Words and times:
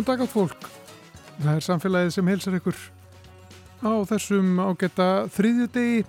Góðan 0.00 0.16
dag 0.16 0.22
átt 0.24 0.32
fólk. 0.32 0.62
Það 1.42 1.56
er 1.58 1.64
samfélagið 1.66 2.12
sem 2.14 2.28
helsar 2.30 2.54
ykkur 2.56 2.76
á 3.84 3.92
þessum 4.08 4.54
ágætta 4.64 5.08
þriðjudegi. 5.34 6.06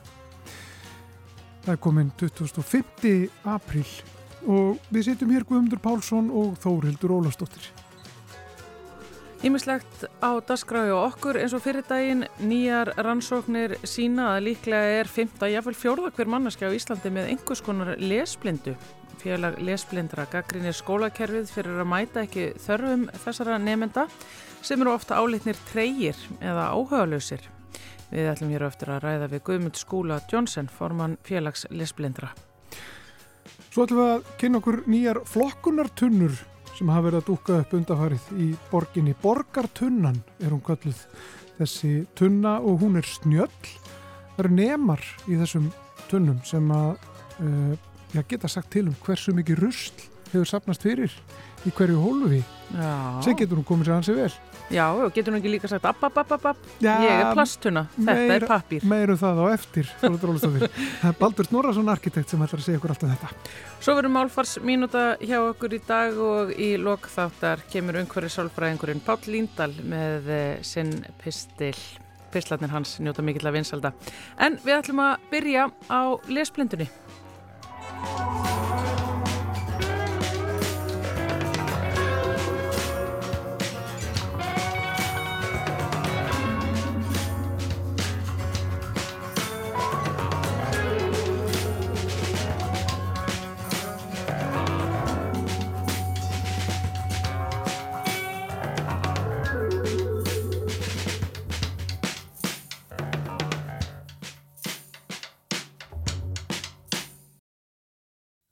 Það 1.65 1.71
er 1.73 1.79
komin 1.83 2.13
25. 2.21 3.11
apríl 3.51 3.83
og 4.47 4.79
við 4.95 5.09
sitjum 5.09 5.33
hér 5.35 5.43
Guðmundur 5.43 5.83
Pálsson 5.83 6.31
og 6.31 6.55
Þórildur 6.63 7.17
Ólafsdóttir. 7.17 7.67
Ímislegt 9.43 10.07
á 10.23 10.39
dasgráði 10.39 10.95
og 10.95 11.09
okkur 11.09 11.41
eins 11.41 11.57
og 11.57 11.65
fyrir 11.67 11.83
daginn 11.83 12.23
nýjar 12.39 12.93
rannsóknir 12.95 13.75
sína 13.83 14.37
að 14.37 14.53
líklega 14.53 15.01
er 15.01 15.11
5. 15.11 15.35
jafnvel 15.51 15.75
fjórða 15.75 16.15
hver 16.15 16.31
manneski 16.31 16.63
á 16.63 16.71
Íslandi 16.71 17.11
með 17.11 17.33
einhvers 17.35 17.65
konar 17.67 17.97
lesblindu. 17.99 18.79
Félag 19.21 19.59
lesblindra 19.61 20.23
gaggrinir 20.31 20.73
skólakerfið 20.73 21.51
fyrir 21.53 21.81
að 21.83 21.89
mæta 21.91 22.23
ekki 22.25 22.45
þörfum 22.63 23.03
þessara 23.21 23.59
nefnda 23.61 24.07
sem 24.65 24.81
eru 24.81 24.95
ofta 24.95 25.19
álitnir 25.21 25.59
treyir 25.69 26.17
eða 26.41 26.71
áhugaðlausir. 26.73 27.43
Við 28.09 28.29
ætlum 28.31 28.53
hér 28.55 28.65
eftir 28.65 28.89
að 28.91 29.03
ræða 29.05 29.27
við 29.31 29.43
Guðmund 29.47 29.77
Skúla 29.77 30.17
Jónsson, 30.31 30.71
formann 30.73 31.19
félags 31.27 31.67
lesblindra. 31.69 32.31
Svo 33.69 33.85
ætlum 33.85 34.01
við 34.01 34.09
að 34.15 34.33
kynna 34.41 34.61
okkur 34.63 34.79
nýjar 34.89 35.21
flokkunartunnur 35.29 36.41
sem 36.79 36.89
hafa 36.89 37.05
verið 37.05 37.21
að 37.21 37.29
dúka 37.29 37.59
upp 37.61 37.77
undafarið 37.77 38.27
í 38.41 38.49
borginni. 38.71 39.15
Borgartunnan 39.21 40.17
er 40.41 40.49
hún 40.49 40.65
kalluð 40.65 41.05
þessi 41.59 41.93
tunna 42.17 42.57
og 42.57 42.81
hún 42.81 42.97
er 42.97 43.05
snjöll. 43.05 43.53
Það 44.33 44.43
eru 44.47 44.53
nemar 44.57 45.05
í 45.29 45.37
þessum 45.37 45.69
tunnum 46.09 46.41
sem 46.47 46.73
að 46.73 46.97
uh, 47.45 47.77
já, 48.13 48.21
geta 48.27 48.51
sagt 48.51 48.71
til 48.73 48.87
um 48.89 48.95
hversu 49.05 49.33
mikið 49.35 49.63
rusl 49.65 50.07
hefur 50.31 50.47
sapnast 50.47 50.83
fyrir 50.85 51.11
í 51.67 51.71
hverju 51.75 51.99
hólfi. 52.01 52.39
Sem 53.21 53.35
getur 53.37 53.59
hún 53.59 53.67
komið 53.67 53.89
sér 53.89 53.97
hansi 53.97 54.15
vel. 54.15 54.31
Já, 54.71 54.85
og 54.95 55.11
getur 55.13 55.33
hún 55.33 55.41
ekki 55.41 55.51
líka 55.51 55.69
sagt 55.69 55.85
app, 55.85 55.99
app, 56.07 56.17
app, 56.21 56.31
app, 56.37 56.45
app, 56.53 56.69
ég 56.81 57.11
er 57.11 57.33
plastuna, 57.35 57.83
þetta 57.97 58.15
meir, 58.15 58.35
er 58.37 58.45
pappir. 58.47 58.85
Meirum 58.87 59.19
það 59.19 59.41
á 59.43 59.45
eftir, 59.51 59.89
Baldur 61.19 61.49
Snorarsson 61.49 61.91
arkitekt 61.91 62.31
sem 62.31 62.41
ætlar 62.45 62.63
að 62.63 62.69
segja 62.69 62.79
okkur 62.79 62.93
alltaf 62.95 63.11
þetta. 63.11 63.51
Svo 63.81 63.97
verður 63.97 64.15
málfars 64.15 64.55
mínúta 64.63 65.03
hjá 65.19 65.41
okkur 65.41 65.75
í 65.75 65.81
dag 65.87 66.21
og 66.23 66.53
í 66.55 66.71
lokþáttar 66.79 67.65
kemur 67.73 67.99
umhverju 68.01 68.31
sálfræðingurinn 68.37 69.03
Páll 69.05 69.27
Líndal 69.27 69.73
með 69.83 70.31
eh, 70.31 70.55
sinn 70.65 70.95
pistil. 71.21 71.75
Pistlarnir 72.31 72.71
hans 72.71 72.95
njóta 73.03 73.19
mikill 73.27 73.49
að 73.49 73.57
vinsalda. 73.57 73.91
En 74.39 74.55
við 74.63 74.77
ætlum 74.77 75.03
að 75.03 75.25
byrja 75.33 75.67
á 75.91 76.01
lesblindunni. 76.31 76.87
Bye. 78.01 78.50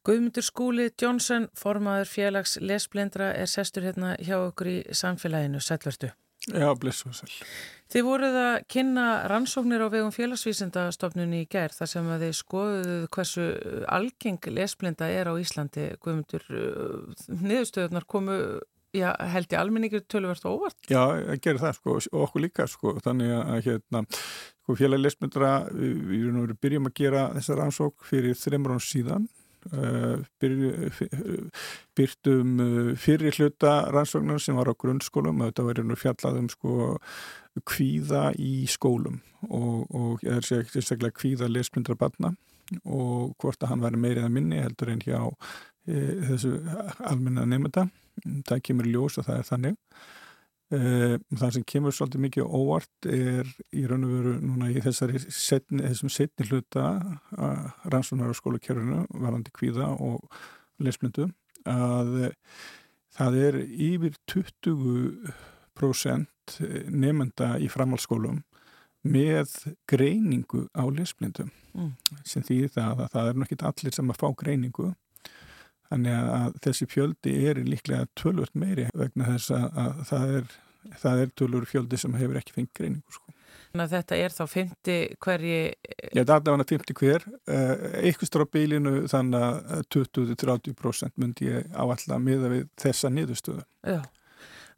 Guðmundur 0.10 0.42
Skúli 0.42 0.88
Jónsson, 0.98 1.44
formaður 1.54 2.08
félags 2.10 2.56
lesblindra, 2.66 3.28
er 3.38 3.46
sestur 3.46 3.84
hérna 3.86 4.16
hjá 4.18 4.40
okkur 4.40 4.70
í 4.72 4.78
samfélaginu. 4.98 5.62
Sælvertu. 5.62 6.10
Já, 6.50 6.72
blessu 6.82 7.12
sæl. 7.14 7.30
Þið 7.94 8.06
voruð 8.08 8.38
að 8.42 8.56
kynna 8.74 9.06
rannsóknir 9.30 9.84
á 9.86 9.88
vegum 9.94 10.10
félagsvísindastofnunni 10.16 11.44
í 11.44 11.48
gerð 11.52 11.78
þar 11.78 11.92
sem 11.94 12.10
að 12.10 12.26
þið 12.26 12.36
skoðuðu 12.40 12.98
hversu 13.14 13.48
algeng 14.00 14.50
lesblinda 14.58 15.14
er 15.14 15.30
á 15.30 15.34
Íslandi. 15.38 15.88
Guðmundur, 16.02 16.46
uh, 16.58 17.24
niðurstöðunar 17.30 18.10
komu, 18.10 18.38
já, 18.98 19.12
held 19.14 19.54
ég 19.54 19.62
almenningur 19.62 20.06
töluvert 20.10 20.48
óvart? 20.50 20.80
Já, 20.90 21.04
ég 21.22 21.44
gerir 21.46 21.62
það 21.62 21.82
sko 21.84 22.00
og 22.00 22.24
okkur 22.26 22.48
líka 22.48 22.66
sko. 22.72 22.96
Þannig 23.06 23.36
að 23.44 23.66
hérna, 23.68 24.08
sko, 24.64 24.80
félag 24.80 25.06
lesblindra, 25.06 25.58
við, 25.70 26.00
við 26.16 26.56
byrjum 26.58 26.90
að 26.90 26.98
gera 27.04 27.28
þessa 27.38 27.60
rannsók 27.62 28.10
fyrir 28.10 28.42
þreymur 28.42 28.80
án 28.80 28.90
síðan 28.90 29.30
Eh, 29.30 29.39
byrtum 31.98 32.60
eh, 32.64 32.92
fyrir 33.00 33.36
hluta 33.38 33.74
rannsóknar 33.94 34.40
sem 34.42 34.58
var 34.58 34.72
á 34.72 34.80
grunnskólum 34.80 35.42
og 35.42 35.50
þetta 35.50 35.68
verður 35.68 35.90
nú 35.90 35.98
fjallað 36.00 36.40
um 36.44 36.50
sko 36.52 36.74
kvíða 37.68 38.30
í 38.40 38.68
skólum 38.70 39.20
og, 39.50 39.90
og 39.90 40.24
ég 40.24 40.40
er 40.40 40.46
sérstaklega 40.46 41.18
kvíða 41.18 41.50
lesmyndra 41.52 41.98
barna 42.00 42.34
og 42.86 43.36
hvort 43.42 43.64
að 43.64 43.74
hann 43.74 43.84
væri 43.84 44.00
meirið 44.00 44.28
að 44.28 44.36
minni 44.36 44.62
heldur 44.62 44.92
en 44.94 45.02
hjá 45.02 45.20
e, 45.90 45.98
þessu 46.30 46.52
almenna 47.10 47.48
nefnda 47.50 47.88
það 48.48 48.64
kemur 48.68 48.90
ljós 48.90 49.18
og 49.20 49.28
það 49.28 49.38
er 49.40 49.48
þannig. 49.48 49.78
Eh, 49.78 50.19
það 50.70 51.52
sem 51.56 51.64
kemur 51.66 51.94
svolítið 51.96 52.22
mikið 52.28 52.44
óvart 52.46 53.06
er 53.10 53.48
í 53.74 53.88
raun 53.90 54.06
og 54.06 54.12
veru 54.14 54.34
núna 54.44 54.70
í 54.70 54.78
þessari 54.86 55.18
setni, 55.20 55.82
þessum 55.82 56.10
setni 56.14 56.46
hluta 56.46 57.02
rannsónar 57.90 58.30
á 58.30 58.38
skólakerfinu 58.38 59.06
varandi 59.10 59.50
kvíða 59.56 59.88
og 59.98 60.22
lesblindu 60.78 61.26
að 61.66 62.36
það 63.18 63.34
er 63.48 63.56
yfir 63.66 64.14
20% 64.30 66.30
nefnda 66.94 67.58
í 67.62 67.68
framhaldsskólum 67.72 68.44
með 69.10 69.54
greiningu 69.88 70.68
á 70.76 70.84
lesblindum 70.92 71.52
mm. 71.74 71.92
sem 72.28 72.44
því 72.44 72.68
það 72.74 73.06
að 73.06 73.12
það 73.14 73.30
er 73.30 73.38
nokkið 73.42 73.64
allir 73.70 73.94
sem 73.96 74.12
að 74.12 74.20
fá 74.20 74.28
greiningu 74.42 74.90
Þannig 75.90 76.18
að 76.20 76.60
þessi 76.66 76.88
fjöldi 76.90 77.36
er 77.50 77.64
líklega 77.66 78.06
tölvört 78.20 78.54
meiri 78.58 78.90
vegna 78.94 79.32
þess 79.32 79.56
að 79.56 80.04
það 80.12 80.36
er, 80.38 80.56
er 81.16 81.34
tölvört 81.40 81.72
fjöldi 81.72 81.98
sem 81.98 82.18
hefur 82.20 82.38
ekki 82.40 82.56
fengið 82.58 82.76
greiningu. 82.78 83.16
Sko. 83.18 83.34
Þannig 83.70 83.84
að 83.86 83.92
þetta 83.94 84.18
er 84.18 84.34
þá 84.34 84.44
50 84.50 85.02
hverji... 85.22 85.58
Já, 86.18 86.22
þetta 86.24 86.54
var 86.54 86.64
50 86.72 86.96
hver. 87.00 87.26
Eitthvað 88.02 88.30
strá 88.32 88.44
bílinu 88.50 88.94
þannig 89.12 89.44
að 89.46 89.84
20-30% 89.94 91.20
myndi 91.22 91.52
ég 91.52 91.68
áallega 91.78 92.18
miða 92.24 92.50
við 92.56 92.64
þessa 92.82 93.12
niðurstöðu. 93.14 93.66
Já. 93.86 94.00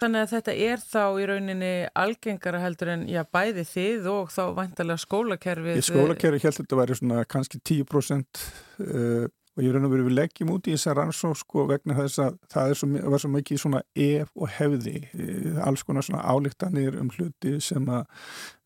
Þannig 0.02 0.24
að 0.26 0.32
þetta 0.32 0.54
er 0.66 0.82
þá 0.82 1.04
í 1.22 1.26
rauninni 1.30 1.72
algengara 2.02 2.60
heldur 2.64 2.90
en 2.96 3.04
já, 3.08 3.22
bæði 3.30 3.64
þið 3.70 4.08
og 4.10 4.32
þá 4.34 4.42
vantarlega 4.58 5.04
skólakerfið. 5.04 5.78
Í 5.78 5.84
skólakerfið 5.86 6.48
held 6.48 6.58
þetta 6.58 6.76
að 6.76 6.82
vera 6.82 6.98
svona 6.98 7.26
kannski 7.30 7.62
10% 7.70 8.42
uh, 8.82 9.28
og 9.58 9.64
ég 9.66 9.74
raun 9.74 9.88
og 9.88 9.92
veru 9.92 10.08
við 10.08 10.18
leggjum 10.20 10.54
út 10.54 10.70
í 10.70 10.76
þessa 10.76 10.96
rannsók 10.96 11.38
sko 11.42 11.66
vegna 11.70 11.98
þess 11.98 12.22
að 12.24 12.40
það 12.54 12.74
svo, 12.80 12.90
var 13.14 13.24
svo 13.24 13.32
mikið 13.34 13.62
svona 13.64 13.82
ef 13.96 14.32
og 14.36 14.54
hefði 14.56 14.96
eh, 15.12 15.60
alls 15.66 15.84
konar 15.88 16.08
svona 16.08 16.24
álíktanir 16.24 16.98
um 17.02 17.12
hluti 17.12 17.58
sem 17.64 17.90
að 17.92 18.08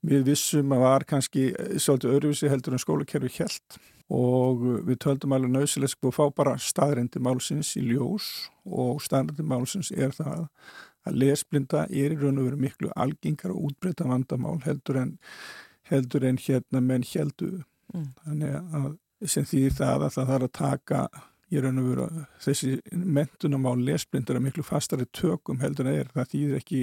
við 0.05 0.29
vissum 0.29 0.75
að 0.75 0.85
var 0.85 1.07
kannski 1.09 1.49
eh, 1.51 1.75
svolítið 1.81 2.17
öruvísi 2.19 2.51
heldur 2.53 2.77
en 2.77 2.85
skólakerfi 2.85 3.33
helt 3.39 3.79
og 4.13 4.61
við 4.85 4.99
töldum 5.01 5.33
alveg 5.33 5.55
nöðsileg 5.55 5.89
sko 5.89 6.11
að 6.11 6.17
fá 6.19 6.25
bara 6.37 6.57
staðrendi 6.61 7.21
málsins 7.25 7.71
í 7.79 7.81
ljós. 7.88 8.51
Og 8.65 9.01
staðrendi 9.01 9.41
málsins 9.41 9.89
er 9.89 10.13
það 10.13 10.43
að 11.05 11.17
lesblinda 11.21 11.85
er 11.89 12.13
í 12.13 12.19
raun 12.19 12.38
og 12.41 12.51
veru 12.51 12.59
miklu 12.61 12.91
algengar 12.93 13.53
og 13.53 13.71
útbreyta 13.71 14.05
vandamál 14.09 14.59
heldur 14.65 15.01
en 15.01 15.15
heldur 15.89 16.25
en 16.25 16.38
hérna 16.41 16.81
menn 16.81 17.05
heldu 17.05 17.49
mm. 17.93 18.07
þannig 18.23 18.55
að 18.57 18.93
sem 19.23 19.47
þýðir 19.47 19.77
það 19.79 20.06
að 20.07 20.13
það 20.17 20.29
þarf 20.31 20.47
að 20.50 20.53
taka 20.59 21.01
ég 21.53 21.63
raun 21.63 21.81
og 21.81 21.89
veru 21.89 22.06
þessi 22.44 22.77
mentunum 22.91 23.67
á 23.69 23.73
lesblindur 23.77 24.39
að 24.39 24.47
miklu 24.47 24.65
fastari 24.65 25.07
tökum 25.13 25.62
heldur 25.62 25.88
en 25.88 25.94
það 25.94 26.00
er, 26.01 26.13
það 26.15 26.31
þýðir 26.33 26.62
ekki 26.62 26.81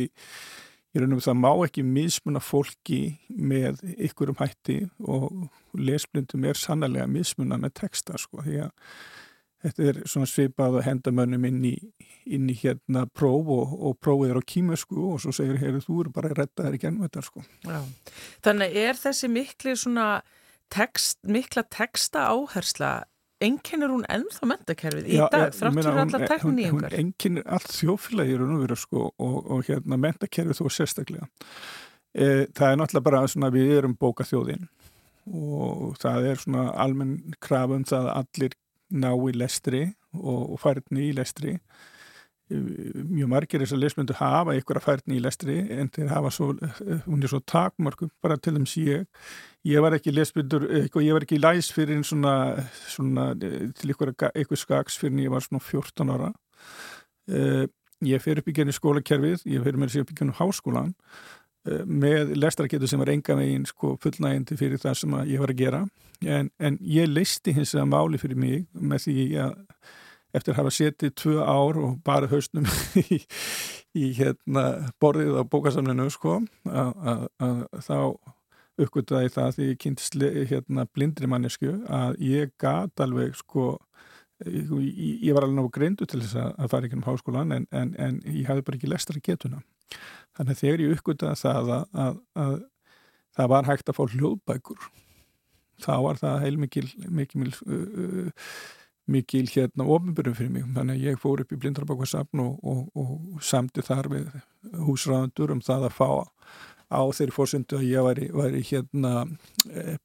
ég 0.92 1.02
raun 1.02 1.14
og 1.14 1.18
veru 1.18 1.26
það 1.26 1.40
má 1.42 1.50
ekki 1.66 1.86
mismuna 1.88 2.42
fólki 2.42 3.00
með 3.28 3.82
ykkurum 4.08 4.38
hætti 4.40 4.78
og 5.02 5.48
lesblindum 5.78 6.46
er 6.48 6.60
sannlega 6.60 7.08
mismuna 7.10 7.58
með 7.60 7.76
texta 7.82 8.20
sko 8.20 8.44
því 8.46 8.62
að 8.66 8.72
þetta 9.62 9.88
er 9.88 9.98
svona 10.10 10.26
svipað 10.26 10.78
að 10.80 10.86
henda 10.88 11.14
mönnum 11.14 11.46
inn 11.46 11.64
í, 11.68 11.74
inn 12.34 12.48
í 12.50 12.56
hérna 12.58 13.04
próf 13.14 13.50
og, 13.54 13.74
og 13.78 13.98
prófið 14.02 14.34
er 14.34 14.40
á 14.42 14.50
kímesku 14.54 14.98
og 15.12 15.22
svo 15.22 15.34
segir 15.34 15.60
hér 15.62 15.78
þú 15.84 16.00
eru 16.04 16.14
bara 16.14 16.32
að 16.32 16.40
retta 16.42 16.66
þær 16.66 16.78
í 16.78 16.82
gennum 16.82 17.06
þetta 17.06 17.26
sko 17.26 17.44
Já. 17.66 17.82
Þannig 18.46 18.78
er 18.82 18.98
þessi 18.98 19.30
miklu 19.30 19.76
svona 19.78 20.08
text, 20.72 21.18
mikla 21.28 21.64
texta 21.68 22.28
áhersla 22.32 22.92
enginnir 23.42 23.90
hún 23.90 24.04
ennþá 24.12 24.48
mentakerfið 24.52 25.08
í 25.10 25.18
dag, 25.18 25.50
þrátt 25.56 25.78
fyrir 25.78 26.00
allar 26.04 26.26
tekníungar 26.30 26.94
hún 26.94 26.98
enginnir 27.00 27.46
allt 27.50 27.72
þjófélagir 27.74 28.44
og, 28.46 28.74
sko, 28.78 29.08
og, 29.18 29.38
og 29.56 29.64
hérna 29.68 29.98
mentakerfið 30.00 30.60
þó 30.60 30.76
sérstaklega. 30.76 31.28
E, 32.12 32.46
það 32.54 32.68
er 32.68 32.78
náttúrulega 32.78 33.08
bara 33.08 33.22
svona 33.30 33.50
við 33.54 33.74
erum 33.80 33.96
bóka 33.98 34.26
þjóðinn 34.28 34.68
og 35.32 35.96
það 36.02 36.28
er 36.32 36.42
svona 36.42 36.66
almenn 36.82 37.16
krafum 37.42 37.86
það 37.88 38.10
að 38.10 38.20
allir 38.20 38.56
ná 38.92 39.10
í 39.14 39.34
lestri 39.38 39.82
og, 40.18 40.52
og 40.54 40.60
færðni 40.60 41.08
í 41.08 41.16
lestri 41.16 41.56
mjög 42.52 43.30
margir 43.32 43.62
þess 43.62 43.76
að 43.76 43.82
lesmyndu 43.84 44.16
hafa 44.18 44.56
ykkur 44.58 44.80
að 44.80 44.86
færni 44.86 45.18
í 45.18 45.22
lestri 45.24 45.58
en 45.76 45.90
þeir 45.92 46.12
hafa 46.12 46.32
svo, 46.34 46.52
hún 47.06 47.22
er 47.22 47.32
svo 47.32 47.40
takmarkum 47.48 48.10
bara 48.24 48.38
til 48.40 48.54
þeim 48.56 48.68
síg 48.68 49.08
ég 49.68 49.82
var 49.82 49.96
ekki 49.96 50.14
lesmyndur, 50.14 50.66
ég 50.82 51.12
var 51.14 51.26
ekki 51.26 51.40
læs 51.40 51.70
fyrir 51.74 51.96
einn 51.96 52.06
svona, 52.06 52.34
svona 52.90 53.30
til 53.38 53.94
ykkur, 53.94 54.14
ykkur 54.42 54.58
skags 54.58 54.98
fyrir 54.98 55.14
en 55.14 55.22
ég 55.26 55.34
var 55.34 55.44
svona 55.44 55.62
14 55.62 56.10
ára. 56.12 56.32
Uh, 57.30 57.64
ég 58.02 58.22
fer 58.22 58.40
upp 58.40 58.50
í 58.50 58.56
genið 58.56 58.80
skólakerfið 58.80 59.44
ég 59.46 59.62
fer 59.62 59.78
með 59.78 59.92
þessi 59.92 60.02
upp 60.02 60.10
í 60.10 60.16
genið 60.18 60.38
háskólan 60.40 60.90
uh, 61.70 61.84
með 61.86 62.34
lestraketu 62.34 62.90
sem 62.90 62.98
var 62.98 63.12
enga 63.12 63.36
megin 63.38 63.66
sko 63.68 63.94
fullnægindi 64.02 64.58
fyrir 64.58 64.82
það 64.82 64.98
sem 65.04 65.18
ég 65.30 65.42
var 65.42 65.54
að 65.54 65.62
gera. 65.62 65.84
En, 66.22 66.50
en 66.58 66.78
ég 66.82 67.10
leisti 67.10 67.54
hins 67.54 67.76
að 67.78 67.92
máli 67.94 68.18
fyrir 68.22 68.38
mig 68.38 68.66
með 68.74 69.06
því 69.06 69.28
að 69.46 69.54
eftir 70.32 70.54
að 70.54 70.60
hafa 70.62 70.74
setið 70.76 71.14
tvö 71.20 71.38
ár 71.44 71.78
og 71.80 71.96
bara 72.06 72.30
hausnum 72.30 72.68
í, 73.02 73.20
í 73.96 74.12
hérna, 74.18 74.92
borðið 75.02 75.40
á 75.40 75.44
bókasamlinu 75.52 76.08
sko, 76.12 76.40
að 76.68 77.26
þá 77.84 77.96
uppgöttaði 78.82 79.32
það 79.34 79.54
því 79.56 79.68
ég 79.68 79.80
kynntist 79.84 80.18
hérna, 80.50 80.86
blindri 80.94 81.28
mannesku 81.28 81.74
að 81.92 82.16
ég 82.24 82.54
gat 82.60 83.04
alveg 83.04 83.36
sko, 83.38 83.76
ég, 84.46 84.72
ég 85.28 85.36
var 85.36 85.46
alveg 85.46 85.58
náðu 85.58 85.74
greindu 85.76 86.08
til 86.08 86.22
þess 86.22 86.40
að 86.40 86.72
fara 86.72 86.88
ekki 86.88 86.98
um 86.98 87.06
háskólan 87.06 87.56
en, 87.58 87.68
en, 87.70 87.94
en 88.00 88.18
ég 88.32 88.48
hafði 88.48 88.66
bara 88.66 88.80
ekki 88.80 88.90
lestra 88.90 89.22
getuna. 89.22 89.62
Þannig 90.38 90.56
að 90.56 90.62
þegar 90.64 90.82
ég 90.86 90.96
uppgöttaði 90.96 91.40
það 91.42 91.72
að, 91.76 91.86
að, 92.06 92.20
að 92.40 92.58
það 93.36 93.52
var 93.52 93.68
hægt 93.68 93.90
að 93.92 93.98
fá 93.98 94.04
hljóðbækur 94.14 94.86
þá 95.82 95.92
var 96.04 96.20
það 96.20 96.46
mikil 96.62 96.86
uh, 97.66 97.72
uh, 97.72 98.48
mikil 99.10 99.48
hérna 99.50 99.86
ofinbjörnum 99.90 100.36
fyrir 100.38 100.52
mig 100.54 100.66
þannig 100.76 100.98
að 100.98 101.06
ég 101.08 101.20
fór 101.22 101.42
upp 101.42 101.52
í 101.54 101.58
blindrabákarsafn 101.62 102.42
og, 102.44 102.58
og, 102.62 102.82
og 102.94 103.42
samti 103.42 103.82
þar 103.86 104.10
við 104.12 104.28
húsræðandur 104.86 105.56
um 105.56 105.64
það 105.64 105.88
að 105.88 105.96
fá 105.96 106.10
á 106.92 107.02
þeirri 107.16 107.34
fórsöndu 107.34 107.78
að 107.78 107.86
ég 107.88 108.06
væri, 108.06 108.26
væri 108.36 108.62
hérna 108.68 109.12
e, 109.70 109.96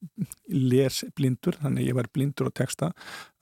lesblindur, 0.48 1.58
þannig 1.62 1.84
að 1.84 1.90
ég 1.90 1.98
væri 1.98 2.14
blindur 2.16 2.50
á 2.50 2.58
texta, 2.62 2.92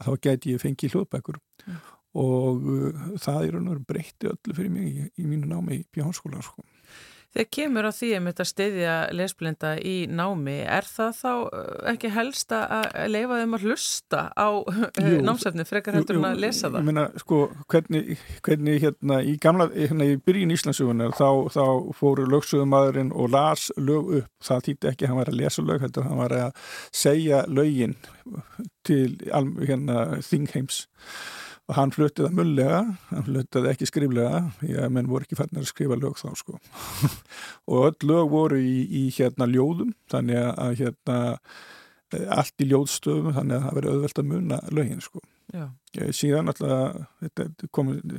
þá 0.01 0.11
gæti 0.17 0.55
ég 0.55 0.63
fengið 0.63 0.95
hljóðbækur 0.95 1.37
mm. 1.37 1.83
og 2.21 2.65
uh, 2.73 3.03
það 3.21 3.49
er 3.51 3.83
breytti 3.85 4.31
öllu 4.31 4.57
fyrir 4.57 4.73
mig 4.73 4.87
í, 4.89 5.09
í 5.21 5.27
mínu 5.29 5.51
námi 5.51 5.81
í 5.81 5.85
Bjáhanskóla 5.93 6.41
sko. 6.45 6.65
Þegar 7.35 7.47
kemur 7.51 7.83
á 7.83 7.91
því 7.91 8.09
að 8.15 8.21
mitt 8.23 8.37
að 8.39 8.47
steyðja 8.47 8.91
lesblinda 9.11 9.71
í 9.83 9.95
námi, 10.07 10.53
er 10.71 10.85
það 10.87 11.17
þá 11.17 11.31
uh, 11.33 11.65
ekki 11.91 12.11
helst 12.15 12.55
að 12.55 12.85
leifa 13.11 13.39
þeim 13.41 13.57
að 13.57 13.65
hlusta 13.67 14.21
á 14.31 14.49
uh, 14.55 14.85
námsefni 15.27 15.65
frekar 15.67 15.97
heldur 15.99 16.21
en 16.21 16.29
að 16.29 16.39
lesa 16.45 16.69
það? 16.69 16.79
Ég 16.79 16.87
meina, 16.87 17.05
sko, 17.19 17.41
hvernig, 17.73 18.15
hvernig 18.47 18.79
hérna 18.85 19.19
í 19.19 19.35
gamla, 19.43 19.67
hérna 19.75 20.07
í 20.07 20.15
byrjun 20.23 20.55
Íslandsugunar 20.55 21.11
þá, 21.19 21.27
þá 21.51 21.65
fóru 21.99 22.29
lögsögumæðurinn 22.31 23.11
og 23.11 23.33
las 23.35 23.67
lög 23.75 24.13
upp, 24.21 24.31
það 24.47 24.67
týtti 24.69 24.93
ekki 24.93 25.03
að 25.03 25.11
hann 25.11 25.23
var 25.25 25.33
að 25.33 25.41
lesa 25.43 25.67
lög, 25.67 25.83
heldur 25.83 26.07
hann 26.07 26.23
var 26.23 26.39
að 26.39 26.67
segja 26.95 27.43
lögin 27.51 27.99
til 28.87 29.17
hérna 29.27 30.21
þingheims 30.23 30.85
og 31.65 31.77
hann 31.79 31.93
fluttið 31.95 32.27
það 32.27 32.39
mullega, 32.39 32.79
hann 33.09 33.25
fluttið 33.25 33.69
ekki 33.71 33.89
skriflega, 33.89 34.41
að 34.83 34.91
menn 34.93 35.09
voru 35.09 35.25
ekki 35.25 35.37
færðin 35.39 35.63
að 35.63 35.69
skrifa 35.71 35.97
lög 35.97 36.19
þá 36.21 36.27
sko 36.37 36.59
og 37.71 37.87
öll 37.89 38.09
lög 38.11 38.29
voru 38.33 38.59
í, 38.61 38.75
í 38.85 39.05
hérna 39.15 39.49
ljóðum, 39.49 39.95
þannig 40.11 40.41
að 40.51 40.75
hérna 40.83 41.19
allt 42.35 42.61
í 42.61 42.69
ljóðstöfum, 42.69 43.33
þannig 43.35 43.57
að 43.57 43.65
það 43.65 43.77
verið 43.79 43.95
auðvelt 43.95 44.21
að 44.21 44.29
munna 44.31 44.59
lögin 44.71 45.03
sko 45.03 45.23
Já. 45.53 45.65
síðan 46.15 46.51
alltaf 46.51 47.69
komið 47.75 48.17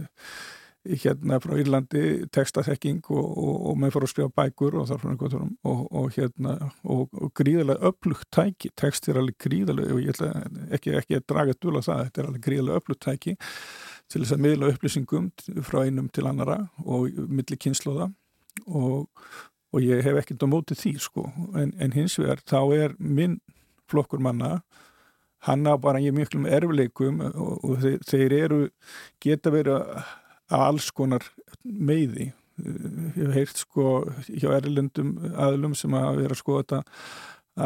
hérna 1.03 1.39
frá 1.43 1.57
Írlandi 1.61 2.03
textaþekking 2.35 3.01
og, 3.11 3.25
og, 3.25 3.57
og 3.71 3.81
með 3.81 3.95
fór 3.95 4.07
að 4.07 4.13
skrifa 4.13 4.35
bækur 4.41 4.77
og 4.81 4.87
þar 4.91 5.03
frá 5.03 5.11
einhvern 5.13 5.51
og, 5.67 5.83
og 5.91 6.09
hérna 6.17 6.55
og 6.85 7.33
gríðarlega 7.39 7.91
upplugt 7.91 8.29
tæki. 8.35 8.71
Text 8.79 9.09
er 9.11 9.21
alveg 9.21 9.39
gríðarlega 9.47 9.97
og 9.97 10.05
ég 10.05 10.15
ætla 10.15 10.31
ekki, 10.77 10.95
ekki 11.01 11.19
að 11.19 11.27
draga 11.33 11.59
dúla 11.59 11.83
það, 11.87 12.07
þetta 12.07 12.23
er 12.23 12.31
alveg 12.31 12.47
gríðarlega 12.47 12.83
upplugt 12.83 13.05
tæki 13.07 13.37
til 14.07 14.23
þess 14.23 14.37
að 14.37 14.43
miðla 14.47 14.71
upplýsingum 14.75 15.29
frá 15.67 15.83
einum 15.83 16.09
til 16.15 16.27
annara 16.31 16.61
og 16.85 17.21
milli 17.27 17.59
kynnslóða 17.59 18.11
og 18.67 19.83
ég 19.83 20.05
hef 20.07 20.23
ekkert 20.23 20.47
á 20.47 20.49
móti 20.49 20.77
því 20.79 20.97
sko. 21.03 21.27
En, 21.59 21.75
en 21.83 21.95
hins 21.97 22.17
vegar 22.21 22.41
þá 22.47 22.61
er 22.77 22.99
minn 22.99 23.41
flokkur 23.91 24.23
manna 24.23 24.61
hann 25.47 25.67
á 25.67 25.75
bara 25.79 26.01
ég 26.03 26.15
mjög 26.15 26.35
mjög 26.35 26.55
erfleikum 26.59 27.21
og 27.35 27.75
þeir, 27.83 27.99
þeir 28.07 28.37
eru 28.37 28.61
geta 29.23 29.53
verið 29.55 29.77
að 29.79 30.15
af 30.51 30.67
alls 30.71 30.91
konar 30.95 31.25
meiði. 31.65 32.33
Ég 32.57 33.17
hef 33.21 33.33
heilt 33.37 33.61
sko 33.61 33.87
hjá 34.29 34.51
erlendum 34.57 35.17
aðlum 35.37 35.75
sem 35.77 35.93
að 35.97 36.23
vera 36.23 36.37
að 36.37 36.41
skoða 36.41 36.63
þetta 36.63 36.83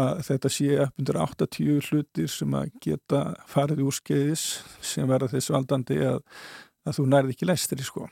að 0.00 0.22
þetta 0.28 0.50
sé 0.54 0.66
upp 0.84 1.00
undir 1.02 1.18
80 1.18 1.86
hlutir 1.88 2.30
sem 2.30 2.52
að 2.54 2.74
geta 2.84 3.22
farið 3.50 3.84
úr 3.88 3.96
skeiðis 3.96 4.44
sem 4.86 5.08
verða 5.10 5.32
þessu 5.32 5.56
aldandi 5.58 5.98
að, 6.06 6.20
að 6.86 6.98
þú 7.00 7.06
nærði 7.10 7.34
ekki 7.34 7.48
læstir 7.50 7.82
í 7.82 7.86
sko 7.88 8.06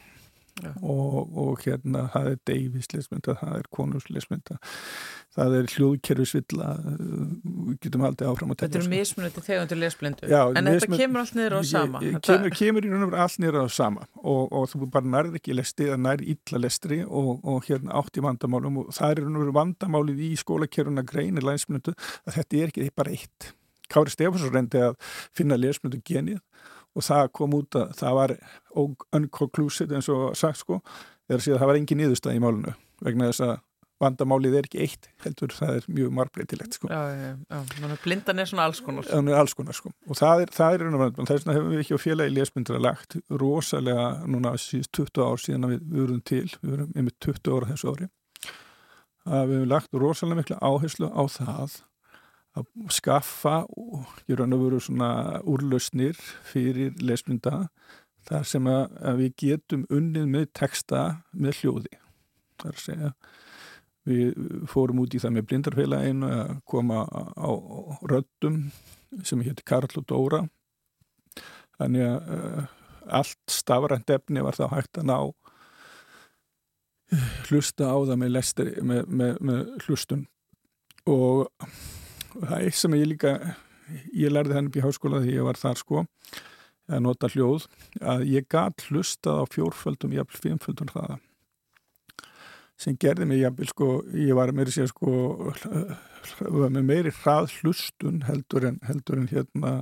og, 0.83 1.37
og 1.45 1.65
hérna 1.65 2.09
það 2.15 2.33
er 2.33 2.43
Davies 2.51 2.93
lesmynda, 2.95 3.37
það 3.41 3.57
er 3.61 3.71
Konus 3.75 4.09
lesmynda 4.13 4.59
það 5.39 5.57
er 5.59 5.69
hljóðkerfisvilla 5.75 6.69
við 6.79 7.77
getum 7.85 8.05
haldið 8.07 8.31
áfram 8.31 8.53
að 8.53 8.63
Þetta 8.65 8.81
er 8.81 8.89
mismunandi 8.93 9.43
þegundur 9.47 9.81
lesblindu. 9.83 10.31
Já, 10.31 10.41
en 10.59 10.71
þetta 10.73 10.99
kemur 11.01 11.23
allt 11.23 11.37
niður 11.39 11.57
á 11.59 11.61
sama. 11.69 12.03
ég, 12.05 12.19
kemur, 12.27 12.55
kemur 12.59 12.87
í 12.87 12.93
raun 12.93 13.07
og 13.07 13.13
veru 13.13 13.21
allt 13.25 13.43
niður 13.43 13.61
á 13.63 13.67
sama. 13.73 14.09
Og, 14.23 14.43
og 14.49 14.67
þú 14.73 14.89
bara 14.95 15.13
nærði 15.15 15.41
ekki 15.41 15.57
lesti 15.57 15.89
eða 15.89 16.01
nærði 16.07 16.35
illa 16.35 16.63
lestri 16.65 17.01
og, 17.05 17.31
og 17.45 17.69
hérna 17.69 17.95
átt 18.01 18.19
í 18.19 18.25
vandamálum. 18.25 18.83
Og 18.83 18.91
það 18.97 19.15
er 19.15 19.23
raun 19.23 19.39
og 19.39 19.45
veru 19.45 19.57
vandamálið 19.61 20.25
í 20.27 20.33
skólakerfuna 20.43 21.07
greinir 21.09 21.47
lesblindu 21.47 21.95
að 22.25 22.41
þetta 22.41 22.63
er 22.63 22.75
ekki 22.75 22.91
bara 22.99 23.15
eitt. 23.15 23.53
Kári 23.89 24.13
Stefansson 24.13 24.53
reyndi 24.53 24.83
að 24.85 24.99
finna 25.37 25.57
lesblindu 25.61 26.03
genið 26.05 26.43
og 26.99 27.07
það 27.07 27.31
kom 27.39 27.55
út 27.59 27.79
að 27.79 27.95
það 28.01 28.19
var 28.19 28.35
unconclusive 29.19 29.97
eins 29.99 30.11
og 30.13 30.35
sagt 30.39 30.63
sko. 30.65 30.83
Þegar 31.29 31.45
að 31.45 31.63
það 31.63 31.71
var 31.71 31.81
engin 31.81 32.01
niðurstað 32.03 32.39
í 32.39 32.43
málunu 32.43 32.75
vegna 33.05 33.31
þess 33.31 33.45
að 33.47 33.57
vandamálið 33.99 34.57
er 34.59 34.67
ekki 34.69 34.85
eitt 34.85 35.09
heldur 35.25 35.53
það 35.55 35.79
er 35.79 35.87
mjög 35.91 36.13
margbreytilegt 36.15 36.77
sko. 36.79 36.91
Já, 36.91 37.01
já, 37.19 37.33
já, 37.51 37.95
blindan 38.05 38.43
er 38.43 38.51
svona 38.51 38.69
alls 38.69 38.81
konar. 38.85 39.07
Það 39.09 39.31
er 39.33 39.41
alls 39.41 39.57
konar 39.59 39.77
sko. 39.77 39.91
Og 40.07 40.19
það 40.19 40.45
er, 40.45 40.53
það 40.55 40.77
er 40.77 40.85
þess 41.19 41.33
vegna 41.33 41.57
hefum 41.57 41.73
við 41.73 41.83
ekki 41.83 41.99
á 41.99 42.05
félagi 42.05 42.35
lesmyndir 42.37 42.79
að 42.79 42.87
lagt 42.87 43.19
rosalega 43.43 44.07
núna 44.31 44.55
síðust 44.63 44.95
20 45.01 45.27
ár 45.27 45.43
síðan 45.43 45.67
að 45.67 45.75
við 45.75 45.97
vorum 45.97 46.23
til. 46.31 46.45
Við 46.63 46.75
vorum 46.75 46.95
yfir 47.03 47.17
20 47.27 47.57
ára 47.57 47.71
þessu 47.73 47.93
ári. 47.93 48.11
Að 49.27 49.51
við 49.51 49.59
hefum 49.59 49.73
lagt 49.75 50.01
rosalega 50.05 50.41
miklu 50.43 50.61
áherslu 50.63 51.11
á 51.11 51.23
það 51.35 51.79
að 52.59 52.93
skaffa 52.95 53.57
og 53.69 54.13
gera 54.27 54.45
hann 54.45 54.57
að 54.57 54.65
vera 54.67 54.83
svona 54.85 55.11
úrlausnir 55.49 56.19
fyrir 56.49 56.97
lesmynda 57.03 57.67
þar 58.29 58.47
sem 58.49 58.69
að, 58.69 58.85
að 59.01 59.21
við 59.23 59.35
getum 59.43 59.85
unnið 59.95 60.31
með 60.35 60.47
texta 60.59 61.03
með 61.33 61.63
hljóði. 61.63 62.01
Þar 62.59 62.75
að 62.75 62.85
segja 62.85 63.13
við 64.09 64.39
fórum 64.71 65.03
út 65.03 65.15
í 65.15 65.21
það 65.21 65.35
með 65.37 65.49
blindarfélagin 65.51 66.25
að 66.29 66.55
koma 66.69 67.03
á 67.09 67.51
röddum 68.09 68.63
sem 69.25 69.43
hétti 69.45 69.67
Karl 69.69 69.91
og 70.01 70.07
Dóra. 70.09 70.43
Þannig 71.79 72.07
að 72.09 72.33
uh, 72.35 72.65
allt 73.21 73.53
stafrænt 73.53 74.11
efni 74.13 74.43
var 74.45 74.57
þá 74.59 74.67
hægt 74.73 75.01
að 75.01 75.09
ná 75.11 75.19
hlusta 77.49 77.89
á 77.89 77.97
það 78.05 78.19
með, 78.21 78.33
lestri, 78.35 78.73
með, 78.85 79.07
með, 79.09 79.39
með 79.49 79.71
hlustun. 79.87 80.27
Og 81.09 81.47
það 82.43 82.67
er 82.67 82.77
sem 82.77 82.99
ég 82.99 83.11
líka 83.15 83.35
ég 84.13 84.33
lærði 84.33 84.59
henni 84.59 84.73
upp 84.73 84.79
í 84.79 84.85
háskóla 84.85 85.23
þegar 85.23 85.39
ég 85.39 85.49
var 85.49 85.61
þar 85.61 85.81
sko 85.81 86.05
að 86.89 87.05
nota 87.05 87.31
hljóð 87.33 87.69
að 88.01 88.27
ég 88.33 88.49
gæt 88.51 88.89
hlustað 88.89 89.43
á 89.43 89.45
fjórföldum 89.53 90.15
jafnvel 90.17 90.43
fimmföldum 90.45 90.93
hraða 90.93 91.19
sem 92.79 92.97
gerði 93.01 93.27
mig 93.29 93.43
jafnvel 93.43 93.69
sko 93.73 93.91
ég 94.15 94.37
var 94.39 94.55
meiri 94.55 94.75
sér 94.75 94.91
sko 94.91 95.13
með 96.39 96.83
meiri 96.85 97.13
hrað 97.23 97.53
hlustun 97.59 98.23
heldur 98.29 98.69
en, 98.69 98.81
heldur 98.87 99.23
en 99.23 99.31
hérna 99.31 99.73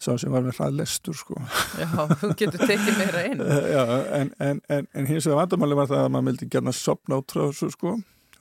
sá 0.00 0.14
sem 0.20 0.32
var 0.32 0.44
með 0.44 0.58
hraðlestur 0.58 1.16
sko. 1.16 1.36
Já, 1.80 1.88
þú 2.20 2.32
getur 2.38 2.64
tekið 2.66 2.98
meira 2.98 3.22
inn. 3.28 3.42
Já, 3.74 3.84
en, 4.18 4.32
en, 4.38 4.60
en, 4.68 4.88
en 4.92 5.08
hins 5.08 5.28
vegar 5.28 5.44
vandamáli 5.44 5.78
var 5.78 5.90
það 5.90 6.02
að 6.02 6.10
maður 6.14 6.28
vildi 6.30 6.50
gerna 6.52 6.74
sopna 6.76 7.20
út 7.22 7.34
frá 7.34 7.46
þessu 7.46 7.70
sko 7.74 7.94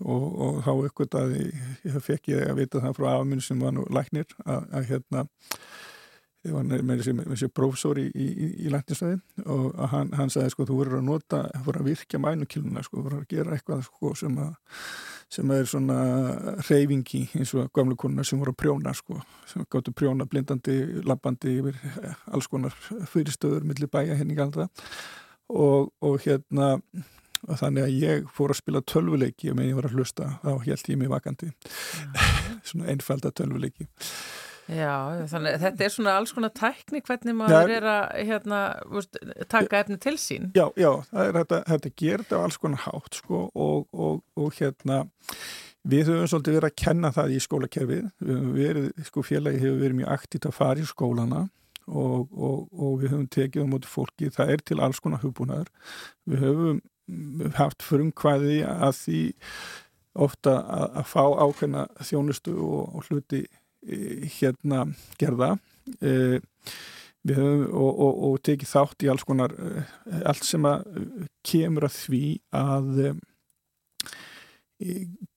og, 0.03 0.27
og 0.45 0.59
þá 0.65 0.71
að 1.19 1.33
ég 1.39 1.97
fekk 2.03 2.29
ég 2.33 2.45
að 2.49 2.59
vita 2.61 2.83
það 2.83 2.99
frá 2.99 3.09
afminn 3.13 3.43
sem 3.43 3.59
var 3.63 3.73
nú 3.75 3.87
læknir 3.93 4.29
að, 4.45 4.69
að 4.71 4.87
hérna 4.91 5.25
ég 6.43 6.51
var 6.51 6.67
með 6.67 7.05
þessi 7.05 7.49
prófsor 7.55 7.99
í, 8.01 8.09
í, 8.11 8.27
í 8.65 8.71
læknisvæði 8.73 9.45
og 9.47 9.79
hann, 9.93 10.11
hann 10.17 10.31
sagði 10.33 10.51
sko 10.51 10.67
þú 10.67 10.79
verður 10.81 10.99
að 10.99 11.07
nota, 11.07 11.41
þú 11.55 11.65
verður 11.69 11.83
að 11.83 11.89
virkja 11.93 12.19
mænukiluna 12.19 12.83
sko, 12.83 12.99
þú 12.99 13.03
verður 13.07 13.21
að 13.21 13.31
gera 13.31 13.55
eitthvað 13.55 13.83
sko 13.87 14.13
sem 14.19 14.39
að 14.43 14.53
sem 15.33 15.49
er 15.55 15.65
svona 15.65 15.97
reyfingi 16.67 17.23
eins 17.39 17.53
og 17.57 17.71
gamle 17.73 17.95
konar 17.97 18.27
sem 18.27 18.37
voru 18.41 18.53
að 18.53 18.59
prjóna 18.59 18.91
sko, 18.93 19.17
sem 19.49 19.63
gáttu 19.71 19.93
prjóna 19.95 20.27
blindandi, 20.29 20.75
lappandi 21.07 21.55
yfir 21.61 21.79
alls 22.29 22.49
konar 22.51 22.75
fyrirstöður 23.09 23.65
millir 23.65 23.89
bæja 23.89 24.19
henni 24.19 24.37
galdra 24.37 24.67
og, 25.49 25.89
og 26.03 26.19
hérna 26.25 26.75
og 27.47 27.59
þannig 27.59 27.87
að 27.87 27.97
ég 28.03 28.31
fór 28.33 28.53
að 28.53 28.61
spila 28.61 28.83
tölvuleiki 28.93 29.51
og 29.51 29.57
meðan 29.57 29.73
ég 29.73 29.79
var 29.81 29.89
að 29.89 29.97
hlusta, 29.97 30.29
þá 30.43 30.51
held 30.67 30.89
ég 30.93 31.01
mig 31.01 31.11
vakandi. 31.11 31.51
Svona 32.69 32.89
einfalda 32.93 33.33
tölvuleiki. 33.35 33.89
Já, 34.71 35.27
þannig 35.27 35.57
að 35.57 35.63
þetta 35.65 35.83
er 35.83 35.91
svona 35.91 36.13
alls 36.15 36.31
konar 36.31 36.51
tækni 36.55 37.01
hvernig 37.03 37.35
maður 37.35 37.71
ja, 37.73 37.79
er 37.79 37.87
að 37.91 38.03
hérna, 38.29 38.59
veist, 38.93 39.17
taka 39.51 39.81
efni 39.81 39.97
til 39.99 40.13
sín. 40.21 40.53
Já, 40.55 40.69
já, 40.79 40.91
er, 41.11 41.33
þetta, 41.35 41.59
þetta 41.67 41.91
þetta 41.99 42.39
á 42.39 42.43
alls 42.45 42.59
konar 42.61 42.85
hátt 42.85 43.19
sko, 43.19 43.41
og, 43.51 43.89
og, 43.91 44.21
og 44.39 44.55
hérna 44.55 45.01
við 45.83 46.13
höfum 46.13 46.31
svolítið 46.31 46.57
verið 46.59 46.69
að 46.69 46.79
kenna 46.79 47.11
það 47.15 47.35
í 47.35 47.41
skólakerfið. 47.43 48.07
Við 48.23 48.37
höfum 48.37 48.55
verið, 48.55 48.87
sko 49.09 49.25
félagi 49.27 49.61
hefur 49.65 49.83
verið 49.83 49.99
mjög 49.99 50.15
aktíft 50.15 50.47
að 50.47 50.57
fara 50.61 50.79
í 50.83 50.87
skólana 50.87 51.43
og, 51.91 52.39
og 52.71 52.97
við 53.01 53.11
höfum 53.17 53.29
tekið 53.35 53.67
á 53.67 53.71
móti 53.73 53.91
fólki. 53.91 54.31
Það 54.31 54.55
er 54.55 54.63
til 54.63 54.79
alls 54.79 55.03
konar 55.03 55.23
hugbúnaður. 55.25 55.71
Við 56.29 56.47
höfum 56.47 56.81
haft 57.57 57.83
frumkvæði 57.83 58.61
að 58.67 58.93
því 58.99 59.21
ofta 60.13 60.57
að, 60.61 60.87
að 61.01 61.07
fá 61.09 61.23
ákveðna 61.43 61.85
þjónustu 62.05 62.55
og, 62.61 62.81
og 62.97 63.07
hluti 63.09 63.43
e, 63.43 63.97
hérna 64.37 64.85
gerða. 65.19 65.55
E, 65.99 66.13
við 67.23 67.39
höfum 67.39 67.67
og, 67.71 67.91
og, 67.91 68.23
og 68.27 68.39
tekið 68.43 68.71
þátt 68.73 69.05
í 69.05 69.11
alls 69.11 69.25
konar 69.27 69.53
e, 69.55 69.85
allt 70.27 70.47
sem 70.47 70.65
að 70.67 70.87
kemur 71.47 71.87
að 71.87 71.95
því 71.97 72.23
að 72.59 72.89
e, 73.03 73.13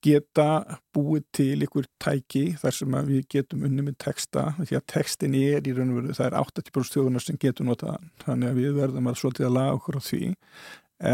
geta 0.02 0.49
búið 0.94 1.25
til 1.38 1.62
ykkur 1.66 1.87
tæki 2.02 2.44
þar 2.61 2.75
sem 2.75 2.99
við 3.06 3.26
getum 3.37 3.64
unni 3.68 3.85
með 3.87 3.99
texta 4.02 4.49
því 4.58 4.78
að 4.78 4.87
textin 4.90 5.37
er 5.38 5.66
í 5.66 5.75
raun 5.76 5.92
og 5.92 6.00
veru 6.00 6.18
það 6.18 6.28
er 6.28 6.38
80% 6.40 6.96
þjóðunar 6.96 7.25
sem 7.25 7.40
getur 7.40 7.68
notað 7.68 8.00
þannig 8.25 8.50
að 8.50 8.61
við 8.61 8.78
verðum 8.80 9.11
að 9.11 9.20
svolítið 9.23 9.49
að 9.49 9.56
laga 9.56 9.76
okkur 9.78 10.00
á 10.00 10.02
því. 10.08 10.23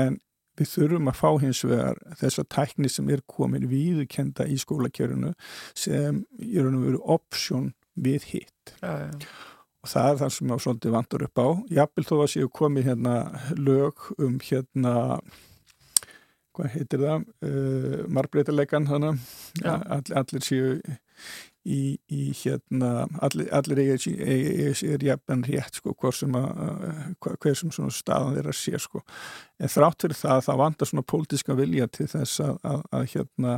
En 0.01 0.21
við 0.63 0.73
þurfum 0.73 1.13
að 1.13 1.21
fá 1.21 1.29
hins 1.43 1.63
vegar 1.67 2.03
þessa 2.21 2.47
tækni 2.57 2.91
sem 2.93 3.13
er 3.13 3.23
komin 3.29 3.69
viðkenda 3.71 4.49
í 4.49 4.59
skólakjörunu 4.63 5.33
sem 5.75 6.25
í 6.39 6.57
raun 6.59 6.81
og 6.81 6.89
veru 6.89 7.07
option 7.19 7.73
við 7.95 8.29
hitt. 8.33 8.75
Já, 8.81 9.11
já. 9.11 9.31
og 9.83 9.93
það 9.93 10.11
er 10.11 10.21
það 10.23 10.35
sem 10.39 10.53
á 10.53 10.57
svolítið 10.65 10.97
vandur 10.97 11.27
upp 11.29 11.43
á. 11.43 11.49
Jafnvel 11.79 12.09
þó 12.09 12.17
að 12.19 12.29
séu 12.35 12.53
komið 12.61 12.93
hérna 12.93 13.17
lög 13.59 14.07
um 14.19 14.39
hérna 14.43 14.95
hvað 16.53 16.75
heitir 16.75 17.01
það 17.01 17.23
uh, 17.49 18.03
marbreytilegan 18.13 18.89
þannig 18.89 19.23
all, 19.65 20.05
allir 20.21 20.45
séu 20.45 20.75
í, 21.65 21.99
í 22.11 22.31
hérna 22.37 23.07
allir, 23.23 23.49
allir 23.55 24.01
sér 24.01 25.05
jafn 25.07 25.45
rétt 25.47 25.79
sko 25.79 25.95
hver 25.95 26.17
sem, 26.17 26.35
að, 26.35 27.13
hver 27.23 27.59
sem 27.59 27.71
svona 27.75 27.95
staðan 27.95 28.39
þeirra 28.39 28.57
sé 28.57 28.81
sko. 28.83 29.03
En 29.63 29.71
þrátt 29.71 30.07
fyrir 30.07 30.19
það 30.19 30.43
það 30.49 30.65
vandar 30.65 30.91
svona 30.91 31.07
pólitíska 31.13 31.59
vilja 31.59 31.89
til 31.93 32.09
þess 32.11 32.43
að, 32.43 32.59
að, 32.73 32.83
að 32.91 33.07
hérna 33.15 33.55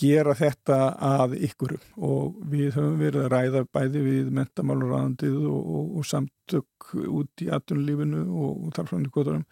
gera 0.00 0.34
þetta 0.38 0.78
að 1.10 1.36
ykkur. 1.50 1.76
Og 1.98 2.38
við 2.52 2.72
höfum 2.78 2.96
verið 3.02 3.26
að 3.26 3.34
ræða 3.34 3.66
bæði 3.74 4.06
við 4.06 4.32
mentamálurraðandið 4.38 5.36
og, 5.50 5.60
og, 5.60 5.92
og 6.00 6.08
samtök 6.08 6.94
út 7.10 7.44
í 7.44 7.50
atunlífinu 7.52 8.24
og, 8.24 8.66
og 8.66 8.74
þar 8.76 8.90
frá 8.90 9.00
nýgóðurum 9.02 9.46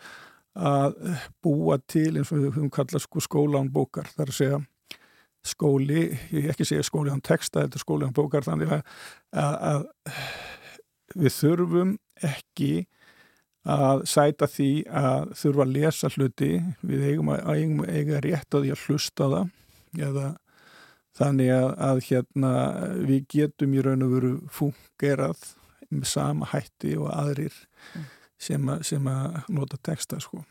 að 0.58 0.96
búa 1.44 1.76
til 1.86 2.16
eins 2.16 2.32
og 2.32 2.40
við 2.40 2.50
höfum 2.56 2.72
kallað 2.74 3.04
sko 3.04 3.22
skóla 3.22 3.60
án 3.62 3.70
bókar 3.70 4.08
þar 4.10 4.32
að 4.32 4.38
segja 4.38 4.58
skóli, 5.48 6.04
ég 6.34 6.50
ekki 6.52 6.66
segja 6.68 6.86
skóli 6.86 7.12
án 7.12 7.24
texta, 7.24 7.64
þetta 7.64 7.78
er 7.78 7.84
skóli 7.84 8.08
án 8.08 8.14
bókar 8.16 8.46
þannig 8.46 8.72
að, 8.78 8.94
að 9.34 9.88
við 11.16 11.34
þurfum 11.38 11.94
ekki 12.28 12.72
að 13.68 14.04
sæta 14.08 14.48
því 14.48 14.72
að 14.96 15.32
þurfa 15.36 15.64
að 15.64 15.72
lesa 15.76 16.10
hluti, 16.14 16.52
við 16.80 17.06
eigum 17.10 17.32
að 17.34 17.48
eigum, 17.52 17.82
eiga 17.84 18.20
rétt 18.24 18.54
að 18.54 18.64
því 18.64 18.74
að 18.74 18.84
hlusta 18.86 19.30
það 19.34 20.04
eða 20.08 20.28
þannig 21.18 21.52
að, 21.52 21.68
að 21.88 22.02
hérna 22.08 22.52
við 23.08 23.26
getum 23.34 23.74
í 23.74 23.82
raun 23.84 24.06
og 24.06 24.14
veru 24.14 24.32
fungerað 24.54 25.48
með 25.88 26.10
sama 26.12 26.48
hætti 26.52 26.94
og 27.00 27.10
aðrir 27.12 27.54
mm. 27.94 28.08
sem, 28.48 28.72
sem 28.86 29.10
að 29.10 29.40
nota 29.52 29.80
texta 29.82 30.20
sko. 30.22 30.42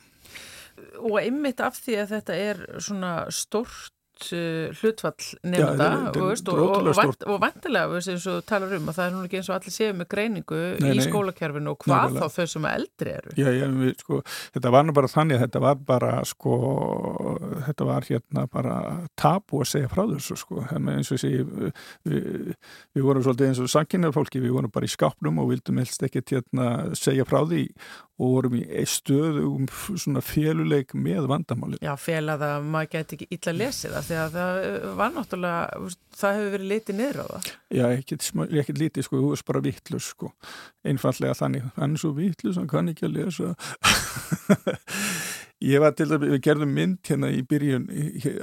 Og 0.98 1.20
einmitt 1.22 1.62
af 1.63 1.77
því 1.82 2.01
að 2.04 2.12
þetta 2.16 2.39
er 2.42 2.66
svona 2.84 3.13
stort 3.34 3.94
Uh, 4.18 4.74
hlutfall 4.80 5.28
nefnda 5.46 5.88
og, 6.10 7.36
vantilega 7.42 8.00
eins 8.00 8.26
og 8.32 8.40
talar 8.50 8.72
um 8.74 8.90
að 8.90 8.98
það 8.98 9.04
er 9.04 9.14
nú 9.14 9.20
ekki 9.28 9.38
eins 9.38 9.50
og 9.52 9.56
allir 9.60 9.76
séu 9.76 9.94
með 9.94 10.10
greiningu 10.10 10.62
nei, 10.82 10.90
í 10.98 11.04
skólakerfinu 11.06 11.74
og 11.76 11.86
hvað 11.86 12.16
nei, 12.16 12.22
þá 12.24 12.38
þau 12.38 12.48
sem 12.54 12.68
eldri 12.72 13.14
eru. 13.14 13.36
Já, 13.38 13.50
já, 13.54 13.68
við, 13.78 13.94
sko, 14.02 14.20
þetta 14.58 14.74
var 14.74 14.88
nú 14.88 14.96
bara 14.98 15.12
þannig 15.12 15.42
þetta 15.44 15.62
var 15.68 15.84
bara 15.92 16.12
sko, 16.28 16.58
þetta 17.68 17.90
var 17.92 18.10
hérna 18.10 18.48
bara 18.58 18.80
tapu 19.22 19.62
að 19.62 19.72
segja 19.76 19.92
frá 19.94 20.04
þessu 20.16 20.40
sko. 20.42 20.66
eins 20.66 21.14
og 21.14 21.22
sé 21.22 21.32
við, 21.38 22.52
við 22.98 23.06
vorum 23.06 23.28
svolítið 23.28 23.52
eins 23.52 23.62
og 23.62 23.72
sankinarfólki 23.76 24.42
við 24.42 24.58
vorum 24.58 24.74
bara 24.74 24.90
í 24.90 24.96
skápnum 24.96 25.44
og 25.44 25.54
vildum 25.54 25.84
helst 25.84 26.04
ekkert 26.10 26.34
hérna, 26.34 26.72
segja 26.98 27.28
frá 27.28 27.44
því 27.46 27.68
og 28.18 28.34
vorum 28.34 28.58
í 28.58 28.86
stöðu 28.90 29.46
um 29.46 29.68
svona 29.70 30.24
féluleik 30.26 30.96
með 30.98 31.28
vandamáli 31.30 31.82
Já, 31.84 31.94
fél 32.02 32.26
að 32.34 32.46
maður 32.66 32.92
geti 32.96 33.18
ekki 33.18 33.30
illa 33.38 33.56
lesið 33.60 33.96
það 33.96 34.08
því 34.08 34.20
að 34.22 34.38
það 34.38 34.62
uh, 34.64 34.88
var 34.98 35.16
náttúrulega 35.16 35.96
það 36.18 36.38
hefur 36.38 36.54
verið 36.56 36.72
litið 36.72 36.98
niður 36.98 37.20
á 37.22 37.26
það. 37.32 37.50
Já, 37.78 37.86
ekkert 37.94 38.82
litið 38.82 39.08
sko, 39.08 39.22
þú 39.22 39.32
veist 39.34 39.48
bara 39.48 39.64
vittlus 39.66 40.12
sko, 40.14 40.32
einfallega 40.88 41.38
þannig 41.38 41.68
hann 41.78 41.98
er 41.98 42.02
svo 42.02 42.14
vittlus, 42.18 42.60
hann 42.60 42.72
kann 42.72 42.94
ekki 42.94 43.08
að 43.08 43.18
lesa. 43.20 43.54
Ég 45.68 45.82
var 45.82 45.96
til 45.98 46.06
að 46.14 46.28
við 46.28 46.42
gerðum 46.46 46.76
mynd 46.78 47.00
hérna 47.10 47.32
í 47.34 47.40
byrjun 47.50 47.88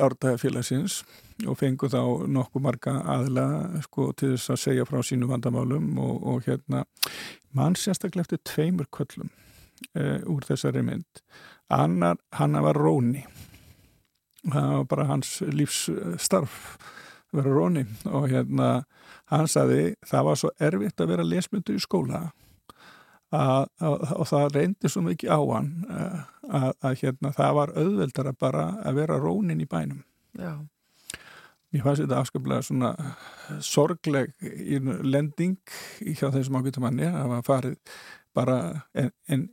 árdagafélagsins 0.02 1.04
og 1.46 1.58
fengum 1.60 1.92
þá 1.92 2.00
nokkuð 2.26 2.64
marga 2.64 2.96
aðla 3.14 3.46
sko 3.84 4.08
til 4.18 4.32
þess 4.32 4.50
að 4.50 4.62
segja 4.64 4.86
frá 4.88 4.98
sínu 5.06 5.28
vandamálum 5.30 5.92
og, 6.02 6.16
og 6.26 6.48
hérna 6.48 6.82
mann 7.54 7.78
sérstaklega 7.78 8.26
eftir 8.26 8.42
tveimur 8.50 8.90
köllum 8.90 9.30
uh, 9.98 10.20
úr 10.30 10.46
þessari 10.46 10.84
mynd. 10.86 11.22
Annar, 11.72 12.20
hann 12.38 12.60
var 12.62 12.78
Róni. 12.78 13.24
Það 14.44 14.70
var 14.76 14.88
bara 14.90 15.08
hans 15.08 15.38
lífsstarf 15.48 16.76
að 17.32 17.40
vera 17.40 17.54
Róni. 17.56 17.84
Og 18.12 18.28
hérna 18.32 18.70
hann 19.32 19.48
saði 19.48 19.94
það 20.06 20.26
var 20.28 20.40
svo 20.40 20.52
erfitt 20.60 21.00
að 21.00 21.14
vera 21.14 21.26
lesmyndu 21.26 21.76
í 21.76 21.82
skóla 21.82 22.26
að, 23.34 23.66
að, 23.80 24.04
og 24.14 24.28
það 24.30 24.46
reyndi 24.54 24.90
svo 24.90 25.02
mikið 25.04 25.32
á 25.32 25.40
hann 25.40 25.70
eh, 25.88 26.20
að, 26.48 26.68
að 26.84 27.00
hérna 27.02 27.32
það 27.34 27.56
var 27.58 27.74
auðveldara 27.80 28.34
bara 28.38 28.68
að 28.84 29.00
vera 29.00 29.18
Rónin 29.22 29.64
í 29.64 29.68
bænum. 29.70 30.04
Já. 30.38 30.54
Mér 31.74 31.82
fannst 31.82 32.04
þetta 32.04 32.20
afskaplega 32.22 32.62
svona 32.62 32.92
sorgleg 33.64 34.30
lending 35.02 35.56
hjá 36.04 36.28
þessum 36.28 36.60
ákveðtum 36.60 36.84
manni 36.86 37.08
að 37.08 37.16
hafa 37.18 37.40
farið 37.48 37.96
bara 38.34 38.58
en, 38.94 39.10
en 39.26 39.48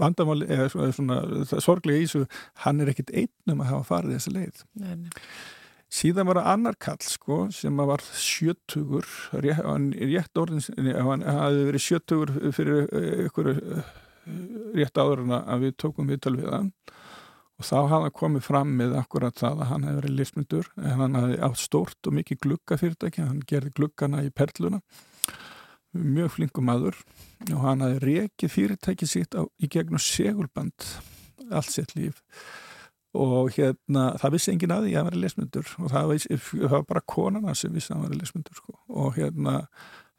vandamáli 0.00 0.48
eða 0.50 0.90
svona 0.94 1.20
sorglega 1.62 2.00
í 2.02 2.08
þessu 2.08 2.26
hann 2.64 2.82
er 2.82 2.92
ekkit 2.92 3.14
einnum 3.14 3.64
að 3.64 3.72
hafa 3.74 3.88
farið 3.94 4.16
þessi 4.16 4.34
leið. 4.36 4.62
Nei, 4.80 4.94
nei. 5.04 5.10
síðan 6.00 6.30
var 6.30 6.40
það 6.40 6.50
annar 6.54 6.78
kall 6.86 7.00
sko 7.04 7.40
sem 7.54 7.82
var 7.90 8.04
sjötugur 8.14 9.08
hann 9.34 9.90
hafi 11.26 11.66
verið 11.70 11.86
sjötugur 11.86 12.34
fyrir 12.56 12.86
ykkur 13.26 13.54
rétt 14.76 15.00
áður 15.00 15.24
en 15.24 15.38
að 15.40 15.66
við 15.66 15.78
tókum 15.80 16.10
viðtal 16.10 16.36
við 16.38 16.50
hann. 16.52 16.74
Og 17.60 17.66
þá 17.68 17.76
hafði 17.90 18.10
komið 18.16 18.44
fram 18.46 18.70
með 18.78 18.94
akkurat 18.96 19.36
það 19.36 19.58
að 19.60 19.68
hann 19.68 19.82
hefði 19.84 19.98
verið 19.98 20.14
lismyndur 20.16 20.68
en 20.80 21.02
hann 21.02 21.18
hafði 21.18 21.40
átt 21.44 21.60
stórt 21.60 22.08
og 22.08 22.14
mikið 22.16 22.38
glukkafyrirtæki 22.46 23.26
hann 23.26 23.42
gerði 23.48 23.74
glukkana 23.76 24.22
í 24.24 24.30
perluna 24.32 24.80
mjög 25.96 26.34
flinkum 26.36 26.66
maður 26.70 26.98
og 27.50 27.62
hann 27.64 27.84
hafi 27.84 28.00
rekið 28.04 28.52
fyrirtæki 28.52 29.08
sitt 29.08 29.34
á, 29.34 29.42
í 29.58 29.68
gegnum 29.70 30.00
segulband 30.02 30.86
allt 31.50 31.72
sitt 31.72 31.94
líf 31.96 32.20
og 33.18 33.50
hérna 33.56 34.12
það 34.22 34.36
vissi 34.36 34.52
engin 34.52 34.74
að 34.74 34.84
því 34.86 34.92
að 34.92 35.00
hann 35.00 35.08
var 35.08 35.18
lesmyndur 35.24 35.72
og 35.78 35.90
það 35.90 36.10
var, 36.10 36.26
það 36.50 36.74
var 36.76 36.84
bara 36.92 37.06
konana 37.14 37.54
sem 37.58 37.72
vissi 37.74 37.90
að 37.90 37.96
hann 37.96 38.04
var 38.06 38.20
lesmyndur 38.20 38.60
sko. 38.60 38.76
og 38.88 39.16
hérna 39.16 39.54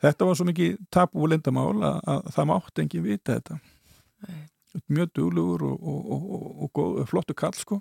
þetta 0.04 0.28
var 0.28 0.40
svo 0.40 0.48
mikið 0.50 0.82
tapu 0.92 1.22
og 1.22 1.32
lindamál 1.32 1.78
að, 1.78 2.02
að 2.16 2.34
það 2.36 2.50
mátti 2.52 2.84
engin 2.84 3.06
vita 3.06 3.38
þetta 3.38 3.60
Nei. 4.28 4.42
mjög 4.92 5.16
duglugur 5.16 5.66
og, 5.70 5.88
og, 5.88 6.84
og 6.84 7.08
flottu 7.08 7.38
kall 7.38 7.56
sko 7.56 7.80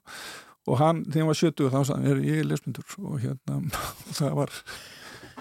og 0.69 0.79
hann, 0.79 1.03
þegar 1.09 1.25
hann 1.25 1.33
var 1.33 1.41
70 1.41 1.75
þá 1.75 1.81
sagði 1.89 2.13
hann, 2.13 2.25
ég 2.29 2.41
er 2.45 2.49
lesmyndur 2.49 2.97
og 3.03 3.21
hérna 3.25 3.61
það 4.21 4.39
var 4.39 4.59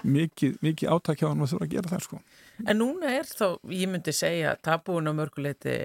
mikið, 0.04 0.58
mikið 0.64 0.94
átækja 0.94 1.28
á 1.28 1.30
hann 1.30 1.44
að 1.44 1.52
þurfa 1.52 1.66
að 1.66 1.74
gera 1.74 1.92
það 1.92 2.04
sko. 2.06 2.20
En 2.68 2.80
núna 2.80 3.10
er 3.18 3.28
þá, 3.28 3.46
ég 3.72 3.90
myndi 3.90 4.12
segja, 4.14 4.54
tabúin 4.64 5.08
á 5.08 5.12
mörguleiti 5.16 5.76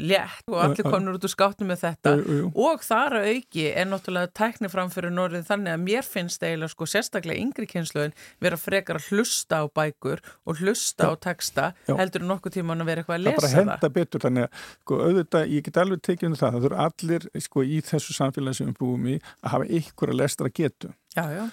létt 0.00 0.46
og 0.50 0.60
allir 0.62 0.86
konur 0.86 1.18
út 1.18 1.26
úr 1.26 1.32
skáttum 1.32 1.70
með 1.70 1.82
þetta 1.84 2.14
jú, 2.16 2.38
jú. 2.40 2.50
og 2.66 2.84
þar 2.84 3.18
að 3.20 3.28
auki 3.34 3.66
er 3.70 3.88
náttúrulega 3.90 4.32
tækni 4.36 4.70
framfyrir 4.72 5.14
norðin 5.14 5.46
þannig 5.46 5.74
að 5.76 5.84
mér 5.86 6.06
finnst 6.06 6.44
eiginlega 6.44 6.72
sko 6.72 6.88
sérstaklega 6.90 7.42
yngri 7.42 7.68
kynsluðin 7.70 8.16
vera 8.42 8.60
frekar 8.60 9.00
að 9.00 9.10
hlusta 9.10 9.62
á 9.62 9.64
bækur 9.68 10.22
og 10.46 10.62
hlusta 10.62 11.08
Já. 11.08 11.12
á 11.12 11.14
texta 11.28 11.66
Já. 11.88 11.94
heldur 12.00 12.26
nokkuð 12.28 12.58
tíman 12.58 12.84
að 12.84 12.90
vera 12.92 13.04
eitthvað 13.04 13.18
að 13.18 13.26
lesa 13.26 13.36
það. 13.36 13.46
Það 13.46 13.56
bara 13.56 13.76
henda 13.76 13.92
betur 13.98 14.26
þannig 14.26 14.48
að 14.48 14.64
sko 14.76 15.00
auðvitað, 15.02 15.52
ég 15.52 15.66
get 15.68 15.82
alveg 15.82 16.02
tekið 16.08 16.30
um 16.30 16.38
það, 16.40 16.56
það 16.56 16.66
þurfa 16.66 16.88
allir 16.90 17.28
sko 17.46 17.66
í 17.66 17.82
þessu 17.90 18.16
samfélagi 18.16 18.60
sem 18.60 18.72
við 18.72 18.80
búum 18.80 19.08
í 19.12 19.18
að 19.18 19.54
hafa 19.54 19.70
ykkur 19.80 20.12
að 20.12 20.20
lestra 20.22 20.52
getu. 20.52 20.92
Já, 21.16 21.24
já. 21.32 21.44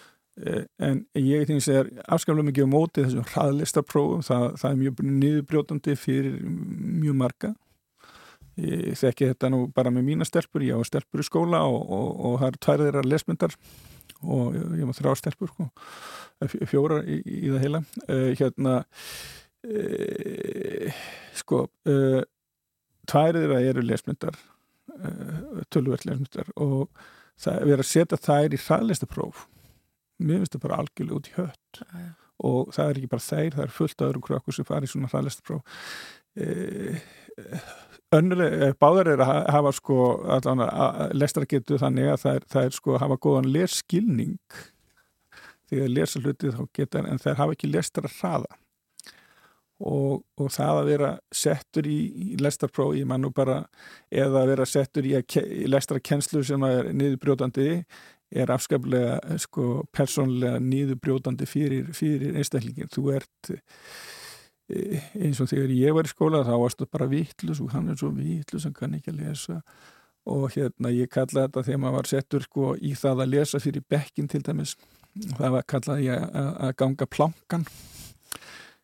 Eh, 0.41 0.63
en 0.81 1.03
ég 1.13 1.45
það 1.45 1.75
er 1.77 1.89
afskaflega 2.09 2.47
mikið 2.47 2.65
á 2.65 2.73
móti 2.73 3.03
þessum 3.05 3.27
hraðlistarprófum 3.29 4.23
það, 4.25 4.45
það 4.61 4.71
er 4.71 4.79
mjög 4.79 5.03
niðurbrjótandi 5.09 5.95
fyrir 5.99 6.39
mjög 6.47 7.19
marga. 7.19 7.51
Ég 8.57 8.97
þekki 8.97 9.29
þetta 9.31 9.51
nú 9.53 9.63
bara 9.73 9.93
með 9.93 10.07
mína 10.09 10.25
stelpur. 10.25 10.65
Ég 10.65 10.77
á 10.77 10.81
stelpur 10.89 11.21
í 11.21 11.27
skóla 11.27 11.61
og, 11.69 11.85
og, 11.85 12.09
og 12.17 12.35
það 12.41 12.49
er 12.49 12.59
tværðir 12.65 12.99
lesmyndar 13.09 13.55
og 14.23 14.57
ég 14.57 14.87
má 14.87 14.93
þrjá 14.95 15.17
stelpur 15.19 15.51
sko, 15.51 15.69
fjóra 16.69 17.01
í, 17.03 17.19
í 17.21 17.47
það 17.51 17.63
heila. 17.65 17.83
Uh, 18.07 18.29
hérna 18.39 18.75
uh, 19.69 21.01
sko 21.37 21.65
uh, 21.89 22.21
tværðir 23.09 23.57
eru 23.59 23.85
lesmyndar 23.85 24.37
tölvöld 25.73 26.05
lesmyndar 26.05 26.49
og 26.61 26.91
það 27.41 27.73
er 27.73 27.81
að 27.81 27.89
setja 27.89 28.19
þær 28.21 28.53
í 28.53 28.59
hraðlistarpróf 28.61 29.47
mér 30.23 30.43
finnst 30.43 30.57
það 30.57 30.65
bara 30.67 30.81
algjörlega 30.83 31.19
út 31.19 31.31
í 31.31 31.37
hött. 31.37 31.81
Ja. 31.93 32.09
og 32.43 32.73
það 32.75 32.89
er 32.89 32.99
ekki 32.99 33.13
bara 33.13 33.23
þeir, 33.29 33.55
það 33.55 33.63
er 33.63 33.73
fullt 33.77 34.05
öðrum 34.07 34.23
krökkur 34.25 34.55
sem 34.55 34.67
fari 34.67 34.89
í 34.89 34.91
svona 34.91 35.09
hraðlistapróf 35.11 35.83
e, 36.35 36.47
önnulega, 38.13 38.67
eh, 38.67 38.75
báðar 38.79 39.13
er 39.13 39.23
að 39.23 39.33
hafa 39.53 39.71
sko 39.75 39.97
lestargetu 41.13 41.79
þannig 41.81 42.11
að 42.11 42.21
það 42.23 42.39
er, 42.39 42.47
það 42.55 42.67
er 42.67 42.77
sko 42.77 42.95
að 42.95 43.03
hafa 43.05 43.19
góðan 43.25 43.51
lerskilning 43.53 44.59
því 45.69 45.85
að 45.85 45.95
lesa 45.95 46.21
hluti 46.21 46.53
þá 46.53 46.61
geta 46.77 47.03
en 47.03 47.21
það 47.21 47.39
hafa 47.41 47.57
ekki 47.57 47.71
lestar 47.71 48.09
að 48.09 48.19
hraða. 48.19 48.59
Og, 49.83 50.21
og 50.39 50.51
það 50.53 50.77
að 50.79 50.89
vera 50.91 51.07
settur 51.33 51.87
í, 51.89 51.97
í 52.13 52.35
lestarpróf, 52.39 52.93
ég 52.95 53.07
man 53.09 53.23
nú 53.25 53.33
bara 53.35 53.63
eða 54.13 54.43
að 54.43 54.51
vera 54.53 54.67
settur 54.69 55.07
í, 55.09 55.15
í 55.17 55.65
lestarkennslu 55.67 56.43
sem 56.47 56.63
er 56.69 56.91
niðurbrjótandi 56.93 57.81
er 58.33 58.51
afskaplega 58.53 59.37
sko, 59.41 59.83
persónlega 59.93 60.61
nýðubrjótandi 60.63 61.47
fyrir, 61.49 61.89
fyrir 61.95 62.37
einstaklingin. 62.39 62.91
Þú 62.93 63.03
ert 63.17 63.51
e, 63.53 65.01
eins 65.21 65.41
og 65.43 65.51
þegar 65.51 65.75
ég 65.77 65.97
var 65.97 66.09
í 66.09 66.13
skóla 66.13 66.43
þá 66.47 66.53
varstu 66.57 66.89
bara 66.89 67.09
vittlus 67.11 67.61
og 67.63 67.73
hann 67.75 67.91
er 67.93 67.99
svo 67.99 68.11
vittlus, 68.15 68.65
hann 68.67 68.77
kann 68.77 68.97
ekki 68.97 69.13
að 69.13 69.21
lesa 69.21 69.61
og 70.29 70.45
hérna 70.53 70.91
ég 70.93 71.11
kallaði 71.11 71.49
þetta 71.49 71.65
þegar 71.67 71.81
maður 71.83 71.97
var 71.97 72.09
settur 72.09 72.45
sko, 72.45 72.67
í 72.79 72.93
það 72.95 73.23
að 73.25 73.33
lesa 73.33 73.59
fyrir 73.59 73.83
bekkin 73.91 74.29
til 74.31 74.43
dæmis. 74.45 74.77
Það 75.37 75.57
var 75.57 75.65
kallaði 75.69 76.07
ég 76.07 76.29
að 76.31 76.77
ganga 76.79 77.07
plankan. 77.11 77.65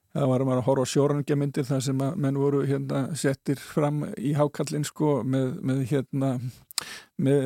Það 0.10 0.26
var 0.32 0.43
að 0.43 0.63
horfa 0.65 0.84
á 0.84 0.91
sjórangemindir 0.91 1.67
þar 1.67 1.84
sem 1.86 2.02
að 2.02 2.17
menn 2.26 2.39
voru 2.41 2.63
hérna 2.67 3.04
settir 3.17 3.62
fram 3.62 4.02
í 4.17 4.34
hákallin 4.36 4.88
sko 4.88 5.19
með, 5.24 5.54
með 5.63 5.84
hérna 5.91 6.32
með 7.21 7.45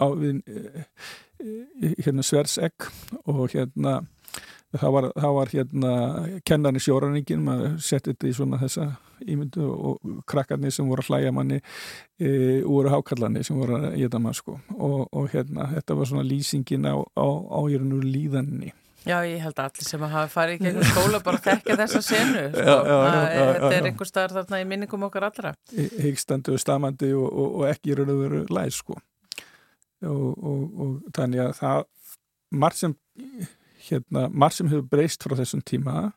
á 0.00 0.06
við 0.16 0.40
eh, 0.48 0.80
eh, 1.44 1.92
hérna 2.00 2.24
sverðsegg 2.26 2.88
og 3.26 3.44
hérna 3.52 4.00
það 4.78 4.92
var, 4.94 5.06
það 5.18 5.36
var 5.36 5.52
hérna 5.54 5.92
kennarni 6.46 6.82
sjóraningin, 6.82 7.44
maður 7.44 7.78
setti 7.82 8.12
þetta 8.12 8.28
í 8.28 8.34
svona 8.36 8.60
þessa 8.60 8.88
ímyndu 9.20 9.66
og 9.68 10.12
krakkarnir 10.30 10.72
sem 10.74 10.88
voru 10.88 11.04
að 11.04 11.10
hlæja 11.10 11.32
manni 11.34 11.58
e, 11.60 12.30
úr 12.64 12.88
hákallarni 12.92 13.42
sem 13.44 13.58
voru 13.58 13.80
að 13.80 13.98
geta 14.00 14.20
maður 14.22 14.38
sko. 14.38 14.58
Og, 14.76 15.00
og 15.12 15.26
hérna 15.34 15.66
þetta 15.74 15.96
var 15.98 16.10
svona 16.12 16.26
lýsingin 16.28 16.86
á, 16.88 16.96
á, 16.96 17.26
á 17.28 17.60
líðanni 17.66 18.72
Já, 19.00 19.22
ég 19.24 19.40
held 19.40 19.56
að 19.56 19.70
allir 19.70 19.86
sem 19.88 20.02
að 20.04 20.10
hafa 20.12 20.28
farið 20.28 20.58
í 20.58 20.64
gegnum 20.66 20.88
skóla 20.90 21.20
bara 21.24 21.38
þekkja 21.46 21.76
þessa 21.80 22.00
senu 22.04 22.42
sko. 22.52 22.64
já, 22.66 22.74
já, 22.84 23.20
já, 23.32 23.44
þetta 23.54 23.70
er 23.78 23.86
einhver 23.88 24.10
staðar 24.10 24.34
þarna 24.36 24.60
í 24.60 24.66
minningum 24.68 25.06
okkar 25.08 25.26
allra. 25.30 25.54
Hyggstandi 25.72 26.52
og 26.52 26.60
stamandi 26.60 27.08
og, 27.16 27.30
og, 27.30 27.54
og 27.62 27.70
ekki 27.70 27.96
raun 27.96 28.12
og 28.12 28.20
veru 28.20 28.42
læs 28.52 28.82
sko 28.82 28.98
og, 30.08 30.28
og, 30.36 30.62
og 30.84 31.16
þannig 31.16 31.42
að 31.44 31.52
það 31.58 31.82
marg 32.62 32.78
sem, 32.78 32.94
hérna, 33.88 34.28
marg 34.28 34.56
sem 34.56 34.70
hefur 34.70 34.88
breyst 34.92 35.26
frá 35.26 35.36
þessum 35.38 35.62
tíma 35.66 36.10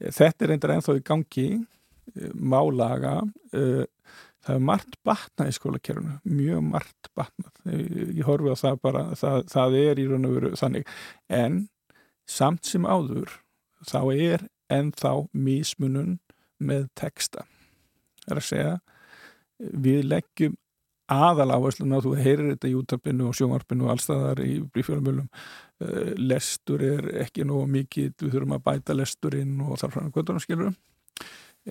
þetta 0.00 0.46
er 0.46 0.52
reyndar 0.52 0.74
ennþá 0.76 0.96
í 0.98 1.04
gangi 1.06 1.48
eh, 1.58 2.32
málaga 2.34 3.18
eh, 3.52 3.84
það 4.40 4.54
er 4.56 4.64
margt 4.70 4.96
batna 5.04 5.50
í 5.50 5.54
skólakerfunu 5.54 6.16
mjög 6.24 6.64
margt 6.70 7.10
batna 7.18 7.52
ég 7.74 8.24
horfi 8.28 8.54
á 8.54 8.62
það 8.62 8.80
bara, 8.86 9.04
það, 9.18 9.44
það 9.52 9.78
er 9.82 10.00
í 10.00 10.08
raun 10.08 10.30
og 10.30 10.38
veru 10.38 10.54
þannig, 10.56 10.88
en 11.28 11.62
samt 12.30 12.66
sem 12.68 12.88
áður 12.88 13.36
þá 13.86 14.00
er 14.14 14.48
ennþá 14.70 15.12
mísmunun 15.34 16.18
með 16.60 16.88
texta. 16.98 17.46
Það 18.24 18.34
er 18.34 18.40
að 18.40 18.48
segja 18.48 18.74
við 19.86 20.02
leggjum 20.08 20.56
aðal 21.10 21.50
áherslun 21.56 21.96
að 21.96 22.06
þú 22.06 22.14
heyrir 22.20 22.52
þetta 22.52 22.70
í 22.70 22.76
útarpinu 22.78 23.28
og 23.30 23.36
sjónvarpinu 23.38 23.86
og 23.86 23.94
allstaðar 23.94 24.42
í 24.44 24.60
brífjölumölum 24.74 25.26
uh, 25.26 26.12
lestur 26.18 26.84
er 26.86 27.10
ekki 27.24 27.46
nógu 27.48 27.66
mikið, 27.70 28.14
við 28.22 28.36
þurfum 28.36 28.56
að 28.58 28.64
bæta 28.68 28.96
lesturinn 28.96 29.58
og 29.66 29.80
þar 29.80 29.96
frá 29.96 30.06
hvernig 30.06 30.44
skilur 30.46 30.72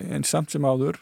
en 0.00 0.26
samt 0.26 0.52
sem 0.52 0.64
áður 0.64 1.00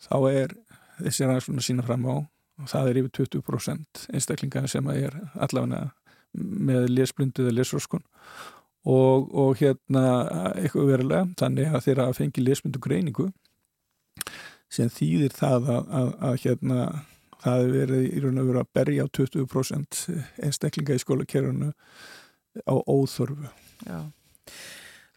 þá 0.00 0.16
er 0.30 0.54
þessi 1.00 1.28
ræðsluna 1.28 1.64
sína 1.64 1.86
fram 1.86 2.06
á 2.08 2.14
og 2.60 2.68
það 2.68 2.90
er 2.90 3.00
yfir 3.00 3.12
20% 3.24 4.06
einstaklingar 4.12 4.68
sem 4.68 4.88
að 4.90 5.04
er 5.06 5.18
allavega 5.40 5.90
með 6.36 6.88
lesblindu 6.92 7.46
eða 7.46 7.56
lesróskun 7.56 8.02
og, 8.86 9.30
og 9.32 9.60
hérna 9.60 10.04
eitthvað 10.54 10.90
verulega 10.92 11.28
þannig 11.40 11.72
að 11.72 11.86
þeirra 11.86 12.10
fengi 12.16 12.44
lesblindu 12.44 12.82
greiningu 12.82 13.30
sem 14.70 14.90
þýðir 14.92 15.34
það 15.34 15.72
að, 15.74 15.88
að, 16.00 16.12
að 16.28 16.36
hérna 16.44 16.84
það 17.44 17.60
hefur 17.60 17.74
verið 17.76 18.06
í 18.06 18.22
raun 18.24 18.40
og 18.42 18.48
veru 18.50 18.62
að 18.62 18.72
berja 18.78 19.06
á 19.06 19.08
20% 19.18 20.00
einstaklinga 20.46 20.96
í 20.96 21.02
skólakerfunu 21.02 21.72
á 22.66 22.74
óþörfu. 22.84 23.50
Já. 23.86 24.00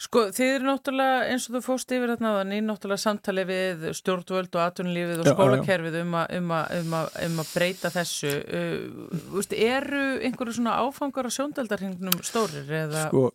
Sko 0.03 0.25
þið 0.35 0.49
eru 0.57 0.67
náttúrulega 0.67 1.19
eins 1.31 1.45
og 1.47 1.55
þú 1.55 1.59
fóst 1.63 1.91
yfir 1.95 2.11
þarna 2.11 2.31
þann 2.37 2.53
í 2.57 2.59
náttúrulega 2.65 3.03
samtali 3.03 3.45
við 3.47 3.85
stjórnvöld 3.95 4.57
og 4.57 4.63
atunlífið 4.65 5.21
og 5.21 5.29
skólakerfið 5.31 5.95
um, 6.01 6.17
um, 6.19 6.51
um, 6.51 6.95
um 6.97 7.39
að 7.43 7.51
breyta 7.53 7.91
þessu. 7.93 8.33
Uh, 8.43 9.21
veist, 9.37 9.55
eru 9.55 10.01
einhverju 10.27 10.57
svona 10.57 10.75
áfangar 10.83 11.29
á 11.29 11.35
sjóndaldarhingnum 11.37 12.19
stórir? 12.25 12.67
Eða? 12.67 13.05
Sko 13.07 13.29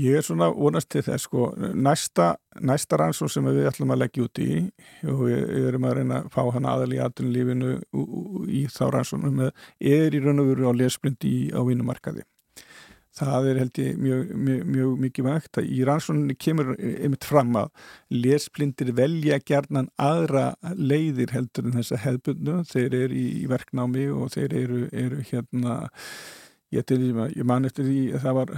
ég 0.00 0.16
er 0.22 0.24
svona 0.24 0.48
vonast 0.56 0.88
til 0.94 1.04
þess 1.04 1.28
sko 1.28 1.50
næsta, 1.58 2.32
næsta 2.64 3.00
rannsón 3.00 3.32
sem 3.32 3.52
við 3.52 3.68
ætlum 3.68 3.92
að 3.92 4.04
leggja 4.06 4.24
út 4.24 4.40
í 4.40 4.50
og 5.04 5.24
við, 5.26 5.46
erum 5.66 5.88
að 5.90 5.96
reyna 6.00 6.24
að 6.24 6.32
fá 6.32 6.42
hann 6.56 6.72
aðal 6.72 6.90
í 6.96 7.04
atunlífinu 7.04 7.76
í 8.48 8.66
þá 8.72 8.84
rannsónum 8.96 9.46
er 9.50 10.16
í 10.16 10.24
raun 10.24 10.46
og 10.46 10.52
veru 10.54 10.72
á 10.72 10.80
lesblind 10.80 11.28
í 11.28 11.50
á 11.52 11.60
vínumarkaði 11.60 12.24
það 13.20 13.48
er 13.50 13.58
held 13.60 13.80
ég 13.80 13.98
mjög, 14.00 14.30
mjög, 14.34 14.60
mjög 14.74 14.92
mikið 15.04 15.26
vægt 15.26 15.58
að 15.60 15.70
í 15.70 15.80
rannsóninni 15.88 16.36
kemur 16.40 16.70
einmitt 16.78 17.26
fram 17.28 17.56
að 17.60 17.70
lesblindir 18.14 18.92
velja 18.96 19.40
gerðnan 19.46 19.90
aðra 20.00 20.44
leiðir 20.76 21.34
heldur 21.34 21.68
en 21.68 21.76
þessa 21.78 22.00
hefbundu 22.04 22.60
þeir 22.70 22.96
eru 23.02 23.18
í, 23.18 23.26
í 23.42 23.50
verknámi 23.50 24.06
og 24.14 24.32
þeir 24.36 24.56
eru, 24.62 24.80
eru 24.92 25.20
hérna 25.30 25.76
ég, 26.74 26.94
ég 26.94 27.44
man 27.46 27.68
eftir 27.68 27.88
því 27.88 28.00
að 28.14 28.24
það 28.24 28.38
var 28.40 28.54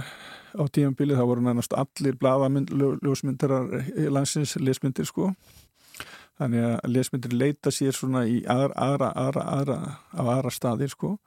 á 0.53 0.63
tímanbilið 0.77 1.19
þá 1.19 1.25
voru 1.31 1.45
nánast 1.47 1.75
allir 1.77 2.17
bladamindljósmyndarar 2.21 3.91
landsins 4.13 4.55
lesmyndir 4.61 5.09
sko. 5.09 5.31
Þannig 6.39 6.65
að 6.65 6.89
lesmyndir 6.89 7.35
leita 7.37 7.71
sér 7.73 7.93
svona 7.93 8.23
í 8.25 8.39
aðra, 8.49 8.73
aðra, 8.73 9.09
aðra, 9.21 9.43
aðra 9.57 9.77
á 10.17 10.21
aðra 10.23 10.53
staðir 10.53 10.93
sko 10.93 11.17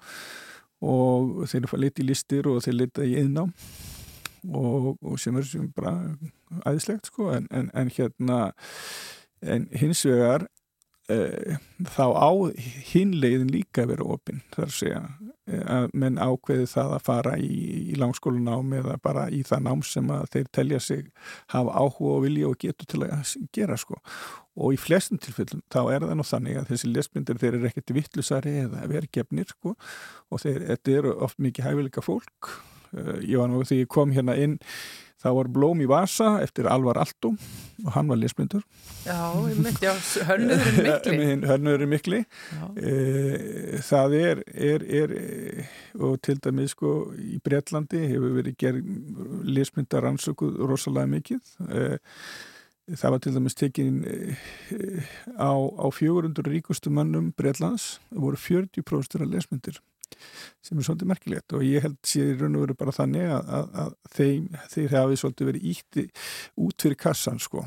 og 0.84 1.46
þeir 1.48 1.68
leta 1.80 2.02
í 2.02 2.06
listir 2.06 2.48
og 2.50 2.62
þeir 2.64 2.80
leta 2.82 3.04
í 3.06 3.14
eðná 3.20 3.46
og, 4.46 4.96
og 5.00 5.18
sem 5.20 5.36
er 5.36 5.46
sem 5.48 5.70
bara 5.74 5.94
aðeinslegt 6.64 7.10
sko. 7.10 7.30
En, 7.34 7.48
en, 7.50 7.70
en 7.74 7.90
hérna 7.90 8.40
en 9.42 9.68
hins 9.72 10.04
vegar 10.06 10.46
e, 11.12 11.56
þá 11.92 12.06
á 12.12 12.30
hinleiðin 12.92 13.52
líka 13.52 13.84
að 13.84 13.92
vera 13.94 14.08
opinn 14.16 14.42
þar 14.54 14.66
að 14.66 14.74
segja 14.76 15.02
e, 15.46 15.60
að 15.60 15.86
menn 16.02 16.18
ákveði 16.20 16.66
það 16.72 16.94
að 16.96 17.04
fara 17.08 17.36
í, 17.42 17.52
í 17.92 17.98
langskólanám 18.00 18.74
eða 18.80 18.96
bara 19.04 19.26
í 19.30 19.42
það 19.46 19.64
nám 19.68 19.84
sem 19.86 20.10
að 20.14 20.26
þeir 20.34 20.50
telja 20.58 20.82
sig 20.82 21.06
hafa 21.54 21.76
áhuga 21.76 22.12
og 22.16 22.26
vilja 22.26 22.50
og 22.50 22.58
getur 22.62 22.90
til 22.90 23.02
að 23.06 23.32
gera 23.56 23.78
sko. 23.80 24.00
Og 24.56 24.72
í 24.72 24.80
flestum 24.80 25.20
tilfellum 25.20 25.64
þá 25.72 25.80
er 25.84 26.06
það 26.06 26.14
nú 26.16 26.26
þannig 26.26 26.60
að 26.60 26.70
þessi 26.72 26.92
lesbyndir 26.92 27.40
þeir 27.42 27.58
eru 27.58 27.70
ekkert 27.70 27.96
vittlusari 27.98 28.54
eða 28.62 28.86
verkefnir 28.90 29.50
sko 29.52 29.74
og 29.76 30.40
þeir, 30.42 30.62
þetta 30.72 30.96
eru 31.00 31.18
oft 31.26 31.42
mikið 31.42 31.68
hæfileika 31.68 32.04
fólk. 32.04 32.54
Uh, 32.96 33.18
ég 33.20 33.36
var 33.36 33.50
nú 33.52 33.60
því 33.66 33.82
ég 33.82 33.90
kom 33.92 34.14
hérna 34.14 34.36
inn 34.40 34.56
þá 35.22 35.28
var 35.38 35.50
Blóm 35.52 35.82
í 35.82 35.88
Vasa 35.90 36.36
eftir 36.44 36.68
Alvar 36.70 37.00
Aldó 37.00 37.32
og 37.84 37.90
hann 37.92 38.08
var 38.08 38.18
lesblindur. 38.20 38.64
Já, 39.04 39.18
ég 39.50 39.60
myndi 39.60 39.88
á 39.88 39.94
hörnuðurinn 40.28 40.82
mikli 40.88 41.46
Hörnuðurinn 41.50 41.92
mikli. 41.92 42.20
Uh, 42.76 43.76
það 43.84 44.16
er, 44.20 44.42
er, 44.54 44.84
er 45.02 45.14
og 46.00 46.18
til 46.24 46.38
dæmis 46.42 46.76
sko 46.76 46.96
í 47.20 47.40
Breitlandi 47.44 48.02
hefur 48.12 48.36
verið 48.38 48.58
gerð 48.60 48.92
lesblindar 49.48 50.08
ansökuð 50.12 50.60
rosalega 50.68 51.12
mikið. 51.16 51.42
Uh, 51.68 51.96
það 52.94 53.16
var 53.16 53.24
til 53.24 53.34
dæmis 53.36 53.58
tekin 53.58 54.00
á, 55.36 55.52
á 55.52 55.86
400 55.90 56.48
ríkustu 56.48 56.92
mannum 56.94 57.32
Breitlands, 57.36 57.96
voru 58.14 58.38
40% 58.40 59.20
af 59.20 59.30
lesblindir 59.32 59.80
sem 60.66 60.78
er 60.78 60.86
svolítið 60.86 61.10
merkilegt 61.10 61.54
og 61.54 61.62
ég 61.66 61.84
held 61.84 61.96
sér 62.06 62.32
í 62.32 62.36
raun 62.40 62.56
og 62.58 62.64
veru 62.64 62.76
bara 62.78 62.94
þannig 62.94 63.28
að, 63.30 63.50
að, 63.58 63.66
að 63.82 63.90
þeim, 64.16 64.46
þeir 64.72 64.94
hafi 64.96 65.18
svolítið 65.20 65.50
verið 65.50 65.66
ítti 65.72 66.04
út 66.66 66.86
fyrir 66.86 66.98
kassan 67.00 67.42
sko. 67.42 67.66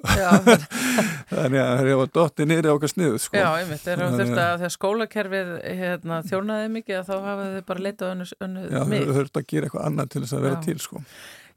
Þannig 1.30 1.60
að 1.60 1.74
það 1.80 1.90
var 2.00 2.12
dotið 2.16 2.50
niður 2.50 2.70
okkar 2.74 2.92
sniðu 2.94 3.20
sko. 3.22 3.38
Já, 3.38 3.48
einmitt, 3.60 3.84
þegar 3.86 4.74
skólakerfið 4.74 5.52
hérna, 5.82 6.22
þjónaði 6.26 6.72
mikið 6.78 7.04
þá 7.06 7.14
hafaðu 7.18 7.52
þau 7.58 7.68
bara 7.70 7.86
leitað 7.86 8.14
önnu, 8.14 8.30
önnu 8.48 8.64
Já, 8.66 8.80
þau 8.80 9.14
þurftu 9.20 9.42
að 9.42 9.50
gera 9.54 9.70
eitthvað 9.70 9.86
annað 9.90 10.10
til 10.14 10.24
þess 10.24 10.38
að 10.38 10.48
vera 10.48 10.58
Já. 10.58 10.64
til 10.66 10.80
sko 10.80 11.04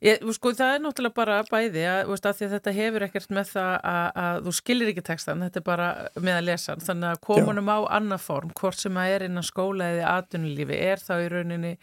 Ég, 0.04 0.24
sko, 0.36 0.52
það 0.52 0.74
er 0.76 0.82
náttúrulega 0.84 1.16
bara 1.16 1.36
bæði 1.48 1.84
að, 1.88 2.00
veist, 2.10 2.26
að 2.28 2.42
þetta 2.52 2.72
hefur 2.76 3.06
ekkert 3.06 3.30
með 3.32 3.52
það 3.54 3.76
að, 3.88 4.08
að 4.24 4.40
þú 4.48 4.54
skilir 4.58 4.90
ekki 4.92 5.04
textan, 5.08 5.44
þetta 5.46 5.62
er 5.62 5.66
bara 5.70 5.90
með 6.20 6.40
að 6.40 6.48
lesa 6.50 6.76
þannig 6.84 7.10
að 7.14 7.22
komunum 7.30 7.72
Já. 7.72 7.76
á 7.76 7.80
annað 8.00 8.26
form 8.26 8.52
hvort 8.60 8.82
sem 8.82 9.00
að 9.00 9.14
er 9.14 9.26
innan 9.30 9.48
skóla 9.48 9.88
eða 9.94 10.18
aðunulífi 10.18 10.82
er 10.90 11.04
þá 11.04 11.14
í 11.16 11.30
rauninni 11.32 11.74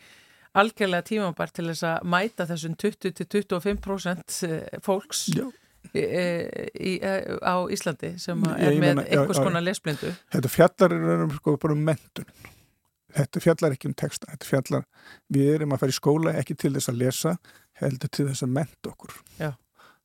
algjörlega 0.61 1.09
tímabært 1.09 1.57
til 1.57 1.67
þess 1.71 1.87
að 1.89 2.13
mæta 2.13 2.49
þessum 2.51 2.77
20-25% 2.85 4.39
eh, 4.51 4.79
fólks 4.85 5.25
í, 5.31 5.41
e, 5.97 6.29
í, 6.77 6.95
e, 7.01 7.17
á 7.41 7.57
Íslandi 7.73 8.17
sem 8.21 8.45
er 8.53 8.75
með 8.75 8.81
meina, 8.85 9.09
einhvers 9.09 9.41
konar 9.41 9.65
lesblindu. 9.65 10.13
Þetta 10.35 10.53
fjallar 10.53 10.97
er 10.99 11.29
sko 11.39 11.57
bara 11.63 11.79
um 11.79 11.87
mentun 11.89 12.29
þetta 13.15 13.43
fjallar 13.43 13.75
ekki 13.75 13.91
um 13.91 13.97
texta, 13.99 14.29
þetta 14.31 14.49
fjallar 14.49 14.87
við 15.33 15.55
erum 15.57 15.75
að 15.75 15.83
fara 15.83 15.95
í 15.95 15.97
skóla 15.97 16.35
ekki 16.41 16.57
til 16.59 16.73
þess 16.77 16.93
að 16.93 17.01
lesa 17.01 17.35
heldur 17.81 18.13
til 18.13 18.29
þess 18.29 18.47
að 18.47 18.55
menta 18.59 18.93
okkur. 18.93 19.15
Já. 19.41 19.53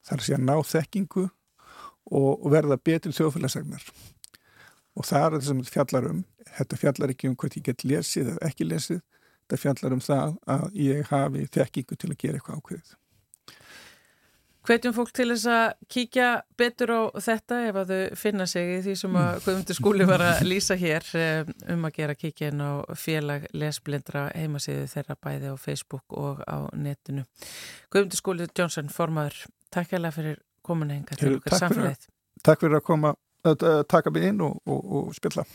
þar 0.06 0.22
sé 0.22 0.36
að 0.36 0.46
ná 0.46 0.56
þekkingu 0.70 1.26
og, 1.26 2.46
verða 2.54 2.78
betri 2.78 3.14
þjóðfélagsegnar 3.18 3.88
og 4.96 5.08
það 5.08 5.26
er 5.26 5.34
það 5.36 5.48
sem 5.48 5.62
þetta 5.64 5.76
fjallar 5.76 6.10
um. 6.12 6.24
Þetta 6.56 6.78
fjallar 6.80 7.12
ekki 7.12 7.28
um 7.28 7.36
hvort 7.36 7.56
ég 7.58 7.66
get 7.66 7.84
lesið 7.84 8.30
eða 8.32 8.48
ekki 8.48 8.68
lesið, 8.70 9.02
þetta 9.44 9.58
fjallar 9.60 9.96
um 9.96 10.04
það 10.06 10.36
að 10.56 10.78
ég 10.80 11.10
hafi 11.10 11.48
þekkingu 11.52 11.98
til 12.00 12.12
að 12.12 12.20
gera 12.22 12.40
eitthvað 12.40 12.62
ákveðið 12.62 12.94
Hvetjum 14.66 14.94
fólk 14.96 15.12
til 15.14 15.28
þess 15.30 15.46
að 15.52 15.66
kíkja 15.94 16.28
betur 16.58 16.92
á 16.98 17.02
þetta 17.22 17.58
ef 17.68 17.76
að 17.82 17.92
þau 17.92 18.18
finna 18.18 18.48
sig 18.50 18.72
í 18.74 18.78
því 18.86 18.96
sem 18.98 19.18
að 19.22 19.36
Guðmundur 19.46 19.78
skúli 19.78 20.08
var 20.10 20.24
að 20.26 20.42
lýsa 20.48 20.78
hér 20.80 21.06
eh, 21.20 21.52
um 21.74 21.86
að 21.86 22.00
gera 22.00 22.16
kíkja 22.18 22.50
inn 22.50 22.64
á 22.66 22.82
félag 22.98 23.46
lesblindra 23.54 24.26
heimasíðu 24.34 24.88
þeirra 24.90 25.18
bæði 25.22 25.54
á 25.54 25.56
Facebook 25.62 26.18
og 26.18 26.42
á 26.50 26.66
netinu. 26.74 27.28
Guðmundur 27.94 28.22
skúli 28.22 28.50
Jónsson, 28.50 28.90
formadur, 28.90 29.38
takk 29.70 29.94
hérlega 29.94 30.18
fyrir 30.18 30.40
komuna 30.66 30.98
hengar 30.98 31.22
til 31.22 31.36
okkar 31.38 31.60
samfélagið. 31.62 32.10
Takk 32.46 32.66
fyrir 32.66 32.80
að 32.80 32.88
koma, 32.90 33.14
að 33.46 33.68
taka 33.92 34.14
mig 34.14 34.32
inn 34.32 34.42
og, 34.46 34.58
og, 34.66 34.90
og 35.04 35.14
spilla. 35.18 35.46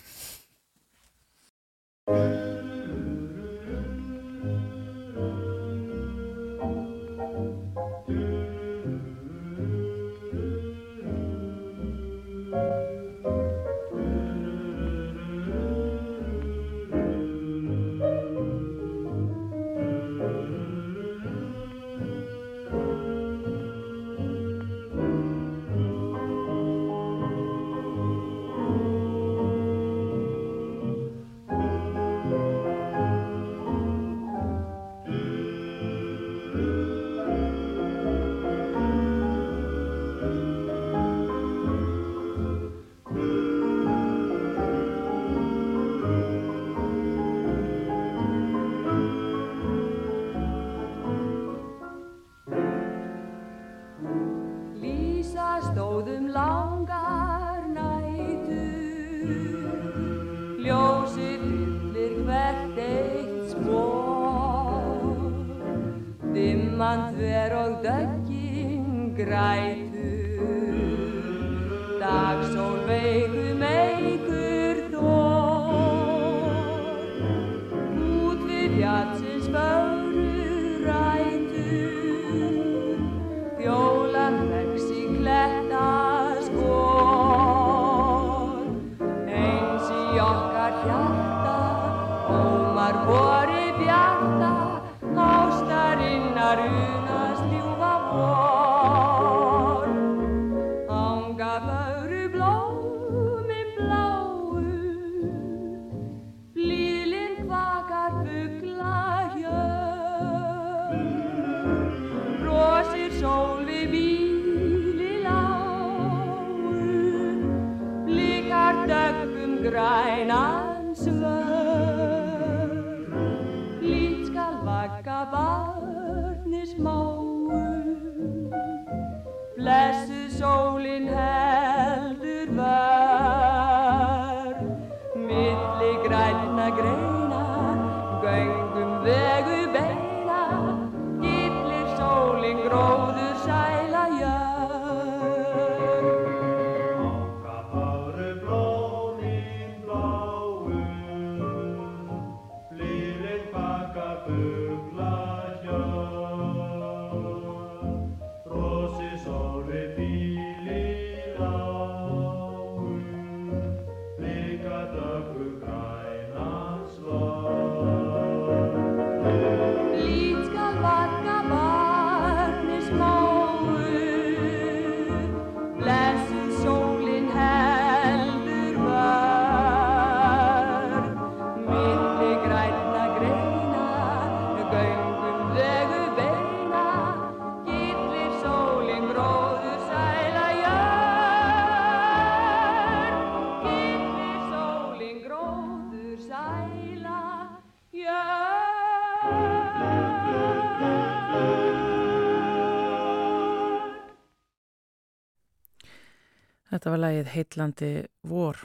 Var 207.00 207.08
lægið 207.08 207.30
Heitlandi 207.32 207.90
vor 208.28 208.58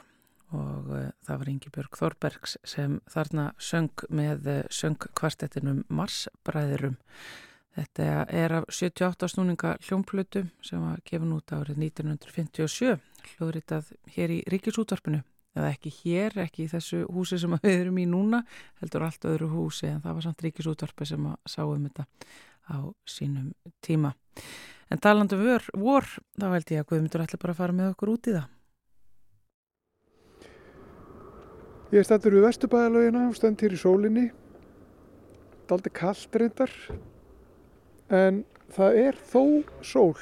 og 0.54 0.88
uh, 0.92 1.08
það 1.26 1.38
var 1.40 1.48
Ingi 1.50 1.70
Björg 1.72 1.96
Þorbergs 1.96 2.56
sem 2.68 2.98
þarna 3.10 3.46
söng 3.58 4.04
með 4.12 4.48
uh, 4.52 4.58
söngkvartettinum 4.70 5.82
Marsbræðurum. 5.88 6.98
Þetta 7.76 8.08
er 8.32 8.54
af 8.60 8.68
78 8.72 9.30
snúninga 9.32 9.74
hljómplutu 9.84 10.46
sem 10.64 10.84
var 10.84 11.00
gefin 11.08 11.34
út 11.36 11.52
árið 11.52 11.80
1957, 11.88 13.00
hljóðritað 13.34 13.90
hér 14.14 14.36
í 14.36 14.38
Ríkisútvarpinu. 14.52 15.22
Eða 15.56 15.72
ekki 15.72 15.92
hér, 16.02 16.36
ekki 16.44 16.66
í 16.66 16.70
þessu 16.72 17.04
húsi 17.08 17.40
sem 17.40 17.56
við 17.62 17.86
erum 17.86 18.00
í 18.00 18.06
núna, 18.08 18.42
heldur 18.82 19.06
allt 19.08 19.24
öðru 19.28 19.48
húsi 19.54 19.88
en 19.88 20.02
það 20.04 20.18
var 20.18 20.28
samt 20.28 20.44
Ríkisútvarpi 20.44 21.08
sem 21.08 21.30
að 21.32 21.38
sáum 21.48 21.88
þetta 21.88 22.06
á 22.70 22.76
sínum 23.08 23.52
tíma. 23.84 24.14
En 24.90 24.98
talandu 25.02 25.36
um 25.36 25.82
vor, 25.82 26.04
þá 26.38 26.46
held 26.52 26.70
ég 26.70 26.82
að 26.82 26.88
Guðmundur 26.90 27.24
ætla 27.24 27.40
bara 27.42 27.54
að 27.54 27.60
fara 27.60 27.74
með 27.74 27.92
okkur 27.94 28.12
út 28.12 28.28
í 28.30 28.36
það. 28.36 28.52
Ég 31.94 32.02
er 32.02 32.06
stættur 32.06 32.34
við 32.34 32.46
Vesturbæðalögina 32.46 33.28
og 33.28 33.36
stend 33.38 33.62
hér 33.62 33.74
í 33.74 33.78
sólinni. 33.78 34.26
Það 35.66 35.72
er 35.72 35.76
aldrei 35.76 35.92
kallt 35.98 36.38
reyndar, 36.38 36.72
en 38.14 38.40
það 38.74 38.98
er 39.02 39.18
þó 39.30 39.42
sól 39.82 40.16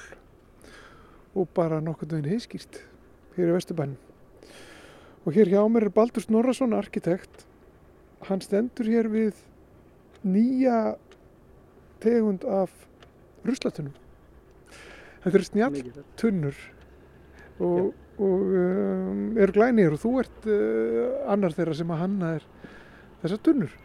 og 1.34 1.48
bara 1.56 1.80
nokkurnu 1.84 2.20
veginn 2.20 2.36
heiskýrt 2.36 2.78
hér 3.36 3.50
í 3.50 3.56
Vesturbænum. 3.56 3.98
Og 5.24 5.32
hér 5.36 5.50
hjá 5.52 5.60
mér 5.72 5.88
er 5.88 5.96
Baldur 5.96 6.24
Snorrason, 6.24 6.76
arkitekt. 6.76 7.46
Hann 8.28 8.44
stendur 8.44 8.88
hér 8.88 9.08
við 9.12 9.40
nýja 10.24 10.94
tegund 12.04 12.44
af 12.46 12.72
ruslatunum. 13.44 13.94
Þetta 15.24 15.38
eru 15.38 15.46
snjalltunnur 15.48 16.58
og, 17.64 17.94
og 18.20 18.42
um, 18.60 19.22
eru 19.40 19.54
glænir 19.56 19.94
og 19.94 20.02
þú 20.02 20.18
ert 20.20 20.48
uh, 20.50 21.30
annar 21.32 21.54
þeirra 21.56 21.76
sem 21.78 21.94
að 21.94 22.02
hanna 22.02 22.32
er 22.38 22.44
þessar 23.22 23.40
tunnur. 23.46 23.78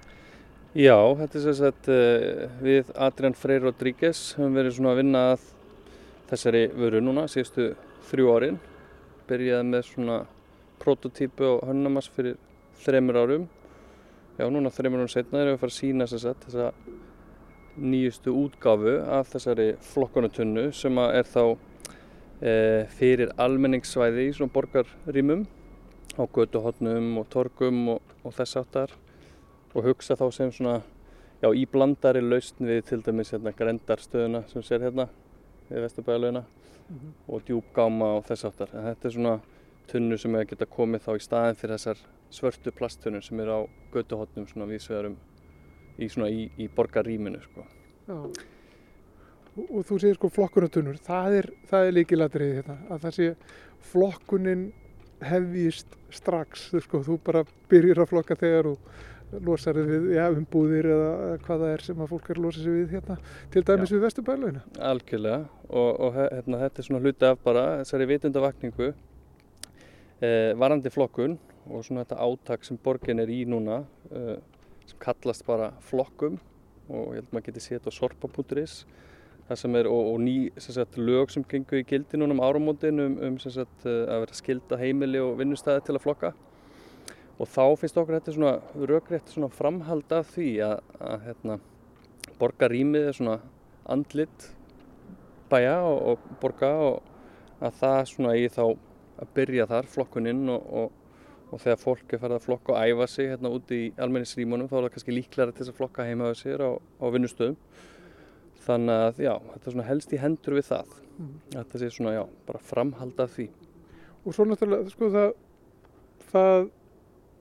Já, 0.78 0.98
þetta 1.22 1.40
er 1.40 1.46
sem 1.46 1.56
sagt 1.58 1.88
uh, 1.94 2.58
við 2.62 2.92
Adrian 3.08 3.38
Freyr 3.38 3.64
Rodríguez 3.66 4.34
höfum 4.38 4.60
verið 4.60 4.76
svona 4.78 4.92
að 4.94 5.02
vinna 5.02 5.24
að 5.32 5.48
þessari 6.30 6.66
vöru 6.76 7.02
núna 7.02 7.26
síðustu 7.32 7.72
þrjú 8.12 8.36
árin. 8.36 8.60
Byrjaði 9.30 9.70
með 9.72 9.88
svona 9.88 10.20
prototípu 10.80 11.48
og 11.56 11.64
hönnamars 11.70 12.10
fyrir 12.14 12.38
þreymur 12.84 13.20
árum. 13.24 13.48
Já, 14.40 14.46
núna 14.52 14.72
þreymur 14.74 15.04
árum 15.04 15.12
setna 15.12 15.42
erum 15.42 15.56
við 15.56 15.58
að 15.58 15.64
fara 15.64 15.74
að 15.74 15.80
sína 15.80 16.10
sem 16.10 16.22
sagt 16.24 16.46
þessa 16.48 16.72
nýjustu 17.78 18.34
útgáfu 18.34 19.00
af 19.06 19.30
þessari 19.34 19.74
flokkonutunnu 19.92 20.70
sem 20.76 20.98
er 21.04 21.28
þá 21.30 21.44
e, 22.42 22.54
fyrir 22.98 23.34
almenningssvæði 23.38 24.30
í 24.30 24.34
svona 24.36 24.54
borgarrýmum 24.54 25.46
á 26.20 26.24
götuhotnum 26.26 27.18
og 27.22 27.30
torgum 27.30 27.96
og, 27.96 28.16
og 28.24 28.36
þess 28.36 28.60
aftar 28.60 28.96
og 29.74 29.86
hugsa 29.86 30.18
þá 30.20 30.26
sem 30.34 30.52
svona 30.52 30.80
já, 31.42 31.50
í 31.54 31.66
blandari 31.70 32.22
lausn 32.24 32.68
við 32.68 32.84
til 32.90 33.02
dæmis 33.06 33.34
hérna 33.34 33.54
grendarstöðuna 33.56 34.44
sem 34.50 34.66
sér 34.66 34.88
hérna 34.88 35.08
við 35.70 35.86
Vesturbæðalögina 35.86 36.44
mm 36.44 36.98
-hmm. 36.98 37.12
og 37.28 37.42
djúbgáma 37.48 38.18
og 38.18 38.26
þess 38.26 38.46
aftar. 38.46 38.70
En 38.74 38.86
þetta 38.86 39.08
er 39.08 39.12
svona 39.12 39.40
tunnu 39.88 40.18
sem 40.18 40.34
hefur 40.34 40.50
geta 40.50 40.66
komið 40.66 41.02
þá 41.06 41.16
í 41.16 41.22
staðin 41.22 41.56
fyrir 41.56 41.78
þessar 41.78 41.98
svörtu 42.30 42.72
plasttunnur 42.72 43.24
sem 43.24 43.40
eru 43.40 43.52
á 43.52 43.62
götuhotnum 43.94 44.48
svona 44.48 44.66
vísvegarum 44.66 45.16
í, 46.00 46.10
í, 46.10 46.48
í 46.64 46.70
borgarrýminu 46.76 47.42
sko. 47.44 47.66
og, 48.16 48.42
og 49.68 49.86
þú 49.86 50.00
segir 50.00 50.20
sko 50.20 50.32
flokkunatunur 50.34 51.00
það 51.06 51.40
er, 51.42 51.52
er 51.82 51.96
líkilatrið 51.96 52.56
þetta 52.62 52.78
að 52.90 53.06
það 53.06 53.18
sé 53.20 53.32
flokkunin 53.92 54.70
hefðist 55.26 55.96
strax 56.16 56.70
sko, 56.86 57.04
þú 57.04 57.20
bara 57.24 57.46
byrjir 57.72 58.00
að 58.02 58.12
flokka 58.14 58.38
þegar 58.40 58.72
og 58.72 58.78
losar 59.46 59.78
þið 59.78 59.90
við 59.92 60.08
ja, 60.16 60.26
umbúðir 60.34 60.88
eða 60.90 61.10
hvað 61.44 61.64
það 61.64 61.74
er 61.74 61.84
sem 61.86 62.02
að 62.02 62.12
fólk 62.14 62.30
er 62.30 62.40
að 62.40 62.46
losa 62.48 62.64
sig 62.64 62.76
við 62.80 62.96
hérna, 62.96 63.18
til 63.54 63.64
dæmis 63.68 63.92
Já. 63.92 63.96
við 63.96 64.06
vesturbælauna 64.08 64.64
Algjörlega 64.90 65.40
og, 65.70 65.92
og 66.08 66.18
hérna, 66.18 66.62
þetta 66.64 66.82
er 66.82 66.88
svona 66.88 67.02
hluti 67.04 67.30
af 67.30 67.44
bara 67.44 67.66
þessari 67.84 68.08
vitundavakningu 68.10 68.88
eh, 68.90 70.52
varandi 70.58 70.94
flokkun 70.94 71.38
og 71.70 71.86
svona 71.86 72.06
þetta 72.06 72.26
átak 72.26 72.66
sem 72.66 72.80
borgin 72.82 73.22
er 73.22 73.30
í 73.30 73.44
núna 73.50 73.84
eh, 74.10 74.40
sem 74.92 75.02
kallast 75.04 75.46
bara 75.48 75.72
flokkum 75.86 76.40
og 76.90 77.14
ég 77.14 77.20
held 77.20 77.30
að 77.30 77.36
maður 77.38 77.48
geti 77.50 77.66
þetta 77.68 77.94
á 77.94 78.00
sorpa.is 78.00 78.76
það 79.50 79.60
sem 79.64 79.78
er 79.80 79.90
og, 79.90 80.12
og 80.14 80.20
ný 80.22 80.36
sagt, 80.62 80.98
lög 81.02 81.32
sem 81.34 81.46
gengur 81.50 81.82
í 81.82 81.86
gildi 81.90 82.20
núna 82.20 82.36
um 82.36 82.44
áramótin 82.46 83.02
um, 83.02 83.18
um 83.26 83.40
sagt, 83.42 83.86
eh, 83.86 84.06
að 84.06 84.26
vera 84.26 84.38
skilda 84.38 84.78
heimili 84.78 85.22
og 85.24 85.40
vinnustæði 85.40 85.88
til 85.88 85.96
að 85.98 86.04
flokka. 86.06 86.34
Og 87.40 87.50
þá 87.50 87.64
finnst 87.80 87.98
okkur 87.98 88.18
þetta 88.20 88.36
svona 88.36 88.54
rökrétt 88.92 89.32
svona 89.34 89.50
framhald 89.54 90.14
af 90.14 90.34
því 90.36 90.50
að, 90.68 90.76
að 91.00 91.26
hérna, 91.26 91.58
borgarýmið 92.40 93.10
er 93.10 93.18
svona 93.18 93.38
andlit 93.90 94.50
bæja 95.50 95.80
og, 95.88 96.00
og 96.12 96.30
borga 96.42 96.74
og 96.86 97.64
að 97.64 97.80
það 97.80 98.00
svona 98.12 98.36
í 98.38 98.46
þá 98.54 98.64
að 99.20 99.32
byrja 99.36 99.68
þar 99.72 99.90
flokkuninn 99.96 100.46
og, 100.54 100.68
og 100.70 100.99
og 101.50 101.62
þegar 101.64 101.82
fólk 101.82 102.14
er 102.14 102.22
farið 102.22 102.38
að 102.38 102.46
flokka 102.46 102.74
og 102.76 102.80
æfa 102.86 103.08
sig 103.10 103.30
hérna 103.32 103.52
úti 103.56 103.80
í 103.86 103.92
almenningsrýmunum 103.98 104.70
þá 104.70 104.76
er 104.78 104.86
það 104.86 104.96
kannski 104.96 105.16
líklæra 105.16 105.54
til 105.54 105.64
þess 105.64 105.74
að 105.74 105.80
flokka 105.80 106.08
heima 106.08 106.30
á 106.30 106.34
sér 106.38 106.64
á, 106.66 106.72
á 106.78 107.06
vinnustöðum. 107.14 107.58
Þannig 108.66 109.06
að 109.06 109.22
já, 109.26 109.34
þetta 109.54 109.64
er 109.64 109.76
svona 109.76 109.88
helst 109.90 110.14
í 110.14 110.22
hendur 110.22 110.58
við 110.60 110.68
það. 110.70 110.98
Mm. 111.20 111.32
þetta 111.52 111.80
sé 111.82 111.90
svona 111.92 112.16
já, 112.16 112.22
bara 112.48 112.62
framhald 112.64 113.18
af 113.20 113.34
því. 113.36 113.50
Og 114.24 114.36
svo 114.36 114.46
náttúrulega 114.48 114.94
sko 114.94 115.10
það 115.12 115.34
það 116.30 116.70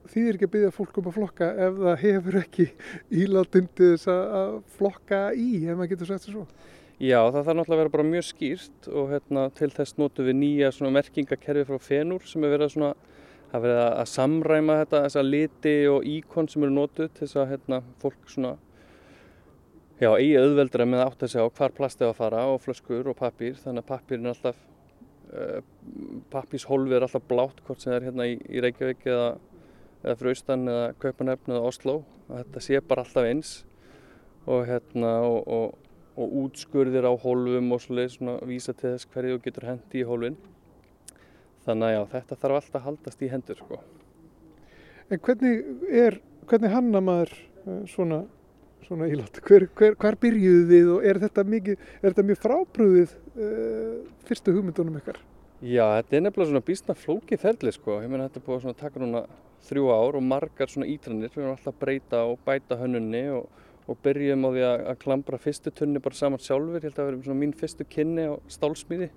þýðir 0.09 0.37
ekki 0.37 0.47
að 0.47 0.53
byggja 0.55 0.73
fólk 0.73 0.99
um 0.99 1.07
að 1.09 1.15
flokka 1.19 1.47
ef 1.65 1.79
það 1.79 2.03
hefur 2.03 2.37
ekki 2.39 2.65
ílátindi 3.21 3.89
þess 3.93 4.11
að 4.13 4.53
flokka 4.77 5.21
í 5.37 5.47
ef 5.61 5.77
maður 5.77 5.91
getur 5.93 6.11
sagt 6.11 6.27
þessu 6.27 6.45
Já, 6.99 7.21
það 7.31 7.45
þarf 7.45 7.55
náttúrulega 7.55 7.75
að 7.75 7.79
vera 7.79 7.93
bara 7.93 8.07
mjög 8.09 8.25
skýrt 8.27 8.87
og 8.91 9.11
hérna, 9.13 9.45
til 9.55 9.69
þess 9.71 9.95
notu 10.01 10.25
við 10.25 10.35
nýja 10.35 10.71
merkingakerfi 10.91 11.67
frá 11.69 11.77
fenur 11.79 12.25
sem 12.27 12.43
er 12.43 12.55
verið 12.57 12.81
að 12.89 12.95
það 13.51 13.65
verið 13.65 13.83
að 13.83 14.09
samræma 14.13 14.79
þetta, 14.83 15.03
þessa 15.05 15.25
liti 15.25 15.75
og 15.89 16.09
íkon 16.09 16.49
sem 16.51 16.65
eru 16.65 16.75
nótuð 16.75 17.11
til 17.13 17.25
þess 17.25 17.39
að 17.41 17.53
hérna, 17.53 17.81
fólk 18.01 18.29
svona 18.29 18.55
já, 19.99 20.11
eigi 20.13 20.35
auðveldra 20.39 20.87
með 20.87 21.05
átt 21.05 21.25
að 21.25 21.33
segja 21.33 21.47
á 21.49 21.55
hvar 21.57 21.75
plastið 21.75 22.11
að 22.11 22.19
fara 22.19 22.45
og 22.53 22.61
flöskur 22.63 23.09
og 23.09 23.17
pappir 23.19 23.57
þannig 23.59 23.83
að 23.83 23.89
pappirinn 23.89 24.29
er 24.29 24.35
alltaf 24.35 24.61
uh, 24.61 25.41
eh, 25.41 25.59
pappíshólfið 26.31 26.99
er 26.99 27.07
alltaf 27.07 27.27
blátt 27.31 27.59
hvort 27.65 27.83
sem 27.83 27.91
það 27.91 27.99
er 27.99 28.07
hérna 28.09 28.29
í, 28.29 28.37
í 28.47 28.63
Reykjavík 28.63 29.09
eða, 29.09 29.27
eða 30.05 30.17
Fraustan 30.21 30.69
eða 30.69 30.87
Kaupanöfn 31.01 31.57
eða 31.57 31.73
Oslo 31.73 31.99
þetta 32.29 32.63
sé 32.63 32.79
bara 32.85 33.05
alltaf 33.05 33.27
eins. 33.27 33.53
Og 34.49 34.63
hérna 34.69 35.11
og, 35.27 35.41
og, 35.51 35.89
og 36.19 36.37
útskurðir 36.43 37.05
á 37.05 37.13
hólfum 37.21 37.73
og 37.75 37.83
svona 37.83 38.37
vísa 38.47 38.73
til 38.73 38.93
þess 38.95 39.09
hverju 39.11 39.35
þú 39.37 39.43
getur 39.45 39.67
hendi 39.69 40.01
í 40.01 40.07
hólfin 40.07 40.39
þannig 41.69 41.87
að 41.87 41.95
já, 41.95 42.01
þetta 42.15 42.39
þarf 42.41 42.59
alltaf 42.59 42.79
að 42.79 42.85
haldast 42.87 43.23
í 43.23 43.31
hendur 43.31 43.61
sko. 43.61 43.79
En 45.09 45.23
hvernig 45.25 45.87
er, 45.89 46.19
hvernig 46.49 46.73
hanna 46.73 47.01
maður 47.01 47.33
uh, 47.65 47.81
svona, 47.89 48.19
svona 48.85 49.09
ílátt? 49.09 49.41
Hver, 49.45 49.65
hver, 49.77 49.97
hver 49.99 50.17
byrjuðu 50.21 50.67
þið 50.69 50.93
og 50.93 51.09
er 51.09 51.19
þetta, 51.23 51.45
mikið, 51.55 51.83
er 52.01 52.07
þetta 52.11 52.25
mjög 52.29 52.41
frábrúðið 52.45 53.15
uh, 53.17 53.93
fyrstu 54.29 54.55
hugmyndunum 54.57 54.99
ykkar? 55.01 55.21
Já, 55.59 55.83
þetta 55.97 56.15
er 56.15 56.21
nefnilega 56.23 56.51
svona 56.53 56.65
bísna 56.69 56.95
flókið 56.95 57.41
ferli 57.41 57.71
sko. 57.75 57.97
Ég 57.99 58.11
meina 58.11 58.29
þetta 58.29 58.39
er 58.39 58.45
búið 58.45 58.67
að 58.69 58.77
taka 58.79 59.01
núna 59.01 59.23
þrjú 59.67 59.89
ár 59.91 60.17
og 60.19 60.23
margar 60.23 60.71
svona 60.71 60.87
ítrannir. 60.87 61.33
Við 61.33 61.43
erum 61.43 61.55
alltaf 61.57 61.73
að 61.73 61.81
breyta 61.81 62.21
og 62.29 62.39
bæta 62.45 62.77
hönnunni 62.79 63.25
og, 63.35 63.49
og 63.89 63.99
byrjum 64.05 64.45
á 64.47 64.49
því 64.53 64.63
að, 64.69 64.83
að 64.93 65.01
klambra 65.01 65.41
fyrstu 65.41 65.73
tunni 65.75 65.99
bara 66.05 66.15
saman 66.15 66.39
sjálfur. 66.45 66.77
Ég 66.79 66.87
held 66.87 66.93
að 66.93 67.01
það 67.01 67.09
verður 67.09 67.27
svona 67.27 67.41
mín 67.41 67.55
fyrstu 67.59 67.89
kynni 67.91 68.29
á 68.31 68.33
stálsmíði 68.55 69.09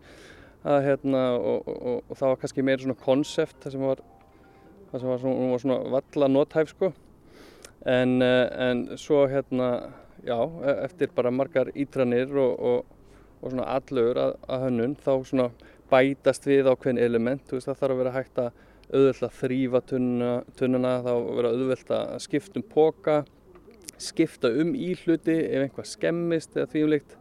að 0.62 0.85
hérna 0.87 1.22
og, 1.38 1.68
og, 1.68 1.79
og, 1.83 2.03
og 2.09 2.18
það 2.18 2.33
var 2.33 2.40
kannski 2.42 2.64
meira 2.66 2.85
svona 2.85 3.03
konsept 3.03 3.64
það 3.64 3.75
sem 3.75 3.87
var, 3.88 4.03
það 4.90 5.03
sem 5.03 5.12
var 5.12 5.22
svona, 5.25 5.61
svona 5.64 5.79
valla 5.96 6.31
nóthæf 6.31 6.72
sko. 6.72 6.92
En, 7.92 8.16
eh, 8.22 8.46
en 8.68 8.83
svo 9.01 9.25
hérna 9.27 9.68
já, 10.22 10.38
e, 10.38 10.75
eftir 10.85 11.11
bara 11.14 11.33
margar 11.35 11.72
ítranir 11.75 12.31
og 12.38 12.85
svona 13.42 13.66
allur 13.75 14.20
að, 14.22 14.37
að 14.46 14.66
hönnun 14.68 14.98
þá 15.03 15.12
svona 15.27 15.48
bætast 15.90 16.46
við 16.46 16.70
ákveðin 16.70 17.03
element, 17.03 17.42
þú 17.48 17.59
veist 17.59 17.68
það 17.68 17.81
þarf 17.81 17.94
að 17.94 18.03
vera 18.05 18.14
hægt 18.14 18.38
að 18.38 18.53
auðvöld 18.92 19.25
að 19.27 19.38
þrýfa 19.40 19.81
tunnuna, 19.88 20.92
þá 21.03 21.12
vera 21.37 21.51
auðvöld 21.51 21.94
að 21.96 22.18
skipta 22.22 22.61
um 22.61 22.68
póka 22.70 23.22
skipta 24.03 24.51
um 24.62 24.72
íhluti 24.75 25.35
ef 25.46 25.66
einhvað 25.66 25.88
skemmist 25.90 26.57
eða 26.57 26.70
þvíumlikt 26.72 27.14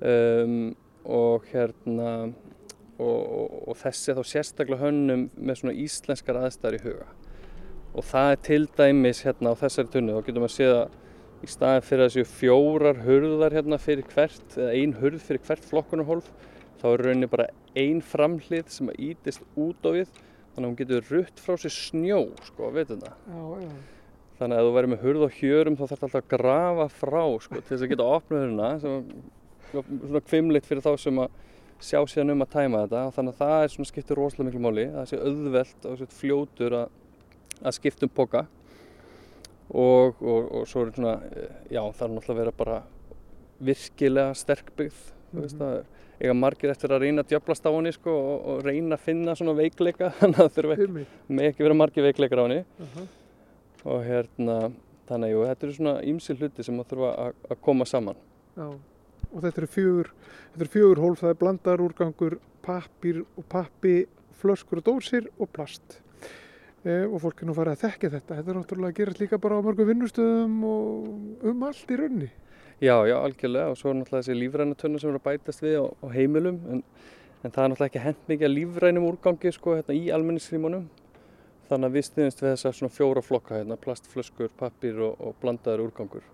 um, 0.00 0.54
og 1.04 1.46
hérna 1.50 2.10
og, 3.00 3.20
og, 3.40 3.58
og 3.72 3.78
þessi 3.80 4.14
þá 4.16 4.22
sérstaklega 4.28 4.84
hönnum 4.84 5.26
með 5.36 5.60
svona 5.60 5.76
íslenskar 5.84 6.38
aðstæðar 6.44 6.78
í 6.78 6.82
huga. 6.84 7.10
Og 7.90 8.06
það 8.06 8.32
er 8.32 8.42
til 8.46 8.62
dæmis 8.78 9.24
hérna 9.26 9.54
á 9.56 9.60
þessari 9.64 9.92
tunnu 9.94 10.14
þá 10.14 10.26
getur 10.26 10.44
maður 10.44 10.52
að 10.52 10.58
séð 10.58 10.74
að 10.76 10.98
í 11.40 11.48
staðin 11.48 11.86
fyrir 11.86 12.06
þessu 12.06 12.26
fjórar 12.28 12.98
hurðar 13.06 13.56
hérna 13.56 13.78
fyrir 13.80 14.08
hvert 14.12 14.56
eða 14.58 14.74
ein 14.76 14.96
hurð 15.00 15.22
fyrir 15.24 15.44
hvert 15.46 15.64
flokkunarhólf 15.70 16.28
þá 16.80 16.86
er 16.90 17.04
rauninni 17.06 17.30
bara 17.32 17.48
ein 17.78 18.02
framhlið 18.04 18.68
sem 18.74 18.90
að 18.92 19.00
ítist 19.08 19.44
út 19.56 19.88
á 19.88 19.90
við 19.96 20.10
þannig 20.10 20.60
að 20.60 20.68
hún 20.68 20.78
getur 20.80 21.10
rutt 21.14 21.40
frá 21.40 21.56
sér 21.60 21.74
snjó 21.74 22.20
sko, 22.44 22.70
veitum 22.74 23.00
það? 23.04 23.16
Þannig 24.40 24.56
að 24.56 24.60
ef 24.60 24.68
þú 24.68 24.74
verður 24.76 24.92
með 24.92 25.04
hurð 25.06 25.26
og 25.26 25.36
hjörum 25.40 25.76
þá 25.78 25.84
þarf 25.84 26.04
alltaf 26.06 26.18
að 26.20 26.30
grafa 26.34 26.88
frá 27.00 27.22
sko, 27.44 27.60
til 27.60 27.68
þess 27.70 27.84
að 27.86 27.92
geta 27.94 28.08
opnað 28.16 28.44
hurðina 28.44 28.70
sem 28.82 28.96
er 29.00 29.90
svona 30.00 30.24
kvimleitt 30.26 30.68
fyrir 30.68 30.84
þá 30.84 30.92
sem 31.00 31.20
að 31.24 31.38
sjá 31.80 32.00
síðan 32.08 32.34
um 32.34 32.44
að 32.44 32.52
tæma 32.54 32.82
þetta 32.84 33.02
og 33.08 33.14
þannig 33.16 33.34
að 33.34 33.42
það 33.42 33.64
er 33.64 33.74
svona 33.74 33.90
skiptir 33.90 34.20
rosalega 34.20 34.48
miklu 34.48 34.64
máli 34.64 34.86
að 34.88 34.96
það 34.98 35.10
sé 35.10 35.20
auðvelt 35.20 35.86
og 35.90 36.00
svona 36.00 36.16
fljótur 36.18 36.76
að, 36.80 36.96
að 37.60 37.76
skipta 37.78 38.06
um 38.06 38.12
poka. 38.20 38.42
Og, 39.70 40.18
og, 40.18 40.50
og 40.60 40.66
svo 40.66 40.82
er 40.82 40.92
svona 40.96 41.14
eh, 41.30 41.56
já 41.70 41.80
það 41.80 42.04
er 42.06 42.12
náttúrulega 42.16 42.34
að 42.34 42.40
vera 42.42 42.54
bara 42.58 42.78
virkilega 43.60 44.34
sterkbyggð 44.34 45.00
veist 45.36 45.60
að 45.62 45.84
eiga 46.20 46.34
margir 46.36 46.72
eftir 46.72 46.92
að 46.92 47.04
reyna 47.04 47.24
að 47.24 47.32
djöflast 47.32 47.64
á 47.64 47.70
henni 47.70 47.92
sko, 47.94 48.12
og, 48.12 48.46
og 48.50 48.62
reyna 48.66 48.98
að 48.98 49.06
finna 49.06 49.36
svona 49.38 49.54
veikleika 49.56 50.10
þannig 50.18 50.42
að 50.42 50.48
það 50.48 50.56
þurfa 50.58 50.76
ekki, 51.46 51.64
vera 51.64 51.78
margir 51.78 52.06
veikleikar 52.08 52.42
á 52.42 52.44
henni. 52.44 52.62
Aha. 52.86 53.06
og 53.88 54.02
hérna 54.04 54.56
þannig 55.08 55.34
að 55.34 55.46
þetta 55.48 55.66
eru 55.66 55.76
svona 55.78 55.94
ýmsi 56.06 56.36
hluti 56.36 56.66
sem 56.66 56.80
að 56.82 56.90
þurfa 56.92 57.12
að, 57.24 57.38
að 57.48 57.62
koma 57.64 57.86
saman. 57.88 58.18
Já. 58.58 58.66
Og 59.30 59.44
þetta 59.44 59.62
eru 59.62 59.70
fjögur, 59.70 60.12
eru 60.58 60.70
fjögur 60.70 61.02
hólf, 61.04 61.22
það 61.22 61.34
er 61.34 61.40
blandar 61.40 61.82
úrgangur, 61.84 62.38
pappir 62.64 63.22
og 63.38 63.46
pappi, 63.50 63.96
flöskur 64.40 64.80
og 64.80 64.88
dósir 64.88 65.28
og 65.38 65.50
plast. 65.54 66.00
E, 66.80 67.04
og 67.04 67.20
fólk 67.22 67.42
er 67.42 67.50
nú 67.50 67.54
farið 67.54 67.76
að 67.76 67.82
þekka 67.84 68.12
þetta. 68.16 68.36
Þetta 68.38 68.52
er 68.52 68.58
náttúrulega 68.58 68.94
að 68.94 69.00
gerast 69.00 69.20
líka 69.20 69.38
bara 69.40 69.60
á 69.60 69.64
mörgum 69.64 69.90
vinnustöðum 69.90 70.60
og 70.66 71.50
um 71.50 71.66
allt 71.68 71.92
í 71.92 71.98
raunni. 72.00 72.30
Já, 72.80 72.94
já, 73.04 73.18
algjörlega 73.20 73.68
og 73.68 73.76
svo 73.76 73.90
er 73.90 73.98
náttúrulega 73.98 74.24
þessi 74.24 74.38
lífræna 74.38 74.76
tunna 74.80 75.00
sem 75.02 75.10
eru 75.10 75.20
að 75.20 75.26
bætast 75.26 75.60
við 75.60 75.74
á, 75.76 75.86
á 76.00 76.06
heimilum 76.14 76.62
en, 76.72 76.80
en 77.44 77.52
það 77.52 77.62
er 77.62 77.72
náttúrulega 77.74 77.90
ekki 77.90 78.04
hent 78.06 78.22
mikið 78.32 78.48
að 78.48 78.54
lífrænum 78.54 79.08
úrgangi 79.10 79.52
sko 79.52 79.74
hérna 79.76 79.96
í 79.98 80.06
almenningsrýmunum 80.16 80.86
þannig 81.68 81.90
að 81.90 81.98
við 81.98 82.06
stuðumst 82.08 82.40
við 82.40 82.54
þessa 82.54 82.72
svona 82.78 82.96
fjóra 82.96 83.22
flokka 83.26 83.58
hérna, 83.60 83.76
plastflöskur, 83.84 84.48
pappir 84.56 85.04
og, 85.04 85.20
og 85.20 85.36
blandaður 85.44 85.90
úrgangur 85.90 86.24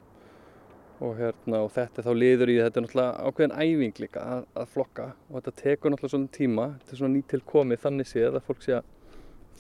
og 1.05 1.17
hérna 1.19 1.61
og 1.65 1.71
þetta 1.75 2.01
er 2.01 2.07
þá 2.07 2.13
liður 2.17 2.53
í 2.53 2.57
þetta 2.63 2.81
er 2.81 2.85
náttúrulega 2.87 3.29
ákveðin 3.29 3.57
æfing 3.61 4.03
líka 4.03 4.25
að, 4.25 4.45
að 4.57 4.69
flokka. 4.73 5.07
Og 5.29 5.39
þetta 5.39 5.55
tekur 5.61 5.93
náttúrulega 5.93 6.15
svona 6.15 6.35
tíma. 6.37 6.67
Þetta 6.81 6.95
er 6.95 7.01
svona 7.03 7.17
nýtil 7.17 7.43
komið 7.53 7.83
þannig 7.85 8.11
séð 8.11 8.39
að 8.39 8.47
fólk 8.49 8.65
sé 8.65 8.77
að 8.79 8.93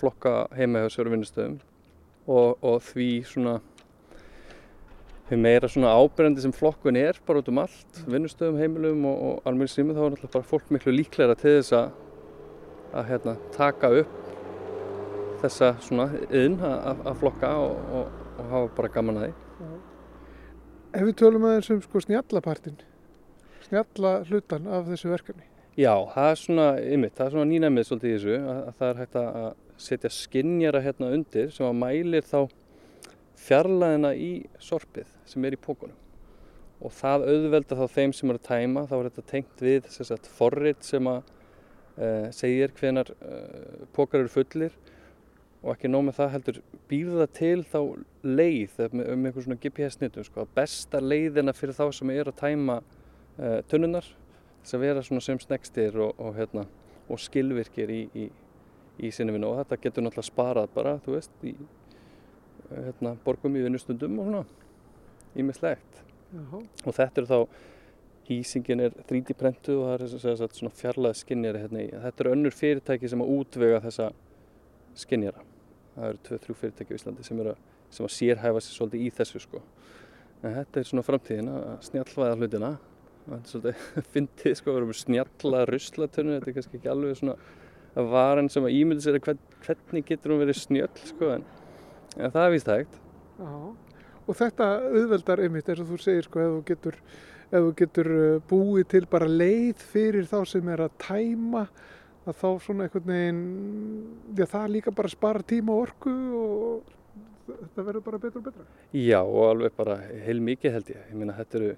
flokka 0.00 0.34
heima 0.56 0.84
hjá 0.84 0.94
sér 0.94 1.10
á 1.10 1.12
vinnustöðum. 1.14 1.56
Og, 2.26 2.64
og 2.66 2.78
því 2.88 3.10
svona 3.28 3.58
Þegar 5.26 5.40
meira 5.42 5.66
svona 5.66 5.90
ábyrjandi 5.98 6.42
sem 6.44 6.52
flokkun 6.54 6.96
er 7.00 7.16
bara 7.26 7.40
út 7.42 7.48
um 7.50 7.58
allt, 7.58 7.96
vinnustöðum, 8.06 8.60
heimilum 8.62 9.00
og, 9.10 9.16
og 9.26 9.48
almenni 9.50 9.72
sími 9.72 9.96
þá 9.96 10.04
er 10.04 10.12
náttúrulega 10.14 10.34
bara 10.36 10.46
fólk 10.52 10.68
miklu 10.70 10.94
líklegra 10.94 11.34
til 11.40 11.56
þess 11.56 11.74
að, 11.74 11.88
að 12.92 13.08
hérna, 13.08 13.34
taka 13.56 13.90
upp 14.04 14.20
þessa 15.42 15.72
svona 15.82 16.06
yðn 16.30 16.62
að, 16.62 17.02
að 17.10 17.18
flokka 17.24 17.50
og 17.58 18.46
hafa 18.52 18.70
bara 18.78 18.92
gaman 18.94 19.18
að 19.18 19.26
því. 19.26 19.34
Ef 20.96 21.04
við 21.04 21.16
tölum 21.20 21.44
aðeins 21.44 21.68
um 21.74 21.80
sko 21.84 22.00
snjallapartin, 22.00 22.78
snjalla 23.66 24.12
hlutan 24.30 24.68
af 24.72 24.86
þessu 24.88 25.10
verkefni. 25.12 25.44
Já, 25.76 25.92
það 26.14 26.30
er 26.30 26.38
svona, 26.40 26.66
ymmit, 26.80 27.12
það 27.18 27.26
er 27.26 27.34
svona 27.34 27.48
nýnæmið 27.50 27.88
svolítið 27.88 28.08
í 28.08 28.14
þessu 28.14 28.36
að, 28.38 28.60
að 28.62 28.78
það 28.78 28.88
er 28.88 29.00
hægt 29.02 29.18
að 29.20 29.48
setja 29.86 30.12
skinnjara 30.16 30.80
hérna 30.86 31.10
undir 31.12 31.52
sem 31.52 31.68
að 31.68 31.76
mælir 31.82 32.24
þá 32.24 32.38
fjarlæðina 33.46 34.14
í 34.16 34.30
sorpið 34.62 35.12
sem 35.28 35.44
er 35.44 35.56
í 35.58 35.60
pókunum 35.60 35.98
og 36.80 36.92
það 36.96 37.26
auðvelda 37.30 37.78
þá 37.78 37.86
þeim 37.98 38.14
sem 38.16 38.32
eru 38.32 38.40
að 38.40 38.48
tæma 38.48 38.84
þá 38.88 38.96
er 38.96 39.08
þetta 39.10 39.26
tengt 39.30 39.64
við 39.64 39.90
forrit 40.36 40.84
sem 40.84 41.08
að 41.12 41.20
uh, 42.00 42.26
segir 42.36 42.72
hvenar 42.76 43.12
uh, 43.16 43.84
pókar 43.96 44.24
eru 44.24 44.32
fullir 44.32 44.76
og 45.66 45.72
ekki 45.74 45.90
nóg 45.90 46.04
með 46.06 46.18
það 46.20 46.32
heldur 46.36 46.58
býður 46.86 47.22
það 47.24 47.32
til 47.34 47.64
þá 47.66 47.80
leið 48.22 48.76
með, 48.78 49.00
með 49.02 49.28
einhver 49.30 49.46
svona 49.46 49.58
GPS-snitum 49.64 50.26
sko, 50.28 50.46
besta 50.54 51.00
leiðina 51.02 51.54
fyrir 51.56 51.74
þá 51.74 51.86
sem 51.98 52.12
eru 52.14 52.30
að 52.30 52.38
tæma 52.38 52.76
uh, 52.78 53.58
tunnunar 53.70 54.06
þess 54.62 54.76
að 54.78 54.84
vera 54.86 55.02
svona 55.06 55.24
sem 55.26 55.40
snegstir 55.42 55.98
og, 56.02 56.14
og, 56.22 56.36
hérna, 56.38 56.66
og 57.10 57.22
skilvirkir 57.22 57.90
í, 57.90 58.02
í, 58.14 58.28
í 59.02 59.10
sinni 59.14 59.34
vinnu. 59.34 59.50
Og 59.50 59.60
þetta 59.60 59.80
getur 59.82 60.06
náttúrulega 60.06 60.30
sparað 60.30 60.70
bara, 60.74 60.94
þú 61.02 61.16
veist, 61.18 61.34
í 61.42 61.56
hérna, 62.70 63.16
borgum 63.26 63.58
í 63.58 63.64
vinnustundum 63.66 64.20
og 64.22 64.30
svona 64.30 64.44
ímislegt 65.36 66.02
Jaha. 66.34 66.62
og 66.84 66.96
þetta 66.96 67.22
er 67.22 67.28
þá 67.30 67.38
hýsingin 68.26 68.82
er 68.88 68.94
3D 69.06 69.36
prentu 69.38 69.76
og 69.80 69.90
það 69.90 70.06
er 70.06 70.14
sem 70.14 70.38
sagt 70.40 70.58
svona 70.58 70.74
fjarlæð 70.74 71.18
skinnjari 71.20 71.62
hérna 71.62 71.84
í 71.84 71.90
þetta 71.92 72.24
eru 72.24 72.32
önnur 72.34 72.56
fyrirtæki 72.56 73.10
sem 73.12 73.22
að 73.22 73.34
útvega 73.36 73.82
þessa 73.84 74.08
skinnjara 74.98 75.44
það 75.96 76.08
eru 76.12 76.20
2-3 76.28 76.56
fyrirtæki 76.60 76.94
í 76.94 76.98
Íslandi 77.00 77.24
sem, 77.26 77.40
að- 77.42 77.56
sem 77.90 78.06
að 78.06 78.14
sérhæfa 78.16 78.62
sér 78.66 78.76
svolítið 78.78 79.04
í 79.06 79.10
þessu 79.16 79.40
sko. 79.42 79.62
En 80.44 80.54
þetta 80.58 80.80
er 80.82 80.88
svona 80.90 81.04
framtíðin 81.06 81.48
að 81.52 81.66
snjallvæða 81.88 82.36
hlutina. 82.40 82.72
Þetta 83.26 83.38
er 83.40 83.52
svolítið 83.52 84.10
fyndið 84.14 84.56
sko, 84.60 84.70
við 84.74 84.80
erum 84.82 84.92
snjalla 85.00 85.62
ruslatunni 85.70 86.36
þetta 86.36 86.50
er 86.52 86.56
kannski 86.60 86.78
ekki 86.80 86.90
alveg 86.92 87.16
svona 87.20 87.38
varan 88.12 88.50
sem 88.52 88.66
að 88.68 88.74
ímynda 88.76 89.02
sér 89.06 89.16
að 89.16 89.24
hvern, 89.30 89.38
hvernig 89.64 90.04
getur 90.10 90.34
hún 90.34 90.42
verið 90.44 90.58
snjöll 90.60 91.00
sko 91.08 91.30
en, 91.38 91.46
en 92.20 92.30
það 92.34 92.42
er 92.44 92.52
víst 92.52 92.68
hægt. 92.68 92.98
Og 94.26 94.34
þetta 94.36 94.66
auðveldar 94.90 95.40
einmitt 95.46 95.68
eins 95.70 95.80
og 95.80 95.88
þú 95.94 95.98
segir 96.02 96.26
sko 96.26 96.42
ef 96.42 96.50
þú 96.52 96.60
getur, 96.70 96.96
ef 97.46 97.56
þú 97.62 97.72
getur 97.80 98.08
uh, 98.12 98.38
búið 98.50 98.88
til 98.92 99.02
bara 99.10 99.28
leið 99.30 99.84
fyrir 99.94 100.26
þá 100.28 100.38
sem 100.50 100.68
er 100.74 100.82
að 100.86 100.96
tæma 101.06 101.62
að 102.26 102.38
þá 102.40 102.48
svona 102.64 102.86
einhvern 102.86 103.10
veginn, 103.12 103.42
já 104.34 104.46
það 104.50 104.72
líka 104.74 104.94
bara 104.94 105.10
spara 105.12 105.46
tíma 105.46 105.74
og 105.74 105.82
orku 105.86 106.14
og 106.40 106.94
þetta 107.46 107.84
verður 107.86 108.04
bara 108.08 108.20
betra 108.22 108.40
og 108.40 108.48
betra. 108.48 108.66
Já 108.98 109.20
og 109.22 109.44
alveg 109.50 109.76
bara 109.76 110.00
heil 110.26 110.42
mikið 110.42 110.74
held 110.76 110.90
ég. 110.90 111.04
Ég 111.12 111.20
meina 111.20 111.36
þetta 111.36 111.60
eru 111.60 111.70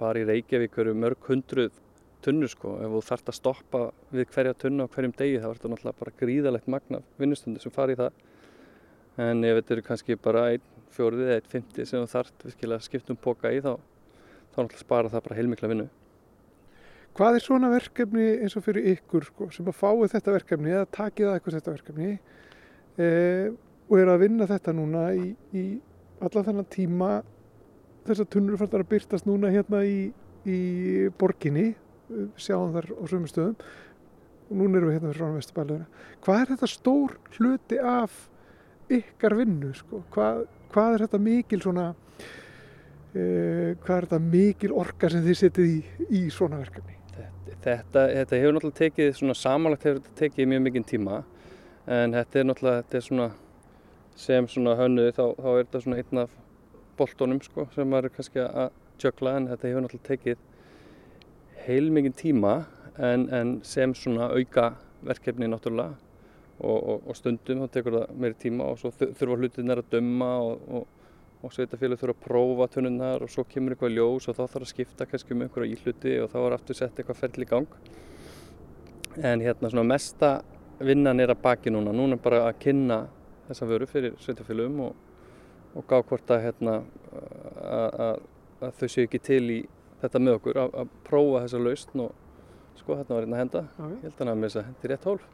bara 0.00 0.20
í 0.20 0.28
Reykjavík 0.28 0.78
eru 0.82 0.94
mörg 0.98 1.30
hundruð 1.30 1.80
tunnur 2.24 2.52
sko. 2.52 2.76
Ef 2.84 2.92
þú 2.92 3.02
þarft 3.08 3.32
að 3.32 3.38
stoppa 3.38 3.82
við 4.12 4.28
hverja 4.34 4.54
tunnu 4.60 4.84
á 4.84 4.92
hverjum 4.92 5.16
degi 5.16 5.40
þá 5.40 5.48
er 5.48 5.58
þetta 5.58 5.72
náttúrulega 5.72 6.00
bara 6.02 6.16
gríðalegt 6.20 6.70
magna 6.76 7.02
vinnustundu 7.20 7.64
sem 7.64 7.74
fari 7.74 7.96
í 7.96 8.00
það. 8.00 8.22
En 9.24 9.44
ef 9.46 9.60
þetta 9.60 9.76
eru 9.76 9.88
kannski 9.88 10.20
bara 10.20 10.46
einn 10.52 10.70
fjórið 10.94 11.26
eða 11.26 11.40
einn 11.40 11.52
fymti 11.52 11.88
sem 11.88 12.04
þú 12.04 12.12
þarft 12.12 12.48
virkilega 12.48 12.82
að 12.82 12.88
skipta 12.88 13.14
um 13.14 13.20
póka 13.24 13.52
í 13.54 13.60
þá, 13.64 13.74
þá 14.52 14.58
náttúrulega 14.58 14.84
spara 14.84 15.12
það 15.12 15.28
bara 15.28 15.38
heilmikla 15.40 15.70
vinnu. 15.72 15.88
Hvað 17.14 17.36
er 17.38 17.44
svona 17.44 17.70
verkefni 17.70 18.24
eins 18.42 18.56
og 18.58 18.64
fyrir 18.66 18.88
ykkur 18.96 19.28
sko, 19.28 19.46
sem 19.54 19.68
að 19.70 19.76
fáið 19.78 20.16
þetta 20.16 20.32
verkefni 20.34 20.72
eða 20.72 20.90
takið 20.96 21.28
að 21.28 21.36
eitthvað 21.36 21.56
þetta 21.58 21.74
verkefni 21.76 22.08
e, 22.10 23.08
og 23.86 24.00
eru 24.00 24.14
að 24.14 24.24
vinna 24.24 24.48
þetta 24.50 24.74
núna 24.74 25.04
í, 25.14 25.28
í 25.54 25.64
alla 26.24 26.42
þennan 26.48 26.66
tíma 26.74 27.10
þessar 28.08 28.28
tunnur 28.34 28.58
fannst 28.58 28.74
að 28.74 28.86
byrtast 28.90 29.28
núna 29.28 29.52
hérna 29.54 29.84
í, 29.86 30.08
í 30.42 30.58
borginni 31.20 31.68
sjáum 32.34 32.74
þar 32.74 32.90
á 32.90 33.04
sömu 33.10 33.30
stöðum 33.30 33.62
og 34.44 34.58
núna 34.58 34.80
erum 34.80 34.90
við 34.90 34.98
hérna 34.98 35.12
frá 35.14 35.28
Vesturbæluna. 35.36 35.86
Hvað 36.24 36.40
er 36.40 36.50
þetta 36.52 36.70
stór 36.72 37.14
hluti 37.38 37.78
af 37.78 38.16
ykkar 38.92 39.38
vinnu? 39.38 39.70
Sko? 39.78 40.02
Hvað, 40.12 40.42
hvað 40.74 40.96
er 40.96 41.06
þetta 41.06 41.22
mikil 41.30 41.60
svona 41.62 41.86
e, 43.14 43.22
hvað 43.86 43.96
er 43.96 44.08
þetta 44.08 44.20
mikil 44.26 44.74
orka 44.82 45.14
sem 45.14 45.24
þið 45.24 45.40
setið 45.40 45.70
í, 45.70 45.78
í 46.10 46.26
svona 46.34 46.60
verkefni? 46.60 46.93
Þetta, 47.64 48.02
þetta 48.10 48.38
hefur 48.40 48.54
náttúrulega 48.56 48.78
tekið, 48.82 49.10
svona 49.18 49.34
samanlagt 49.38 49.84
hefur 49.86 50.00
þetta 50.02 50.18
tekið 50.20 50.48
mjög 50.50 50.62
mikinn 50.66 50.86
tíma 50.88 51.20
en 51.88 52.12
þetta 52.16 52.40
er 52.40 52.46
náttúrulega, 52.48 52.82
þetta 52.84 52.98
er 53.00 53.04
svona 53.08 53.28
sem 54.24 54.48
svona 54.48 54.74
hönnuði 54.78 55.12
þá, 55.16 55.24
þá 55.40 55.48
er 55.52 55.60
þetta 55.64 55.80
svona 55.84 56.00
einn 56.02 56.20
af 56.24 56.34
boltónum 56.98 57.40
sko 57.42 57.64
sem 57.74 57.88
maður 57.90 58.10
er 58.10 58.14
kannski 58.18 58.42
að 58.44 58.68
tjökla 59.02 59.36
en 59.40 59.48
þetta 59.50 59.70
hefur 59.70 59.84
náttúrulega 59.86 60.10
tekið 60.12 60.42
heil 61.66 61.90
mikinn 61.96 62.16
tíma 62.20 62.54
en, 62.98 63.28
en 63.34 63.54
sem 63.66 63.94
svona 63.98 64.28
auka 64.36 64.68
verkefni 65.04 65.48
náttúrulega 65.50 65.96
og, 66.60 66.76
og, 66.78 67.00
og 67.10 67.16
stundum 67.18 67.64
þá 67.64 67.72
tekur 67.74 67.96
það 67.98 68.12
meiri 68.22 68.38
tíma 68.44 68.68
og 68.70 68.78
svo 68.78 68.92
þu- 68.94 69.10
þurfa 69.18 69.40
hlutinnar 69.40 69.82
að 69.82 69.88
dömma 69.96 70.28
og, 70.44 70.84
og, 71.44 71.52
sveitafélag 71.52 72.00
þurfa 72.00 72.14
að 72.16 72.24
prófa 72.24 72.68
tunnunnar 72.72 73.24
og 73.24 73.30
svo 73.32 73.44
kemur 73.48 73.74
eitthvað 73.74 73.94
ljós 73.94 74.28
og 74.30 74.36
þá 74.36 74.42
þarf 74.42 74.64
að 74.64 74.70
skipta 74.70 75.06
kannski 75.08 75.34
um 75.34 75.44
einhverja 75.44 75.76
íhluti 75.76 76.14
og 76.22 76.30
þá 76.32 76.38
er 76.40 76.56
aftur 76.56 76.78
sett 76.78 76.98
eitthvað 76.98 77.20
ferli 77.20 77.44
í 77.44 77.50
gang. 77.50 77.78
En 79.20 79.44
hérna 79.44 79.70
svona 79.70 79.86
mesta 79.86 80.30
vinnan 80.80 81.20
er 81.20 81.34
að 81.34 81.42
baki 81.44 81.72
núna. 81.74 81.92
Núna 81.94 82.18
bara 82.20 82.46
að 82.48 82.58
kynna 82.64 83.04
þessa 83.48 83.68
vöru 83.68 83.88
fyrir 83.90 84.16
sveitafélagum 84.24 84.80
og, 84.88 84.96
og 85.76 85.86
gá 85.90 85.98
hvort 86.00 86.34
að 86.34 86.44
hérna 86.48 86.80
að, 87.60 88.00
að, 88.08 88.74
þau 88.80 88.88
séu 88.88 89.06
ekki 89.06 89.22
til 89.22 89.44
í 89.52 89.60
þetta 90.02 90.22
með 90.22 90.38
okkur 90.40 90.62
að, 90.64 90.78
að 90.82 90.94
prófa 91.06 91.44
þessa 91.44 91.62
lausn 91.62 92.06
og 92.06 92.80
sko 92.80 92.98
hérna 92.98 93.18
var 93.18 93.26
hérna 93.26 93.36
að 93.36 93.44
henda. 93.44 93.66
Já, 93.68 93.84
ég 93.92 94.08
held 94.08 94.14
að 94.16 94.24
hann 94.24 94.34
að 94.34 94.58
að 94.62 94.68
hendi 94.70 94.94
rétt 94.94 95.10
hólf 95.12 95.30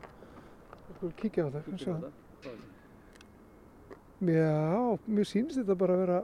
Við 1.01 1.13
kíkja 1.17 1.47
á 1.47 1.51
það. 1.55 2.61
Já, 4.21 4.99
mér 5.09 5.29
sýnist 5.29 5.61
þetta 5.62 5.77
bara 5.81 5.95
að 5.97 6.03
vera 6.05 6.18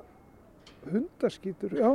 hundaskítur. 0.90 1.78
Já, 1.80 1.88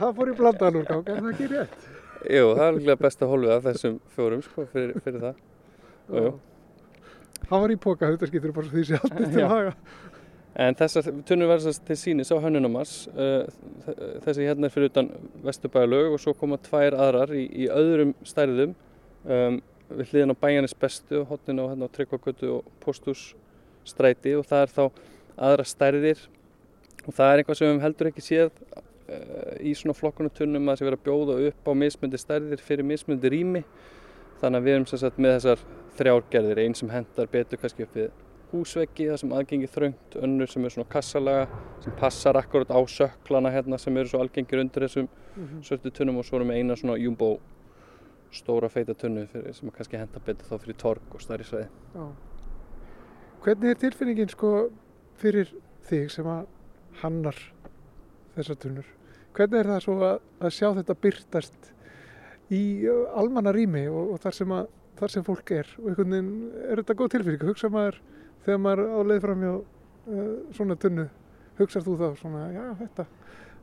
það 0.00 0.18
fór 0.18 0.32
í 0.32 0.34
blandaðalúrgang, 0.38 1.08
en 1.08 1.22
það 1.22 1.30
ekki 1.32 1.48
rétt. 1.54 1.88
Jú, 2.28 2.50
það 2.58 2.64
er 2.64 2.74
alveg 2.74 3.00
besta 3.00 3.30
hólfið 3.30 3.54
af 3.54 3.64
þessum 3.68 3.96
fjórum 4.16 4.44
sko, 4.44 4.66
fyrir, 4.72 4.98
fyrir 5.04 5.24
það. 5.24 5.40
Jú, 6.08 6.26
jú. 6.26 6.36
Hann 7.48 7.64
var 7.64 7.72
í 7.72 7.78
póka, 7.80 8.12
skiptir 8.18 8.52
bara 8.52 8.68
því 8.68 8.84
sé 8.84 8.98
allt 8.98 9.16
til 9.16 9.40
Já. 9.40 9.46
að 9.46 9.52
haga. 9.54 9.74
En 10.58 10.74
þessar 10.74 11.08
tunnur 11.28 11.48
verður 11.52 11.68
þess 11.68 11.82
til 11.86 11.96
sínis 12.00 12.32
á 12.34 12.36
hönnunamars. 12.42 12.94
Þessi 14.24 14.48
hérna 14.48 14.66
er 14.66 14.74
fyrir 14.74 14.90
utan 14.90 15.10
Vesturbæðalög 15.46 16.16
og 16.16 16.22
svo 16.22 16.34
koma 16.36 16.58
tvær 16.60 16.96
aðrar 16.98 17.32
í, 17.36 17.44
í 17.46 17.68
öðrum 17.70 18.16
stærðum 18.26 18.74
um, 19.24 19.60
við 19.92 20.10
hliðin 20.10 20.34
á 20.34 20.40
bæjanis 20.42 20.74
bestu 20.76 21.22
og 21.22 21.30
hotnin 21.30 21.62
á, 21.62 21.70
hérna, 21.70 21.86
á 21.86 21.94
Tryggvagötu 21.94 22.50
og 22.58 22.72
Póstússtræti 23.88 24.36
og 24.36 24.46
það 24.46 24.64
er 24.64 24.72
þá 24.74 24.84
aðra 25.48 25.64
stærðir. 25.64 26.20
Og 27.06 27.14
það 27.14 27.32
er 27.32 27.40
eitthvað 27.40 27.58
sem 27.58 27.66
við 27.66 27.72
höfum 27.72 27.84
heldur 27.86 28.10
ekki 28.10 28.24
séð 28.24 28.50
uh, 28.68 29.56
í 29.60 29.74
svona 29.74 29.96
flokkunatunnum 29.96 30.68
að 30.68 30.72
það 30.72 30.78
sé 30.78 30.88
verið 30.88 30.98
að 30.98 31.06
bjóða 31.08 31.36
upp 31.48 31.68
á 31.68 31.72
mismundi 31.82 32.20
stærðir 32.20 32.64
fyrir 32.64 32.84
mismundi 32.84 33.32
rými. 33.32 33.64
Þannig 34.40 34.60
að 34.60 34.66
við 34.68 34.74
erum 34.74 34.88
sagt 34.90 35.18
með 35.18 35.36
þessar 35.38 35.62
þrjárgerðir, 35.98 36.60
einn 36.62 36.76
sem 36.78 36.90
hendar 36.92 37.30
betur 37.32 37.58
kannski 37.58 37.86
upp 37.86 37.96
við 37.96 38.10
húsveggi 38.52 39.08
það 39.10 39.18
sem 39.20 39.32
aðgengi 39.36 39.68
þröngt, 39.68 40.14
önnur 40.24 40.48
sem 40.48 40.64
er 40.64 40.72
svona 40.72 40.88
kassalaga 40.88 41.48
sem 41.84 41.96
passar 41.98 42.38
akkurat 42.38 42.70
á 42.72 42.80
söklana 42.88 43.50
hérna 43.52 43.76
sem 43.80 43.96
eru 43.98 44.08
svo 44.08 44.22
algengir 44.22 44.62
undir 44.62 44.86
þessum 44.86 45.10
svörtu 45.66 45.92
tunnum. 45.92 46.20
Og 46.22 46.28
svo 46.28 46.38
erum 46.38 46.52
við 46.52 46.62
eina 46.62 46.78
svona 46.78 46.96
jumbo 47.00 47.34
stóra 48.32 48.70
feita 48.72 48.94
tunnu 48.94 49.26
fyrir, 49.32 49.52
sem 49.56 49.72
kannski 49.74 50.00
henda 50.00 50.22
betur 50.24 50.48
þá 50.48 50.64
fyrir 50.64 50.80
torg 50.80 51.14
og 51.16 51.24
stærri 51.24 51.48
sveiði. 51.48 51.68
Já. 51.96 52.27
Hvernig 53.44 53.70
er 53.70 53.78
tilfinningin 53.78 54.30
sko 54.32 54.52
fyrir 55.20 55.50
þig 55.86 56.10
sem 56.10 56.26
að 56.26 56.46
hannar 57.02 57.36
þessar 58.34 58.58
tunnur? 58.64 58.88
Hvernig 59.36 59.60
er 59.60 59.70
það 59.72 59.82
svo 59.84 59.96
að, 60.02 60.16
að 60.42 60.54
sjá 60.56 60.68
þetta 60.80 60.96
byrtast 61.04 61.70
í 62.54 62.62
uh, 62.88 63.04
almanna 63.20 63.52
rými 63.54 63.84
og, 63.92 64.14
og 64.14 64.22
þar, 64.24 64.36
sem 64.40 64.54
að, 64.56 64.70
þar 64.98 65.14
sem 65.14 65.26
fólk 65.26 65.52
er 65.54 65.70
og 65.78 65.90
einhvern 65.90 66.16
veginn 66.16 66.32
er 66.64 66.82
þetta 66.82 66.98
góð 66.98 67.12
tilfinning? 67.14 67.46
Hugsa 67.46 67.70
maður 67.72 68.00
þegar 68.46 68.62
maður 68.64 68.84
á 68.90 68.98
leið 69.12 69.22
fram 69.26 69.44
hjá 69.46 69.52
uh, 69.54 70.32
svona 70.58 70.78
tunnu, 70.82 71.06
hugsar 71.60 71.86
þú 71.86 71.96
þá 72.02 72.06
svona, 72.18 72.44
já 72.56 72.64
þetta, 72.82 73.06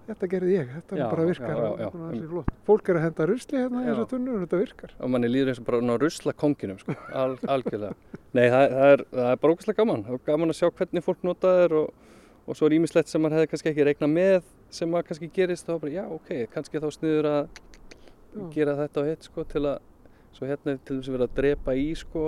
þetta 0.08 0.30
gerði 0.32 0.54
ég, 0.56 0.72
þetta 0.76 0.98
Já, 1.00 1.06
bara 1.12 1.26
virkar 1.28 1.52
já, 1.56 1.68
já, 1.82 1.88
og 1.90 2.26
flott. 2.32 2.50
Fólk 2.68 2.90
er 2.92 3.00
að 3.00 3.06
henda 3.08 3.28
rusli 3.30 3.58
hérna 3.60 3.82
Já. 3.84 3.88
þessar 3.90 4.10
tunnur 4.14 4.36
og 4.38 4.44
þetta 4.46 4.60
virkar. 4.62 4.94
og 5.00 5.12
manni 5.16 5.30
líður 5.32 5.52
eins 5.54 5.62
og 5.62 5.68
bara 5.70 5.82
ná 5.86 5.94
rusla 6.02 6.34
konginum 6.44 6.80
sko, 6.82 6.96
Al, 7.14 7.36
algjörlega. 7.56 7.96
Nei, 8.36 8.46
það, 8.54 8.66
það, 8.76 8.90
er, 8.96 9.06
er 9.26 9.40
bara 9.44 9.56
ógæslega 9.56 9.80
gaman, 9.82 10.06
er 10.10 10.22
gaman 10.30 10.54
að 10.54 10.60
sjá 10.60 10.70
hvernig 10.80 11.06
fólk 11.06 11.26
nota 11.26 11.54
þær 11.62 11.78
og, 11.82 11.92
og 12.46 12.60
svo 12.60 12.70
er 12.70 12.78
ímislegt 12.78 13.10
sem 13.12 13.24
maður 13.26 13.40
hefði 13.40 13.52
kannski 13.54 13.72
ekki 13.74 13.88
reiknað 13.90 14.14
með 14.16 14.40
sem 14.76 14.92
maður 14.92 15.10
kannski 15.12 15.32
gerist 15.34 15.70
og 15.74 15.82
bara 15.86 15.96
já 15.96 16.04
ok, 16.12 16.32
kannski 16.54 16.82
þá 16.84 16.90
sniður 16.94 17.30
að 17.32 17.62
gera 18.54 18.76
þetta 18.82 19.02
og 19.02 19.10
hitt 19.10 19.24
sko 19.30 19.46
til 19.48 19.64
að, 19.70 19.78
svo 20.36 20.50
hérna 20.50 20.76
til 20.86 21.00
þess 21.00 21.10
að 21.10 21.16
vera 21.18 21.30
að 21.30 21.38
drepa 21.40 21.76
í 21.80 21.88
sko 21.96 22.26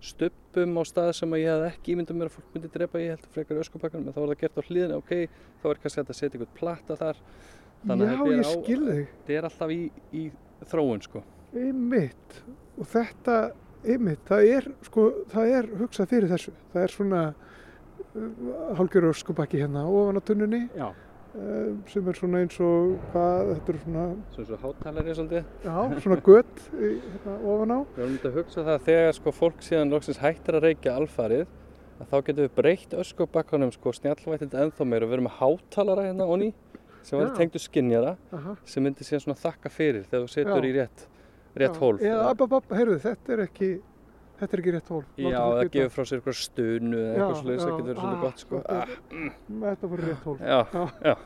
stubbum 0.00 0.78
á 0.80 0.82
stað 0.88 1.10
sem 1.18 1.34
að 1.36 1.42
ég 1.42 1.54
hafði 1.54 1.70
ekki 1.70 1.94
ímyndum 1.94 2.20
mér 2.20 2.30
að 2.30 2.36
fólk 2.38 2.54
myndi 2.54 2.70
drepa 2.72 3.00
ég 3.02 3.14
heldur 3.14 3.32
frekar 3.34 3.58
í 3.58 3.64
öskubakkanum 3.64 4.08
en 4.08 4.14
þá 4.16 4.20
var 4.22 4.30
það 4.32 4.40
gert 4.42 4.60
á 4.60 4.62
hliðinu, 4.68 5.00
ok, 5.00 5.12
þá 5.60 5.66
er 5.70 5.80
kannski 5.82 6.00
hægt 6.00 6.12
að 6.14 6.18
setja 6.20 6.30
eitthvað 6.38 6.54
platta 6.56 6.96
þar. 7.00 7.20
Þannig 7.80 8.06
að 8.06 8.14
Já, 8.14 8.30
er 8.30 8.86
þig. 8.86 9.10
þetta 9.10 9.36
er 9.36 9.48
alltaf 9.48 9.74
í, 9.74 9.80
í 10.12 10.24
þróun 10.70 11.04
sko. 11.04 11.22
Einmitt. 11.56 12.40
Og 12.80 12.88
þetta, 12.88 13.36
einmitt, 13.84 14.24
það 14.28 14.48
er 14.56 14.68
sko, 14.88 15.06
það 15.32 15.54
er 15.58 15.70
hugsað 15.80 16.10
fyrir 16.14 16.32
þessu. 16.32 16.56
Það 16.72 16.86
er 16.86 16.94
svona 16.96 17.22
uh, 17.30 18.74
hálgjör 18.80 19.10
öskubakki 19.12 19.62
hérna 19.62 19.86
ofan 19.88 20.20
á 20.20 20.22
tunnunni. 20.24 20.62
Já. 20.76 20.90
Uh, 21.34 21.70
sem 21.90 22.10
er 22.10 22.18
svona 22.18 22.42
eins 22.44 22.58
og 22.64 22.96
hvað, 23.12 23.52
þetta 23.54 23.72
er 23.72 23.78
svona 23.84 24.04
Svo 24.34 24.46
svo 24.48 24.58
hátalari 24.64 25.14
svolítið 25.16 25.66
já, 25.66 25.76
svona 26.04 26.20
gött 26.26 26.62
hérna, 26.74 27.36
ofan 27.54 27.74
á 27.76 27.78
Við 27.80 28.02
erum 28.02 28.12
myndið 28.16 28.30
að 28.30 28.38
hugsa 28.40 28.64
það 28.64 28.74
að 28.74 28.86
þegar 28.90 29.16
sko 29.20 29.34
fólk 29.36 29.64
síðan 29.66 29.94
loksins 29.94 30.22
hættir 30.22 30.58
að 30.58 30.66
reykja 30.68 30.96
alfarið 30.98 31.46
að 32.00 32.08
þá 32.08 32.16
getum 32.26 32.42
við 32.46 32.52
breytt 32.56 32.98
öskubakkanum 33.02 33.72
sko 33.74 33.92
snjallvætind 33.92 34.56
ennþá 34.56 34.88
meir 34.88 35.04
og 35.04 35.10
við 35.10 35.18
erum 35.18 35.28
með 35.28 35.38
hátalara 35.40 36.06
hérna 36.08 36.28
onni 36.32 36.52
sem 37.04 37.20
var 37.20 37.32
tengdu 37.36 37.60
skinnjara 37.60 38.16
Aha, 38.36 38.56
sem 38.68 38.84
myndi 38.84 39.04
síðan 39.06 39.24
svona 39.24 39.40
þakka 39.40 39.72
fyrir 39.72 40.06
þegar 40.08 40.24
þú 40.24 40.32
setur 40.32 40.64
Já. 40.64 40.68
í 40.68 40.72
rétt, 40.76 41.04
rétt 41.56 41.76
já. 41.76 41.80
hólf. 41.80 42.02
eða 42.04 42.26
ababab, 42.32 42.74
heyrðu, 42.76 42.98
þetta 43.04 43.34
er 43.36 43.42
ekki 43.46 43.70
þetta 44.40 44.56
er 44.56 44.62
ekki 44.64 44.74
rétt 44.76 44.92
hólf 44.94 45.20
Já, 45.20 45.40
það 45.40 45.70
gefur 45.76 45.94
frá 45.96 46.04
sér 46.10 46.20
eitthvað 46.20 46.38
stunu 46.40 47.00
eða 47.00 47.14
eitthvað 47.14 47.40
sem 47.40 47.50
já, 47.50 47.76
getur 47.78 47.88
verið 47.90 48.04
ah, 48.10 48.20
gott 48.24 48.44
sko. 48.44 48.60
þetta 48.60 48.76
Ah, 48.76 48.84
er- 48.84 49.64
þetta 49.64 49.90
voru 49.94 50.06
rétt 50.10 50.28
hólf 50.28 50.40
já, 50.40 50.60
Já. 50.74 50.84
já, 51.10 51.16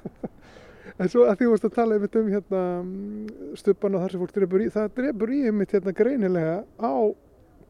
En 1.03 1.09
svo 1.11 1.23
að 1.27 1.39
því 1.41 1.47
varst 1.51 1.65
að 1.67 1.73
tala 1.75 1.97
einmitt 1.97 2.17
um 2.21 2.27
hérna 2.31 2.59
mm, 2.85 3.55
stubban 3.59 3.95
og 3.97 4.03
þar 4.05 4.13
sem 4.15 4.21
fólk 4.23 4.35
drefur 4.37 4.63
í, 4.63 4.67
það 4.71 4.91
drefur 4.99 5.33
í 5.35 5.39
einmitt 5.49 5.73
hérna 5.75 5.95
greinilega 5.97 6.59
á 6.79 6.93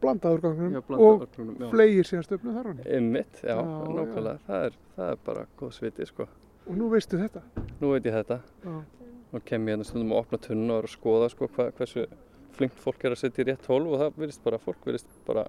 blandaðurgangunum 0.03 0.75
og 0.75 0.85
blanda 0.89 1.25
örnunum, 1.25 1.55
já. 1.63 1.69
flegir 1.71 2.05
síðan 2.09 2.25
stubnu 2.27 2.53
þar 2.53 2.67
honni. 2.69 2.83
Einmitt, 2.97 3.39
já, 3.41 3.55
Já, 3.55 3.63
nákvæmlega, 3.95 4.35
það 4.45 4.65
er, 4.67 4.75
það 4.97 5.11
er 5.15 5.21
bara 5.29 5.45
góð 5.61 5.71
sviti 5.77 6.07
sko. 6.09 6.27
Og 6.67 6.77
nú 6.77 6.89
veistu 6.91 7.17
þetta. 7.21 7.41
Nú 7.79 7.93
veit 7.95 8.05
ég 8.09 8.17
þetta. 8.19 8.37
Já. 8.67 8.75
Nú 9.33 9.41
kem 9.47 9.65
ég 9.71 9.73
hérna 9.77 9.87
stundum 9.87 10.13
að 10.13 10.21
opna 10.25 10.41
tunnu 10.45 10.75
og 10.75 10.83
er 10.83 10.89
að 10.89 10.93
skoða 10.97 11.31
sko, 11.33 11.49
hva, 11.55 11.69
hversu 11.79 12.05
flinkt 12.57 12.81
fólk 12.83 13.03
er 13.05 13.15
að 13.15 13.21
setja 13.21 13.43
í 13.43 13.47
rétt 13.49 13.67
hólf 13.69 13.93
og 13.93 14.01
það 14.01 14.19
virðist 14.21 14.43
bara, 14.45 14.59
fólk 14.61 14.87
virðist 14.87 15.11
bara 15.27 15.45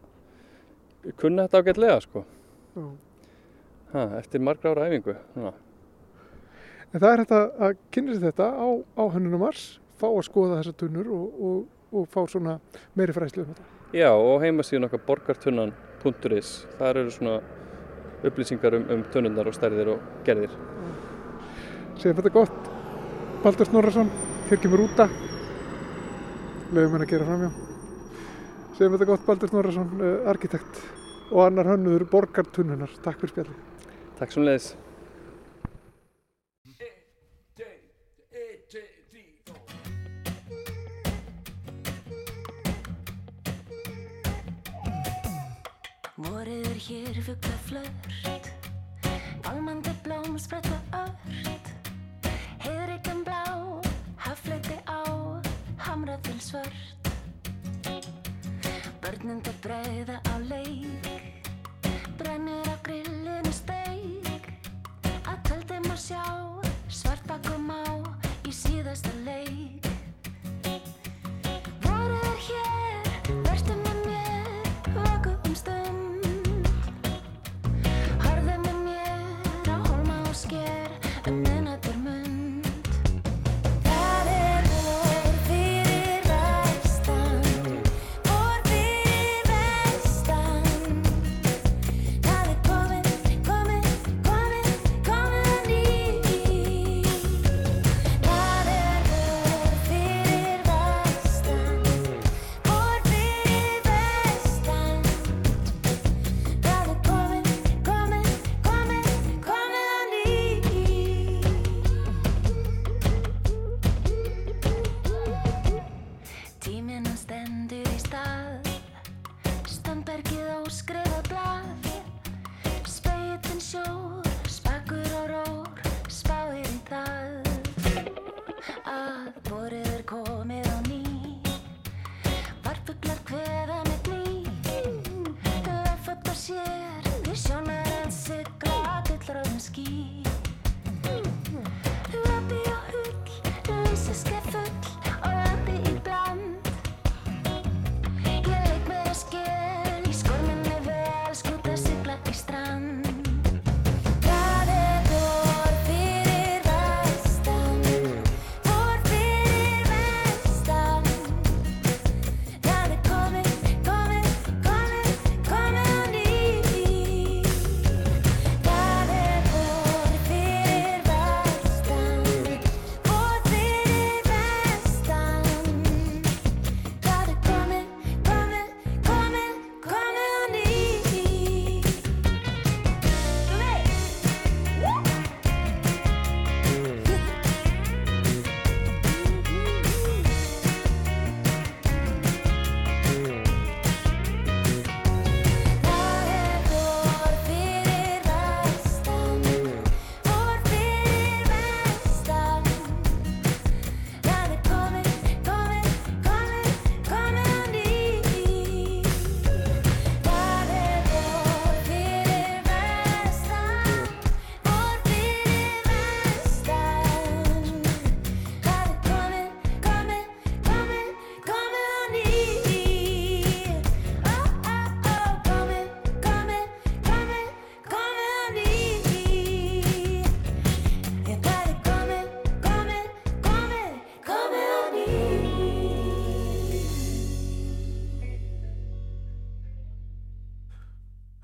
kunna 1.20 1.46
þetta 1.46 1.62
ágætlega 1.62 2.00
sko. 2.04 2.24
Ha, 3.92 4.02
eftir 4.18 4.42
margra 4.42 4.74
ára 4.74 4.88
æfingu. 4.90 5.14
Já. 5.14 5.52
En 6.92 7.02
það 7.02 7.10
er 7.12 7.22
þetta 7.22 7.40
að 7.66 7.78
kynna 7.94 8.16
sér 8.16 8.26
þetta 8.30 8.48
á, 8.56 8.66
á 8.98 9.04
hönnunumars, 9.14 9.64
fá 10.00 10.06
að 10.08 10.24
skoða 10.28 10.60
þessar 10.60 10.78
tunnur 10.82 11.10
og, 11.14 11.40
og, 11.48 11.58
og 11.92 12.08
fá 12.12 12.20
svona 12.30 12.58
meiri 12.98 13.14
fræslu 13.16 13.44
um 13.44 13.52
þetta. 13.52 13.68
Já, 13.96 14.10
og 14.10 14.42
heimasíðun 14.42 14.88
okkar 14.88 15.04
borgartunnan.is, 15.06 16.52
þar 16.80 17.02
eru 17.02 17.14
svona 17.14 17.36
upplýsingar 18.26 18.78
um, 18.78 18.88
um 18.96 19.04
tunnundar 19.12 19.50
og 19.50 19.56
stærðir 19.56 19.94
og 19.94 20.10
gerðir. 20.26 20.56
Segjum 21.96 22.18
þetta 22.18 22.34
gott. 22.34 22.72
Baldur 23.44 23.68
Snorrason, 23.68 24.10
hér 24.50 24.60
kemur 24.62 24.86
úta. 24.88 25.06
Leifum 26.74 26.96
henni 26.96 27.06
að 27.06 27.12
gera 27.12 27.26
framjá. 27.28 27.48
Segjum 28.76 28.96
þetta 28.96 29.06
gott 29.08 29.26
Baldur 29.26 29.50
Snorrason, 29.52 29.92
uh, 30.00 30.16
arkitekt 30.32 30.80
og 31.30 31.44
annar 31.46 31.70
hönnuður 31.70 32.04
borgartunnunar. 32.10 32.90
Takk 33.04 33.22
fyrir 33.22 33.32
spjalli. 33.34 33.54
Takk 34.18 34.34
sem 34.34 34.46
leiðis. 34.46 34.74
Vorið 46.26 46.64
er 46.64 46.78
hér 46.80 47.18
fugla 47.26 47.58
flört 47.66 48.08
Pálmandi 49.44 49.92
blóm 50.02 50.38
spretta 50.40 50.80
ört 50.96 51.55
Til 56.22 56.40
svört 56.40 57.08
Börnum 59.02 59.40
til 59.42 59.54
breiða 59.62 60.16
á 60.24 60.34
leik 60.48 61.08
Brennur 62.18 62.68
á 62.68 62.76
grillinu 62.82 63.52
steik. 63.52 64.48
Að 65.28 65.38
tjöldum 65.48 65.90
að 65.92 66.00
sjá 66.00 66.24
Svart 66.88 67.26
bakum 67.28 67.70
á 67.70 67.84
Í 68.46 68.52
síðasta 68.54 69.10
leik. 69.26 69.86
Vorið 71.82 72.26
er 72.30 72.38
hér, 72.48 72.95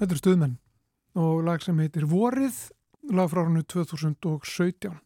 Þetta 0.02 0.16
er 0.16 0.18
stuðmenn 0.18 0.54
og 1.22 1.44
lag 1.46 1.62
sem 1.62 1.78
heitir 1.78 2.08
Vorið, 2.10 2.56
lag 3.14 3.28
frá 3.30 3.44
hannu 3.44 3.60
2017. 3.70 4.96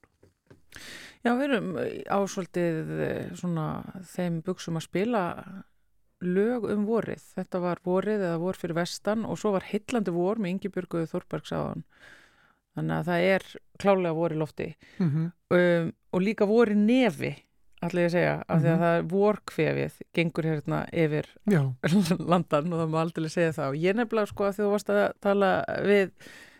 Já, 1.20 1.34
við 1.36 1.42
erum 1.44 1.66
á 2.08 2.18
svolítið 2.24 2.92
eh, 3.04 3.26
svona 3.36 3.66
þeim 4.08 4.38
buksum 4.46 4.78
að 4.80 4.86
spila 4.86 5.22
lög 6.24 6.64
um 6.72 6.86
vorið. 6.88 7.26
Þetta 7.36 7.60
var 7.60 7.82
vorið 7.84 8.24
eða 8.24 8.40
vor 8.40 8.56
fyrir 8.56 8.78
vestan 8.78 9.28
og 9.28 9.36
svo 9.36 9.52
var 9.58 9.68
heillandi 9.68 10.16
vor 10.16 10.40
með 10.40 10.54
Ingibjörgu 10.54 11.04
Þorbergs 11.12 11.52
á 11.52 11.60
hann. 11.60 11.84
Þannig 12.78 12.96
að 12.96 13.10
það 13.10 13.28
er 13.34 13.46
klálega 13.84 14.16
vor 14.16 14.32
í 14.32 14.40
lofti 14.40 14.70
Mm 14.96 15.10
-hmm. 15.10 15.32
um, 15.60 15.92
og 16.12 16.22
líka 16.24 16.48
vor 16.48 16.72
í 16.72 16.74
nefi, 16.74 17.34
ætla 17.90 18.04
ég 18.06 18.12
segja, 18.14 18.34
af 18.48 18.60
því 18.62 18.68
að 18.70 18.76
Mhm. 18.76 18.82
það 18.82 18.96
er 18.98 19.06
vorkvefið, 19.12 19.96
gengur 20.14 20.44
hérna 20.50 20.80
yfir 20.92 21.26
Já, 21.50 21.62
landan 22.32 22.72
og 22.72 22.80
það 22.82 22.90
má 22.94 22.98
aldrei 23.02 23.28
segja 23.32 23.52
það. 23.56 23.68
Og 23.72 23.76
ég 23.86 23.96
nefnilega 23.98 24.30
sko 24.32 24.44
að 24.48 24.56
því 24.56 24.64
þú 24.66 24.70
varst 24.76 24.90
að 24.94 25.02
tala 25.26 25.50
við 25.86 26.10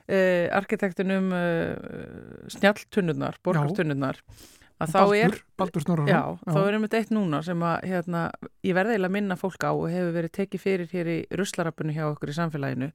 uh, 0.09 0.47
arkitektunum 0.61 1.33
uh, 1.33 2.49
snjalltunnurnar, 2.57 3.39
borgartunnurnar, 3.43 4.21
að 4.79 4.93
þá 4.93 5.01
er 5.17 5.37
Baldur, 5.57 5.83
Snorrason. 5.83 6.11
Já, 6.13 6.21
þá 6.53 6.59
er 6.67 6.75
einmitt 6.77 6.95
eitt 6.99 7.11
núna 7.17 7.39
sem 7.43 7.63
að 7.65 7.87
hérna, 7.89 8.27
ég 8.63 8.75
verði 8.77 8.93
eiginlega 8.97 9.09
að 9.09 9.17
minna 9.17 9.37
fólk 9.41 9.65
á 9.65 9.73
og 9.73 9.87
hefur 9.89 10.13
verið 10.19 10.35
tekið 10.37 10.61
fyrir 10.67 10.91
hér 10.93 11.09
í 11.09 11.19
russlarapunni 11.41 11.95
hjá 11.97 12.05
okkur 12.11 12.29
í 12.29 12.37
samfélaginu 12.37 12.91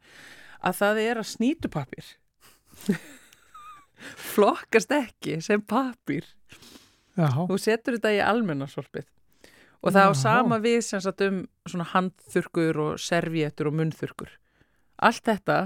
að 0.62 0.78
það 0.78 1.00
er 1.08 1.18
að 1.24 1.30
snýtupapir 1.32 2.12
flokkast 4.34 4.92
ekki 4.96 5.40
sem 5.46 5.62
papir 5.62 6.26
Já, 7.22 7.30
þú 7.50 7.58
setur 7.62 7.98
þetta 7.98 8.14
í 8.18 8.22
almennarsorpið 8.26 9.08
og 9.82 9.94
það 9.96 10.10
á 10.10 10.14
Já. 10.14 10.20
sama 10.22 10.60
við 10.62 10.80
sem 10.86 11.02
sagt 11.04 11.24
um 11.26 11.40
svona 11.70 11.88
handþurkur 11.94 12.82
og 12.86 13.00
servjettur 13.02 13.70
og 13.72 13.78
munnþurkur 13.80 14.36
allt 15.02 15.24
þetta 15.26 15.58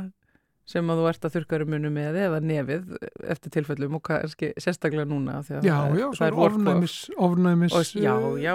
sem 0.66 0.88
að 0.90 0.98
þú 1.02 1.08
ert 1.12 1.26
að 1.28 1.36
þurkaru 1.36 1.68
munnu 1.70 1.92
með 1.94 2.18
eða 2.24 2.40
nefið 2.42 2.96
eftir 3.30 3.54
tilfellum 3.54 4.00
og 4.00 4.04
kannski 4.08 4.50
sérstaklega 4.58 5.06
núna 5.10 5.38
já, 5.44 5.60
það 5.62 5.68
er- 5.68 6.00
já, 6.00 6.08
svo 6.18 6.26
er 6.26 6.38
ofnæmis, 6.48 6.96
ofnæmis 7.28 7.76
og, 7.76 7.92
já, 7.94 8.14
eh, 8.16 8.40
já, 8.42 8.54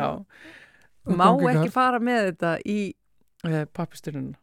já. 0.00 0.08
að 1.04 1.18
má 1.18 1.26
ekki 1.28 1.58
garð. 1.58 1.72
fara 1.74 2.00
með 2.00 2.30
þetta 2.30 2.54
í 2.64 2.78
uh, 3.44 3.64
pappistununa 3.74 4.38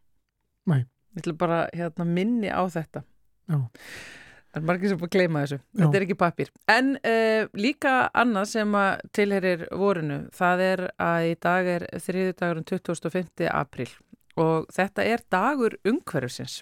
Nei. 0.70 0.84
ég 1.16 1.24
ætla 1.24 1.38
bara 1.40 1.60
hérna, 1.74 2.06
minni 2.06 2.52
á 2.54 2.62
þetta 2.70 3.04
Já. 3.50 3.58
Það 4.50 4.62
er 4.62 4.68
margir 4.72 4.92
sem 4.92 5.00
búið 5.00 5.10
að 5.10 5.16
gleyma 5.18 5.44
þessu 5.46 5.60
Já. 5.60 5.80
þetta 5.84 6.00
er 6.00 6.06
ekki 6.08 6.20
pappir 6.20 6.52
en 6.74 6.92
uh, 6.98 7.48
líka 7.54 7.96
annað 8.24 8.52
sem 8.56 8.78
tilherir 9.16 9.66
vorinu 9.72 10.20
það 10.36 10.66
er 10.68 10.86
að 10.98 11.30
í 11.30 11.38
dag 11.48 11.72
er 11.78 11.88
þriði 12.02 12.36
dagurinn 12.42 12.70
25. 12.70 13.50
april 13.54 13.90
og 14.40 14.70
þetta 14.74 15.06
er 15.06 15.26
dagur 15.32 15.78
umhverfisins 15.88 16.62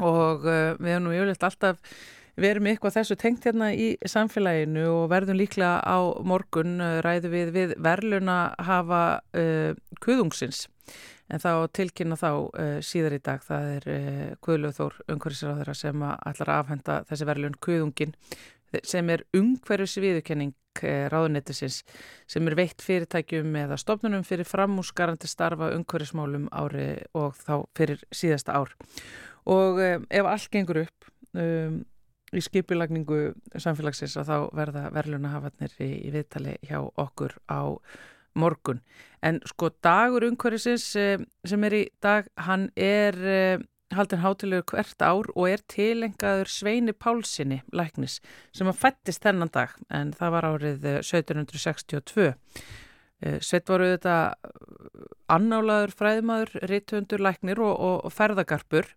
og 0.00 0.46
uh, 0.46 0.74
við 0.78 0.94
erum 0.94 1.08
nú 1.08 1.14
yfirleitt 1.16 1.46
alltaf 1.46 2.02
verið 2.40 2.64
með 2.64 2.74
eitthvað 2.74 2.94
þessu 2.96 3.16
tengt 3.20 3.46
hérna 3.46 3.72
í 3.76 3.88
samfélaginu 4.08 4.86
og 4.88 5.10
verðum 5.12 5.36
líklega 5.40 5.82
á 5.84 5.98
morgun 6.24 6.78
uh, 6.80 7.00
ræðu 7.04 7.32
við 7.32 7.52
við 7.56 7.74
verluna 7.82 8.38
hafa 8.62 9.02
uh, 9.36 9.74
kuðungsins 10.00 10.66
en 11.32 11.42
þá 11.42 11.52
tilkynna 11.74 12.18
þá 12.20 12.30
uh, 12.30 12.78
síðar 12.84 13.16
í 13.16 13.20
dag 13.24 13.44
það 13.44 13.68
er 13.76 13.86
uh, 13.92 14.32
Guðlaug 14.44 14.76
Þór 14.78 14.98
umhverfisráðara 15.14 15.76
sem 15.76 16.04
að 16.06 16.26
ætlar 16.30 16.52
að 16.52 16.64
afhenda 16.64 16.98
þessi 17.10 17.28
verlun 17.28 17.60
kuðungin 17.66 18.16
sem 18.88 19.10
er 19.12 19.24
umhverfis 19.36 19.98
viðurkenning 20.00 20.54
uh, 20.82 21.06
ráðunettisins 21.12 21.82
sem 22.30 22.48
er 22.48 22.56
veitt 22.58 22.84
fyrirtækjum 22.84 23.56
eða 23.64 23.78
stofnunum 23.80 24.24
fyrir 24.26 24.48
framúsgarandi 24.48 25.30
starfa 25.30 25.72
umhverfismálum 25.76 26.48
ári 26.52 26.90
og 27.18 27.36
þá 27.40 27.54
fyrir 27.76 28.04
síðasta 28.14 28.56
ár. 28.56 28.74
Og 29.48 29.80
um, 29.82 30.06
ef 30.08 30.28
allt 30.28 30.52
gengur 30.52 30.84
upp 30.84 31.10
um, 31.36 31.82
í 32.32 32.40
skipulagningu 32.40 33.34
samfélagsins 33.60 34.16
að 34.20 34.30
þá 34.30 34.36
verða 34.56 34.86
verðlunahafarnir 34.94 35.74
í, 35.84 35.90
í 36.08 36.12
viðtali 36.14 36.56
hjá 36.64 36.78
okkur 36.80 37.36
á 37.52 37.76
morgun. 38.34 38.80
En 39.22 39.40
sko 39.46 39.70
dagur 39.84 40.26
umhverfisins 40.26 40.88
um, 40.98 41.26
sem 41.46 41.68
er 41.68 41.78
í 41.78 41.82
dag, 42.02 42.26
hann 42.46 42.70
er 42.76 43.18
um, 43.18 43.66
haldin 43.96 44.22
hátilegur 44.22 44.76
hvert 44.76 45.04
ár 45.04 45.28
og 45.34 45.48
er 45.48 45.62
tilengaður 45.70 46.50
Sveini 46.50 46.94
Pálsini 46.96 47.60
læknis 47.76 48.20
sem 48.56 48.70
að 48.70 48.80
fættist 48.80 49.24
þennan 49.24 49.52
dag 49.52 49.74
en 49.92 50.14
það 50.16 50.34
var 50.36 50.48
árið 50.48 50.86
eh, 50.88 51.00
1762. 51.04 52.32
Eh, 53.22 53.38
Sveit 53.44 53.68
voru 53.70 53.92
þetta 53.92 54.16
annálaður 55.32 55.94
fræðmaður, 55.98 56.56
rithundur 56.70 57.22
læknir 57.22 57.60
og, 57.62 57.74
og, 57.76 57.98
og 58.08 58.16
ferðagarpur 58.16 58.88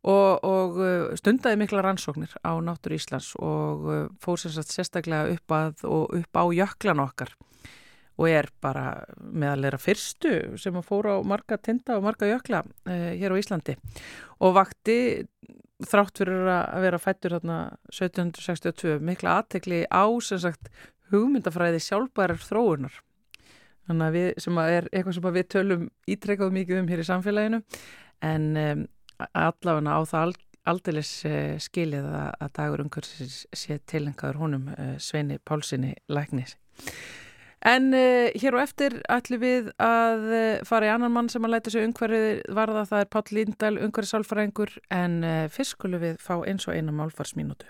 og, 0.00 0.46
og 0.46 0.80
stundaði 1.20 1.60
mikla 1.60 1.84
rannsóknir 1.84 2.32
á 2.40 2.56
náttúru 2.64 2.96
Íslands 2.96 3.34
og 3.36 3.90
fór 4.22 4.40
sérstaklega 4.40 5.28
upp 5.34 5.56
að 5.58 5.84
og 5.84 6.16
upp 6.22 6.40
á 6.40 6.44
jöklan 6.56 7.04
okkar 7.04 7.34
og 8.20 8.28
er 8.28 8.50
bara 8.60 8.84
meðalera 9.16 9.80
fyrstu 9.80 10.58
sem 10.60 10.76
að 10.76 10.88
fóra 10.90 11.16
á 11.16 11.24
marga 11.24 11.56
tinda 11.56 11.96
og 11.96 12.04
marga 12.04 12.28
jökla 12.28 12.62
uh, 12.66 13.10
hér 13.16 13.32
á 13.32 13.40
Íslandi 13.40 13.76
og 14.44 14.56
vakti 14.58 14.98
þrátt 15.80 16.20
fyrir 16.20 16.48
að 16.52 16.82
vera 16.84 17.00
fættur 17.00 17.38
þarna 17.38 17.60
1762 17.88 18.98
mikla 19.04 19.38
aðtekli 19.40 19.86
á 19.88 20.04
sem 20.20 20.42
sagt 20.42 20.68
hugmyndafræði 21.10 21.80
sjálfbærar 21.82 22.42
þróunar 22.44 23.00
þannig 23.88 24.06
að 24.06 24.16
við, 24.18 24.28
sem 24.44 24.60
að 24.60 24.74
er 24.76 24.88
eitthvað 24.92 25.16
sem 25.16 25.32
við 25.34 25.48
tölum 25.54 25.88
ítrekkað 26.10 26.54
mikið 26.58 26.82
um 26.82 26.92
hér 26.92 27.02
í 27.02 27.08
samfélaginu 27.08 27.62
en 28.30 28.46
um, 28.60 28.84
allavega 29.32 29.96
á 29.96 30.00
það 30.08 30.36
aldeilis 30.70 31.12
uh, 31.28 31.56
skilið 31.62 32.06
að, 32.10 32.28
að 32.44 32.52
dagur 32.58 32.84
umhverfisins 32.84 33.40
sé 33.56 33.80
tilengaður 33.90 34.42
honum 34.44 34.68
uh, 34.74 34.94
Sveini 35.00 35.40
Pálsini 35.44 35.94
læknis. 36.12 36.56
En 37.60 37.90
uh, 37.92 38.30
hér 38.40 38.54
og 38.56 38.62
eftir 38.62 38.94
ætlum 39.12 39.42
við 39.42 39.66
að 39.84 40.22
uh, 40.32 40.62
fara 40.64 40.88
í 40.88 40.92
annan 40.94 41.12
mann 41.12 41.28
sem 41.28 41.44
að 41.44 41.52
læta 41.52 41.72
sig 41.74 41.84
umhverfið 41.84 42.40
varða, 42.56 42.86
það 42.88 43.04
er 43.04 43.10
Páll 43.12 43.34
Líndal, 43.36 43.74
umhverfisálfræðingur 43.84 44.72
en 44.96 45.20
uh, 45.20 45.44
fyrst 45.52 45.76
skulum 45.76 46.00
við 46.00 46.16
fá 46.24 46.38
eins 46.40 46.64
og 46.64 46.78
eina 46.78 46.96
málfarsmínútu. 46.96 47.68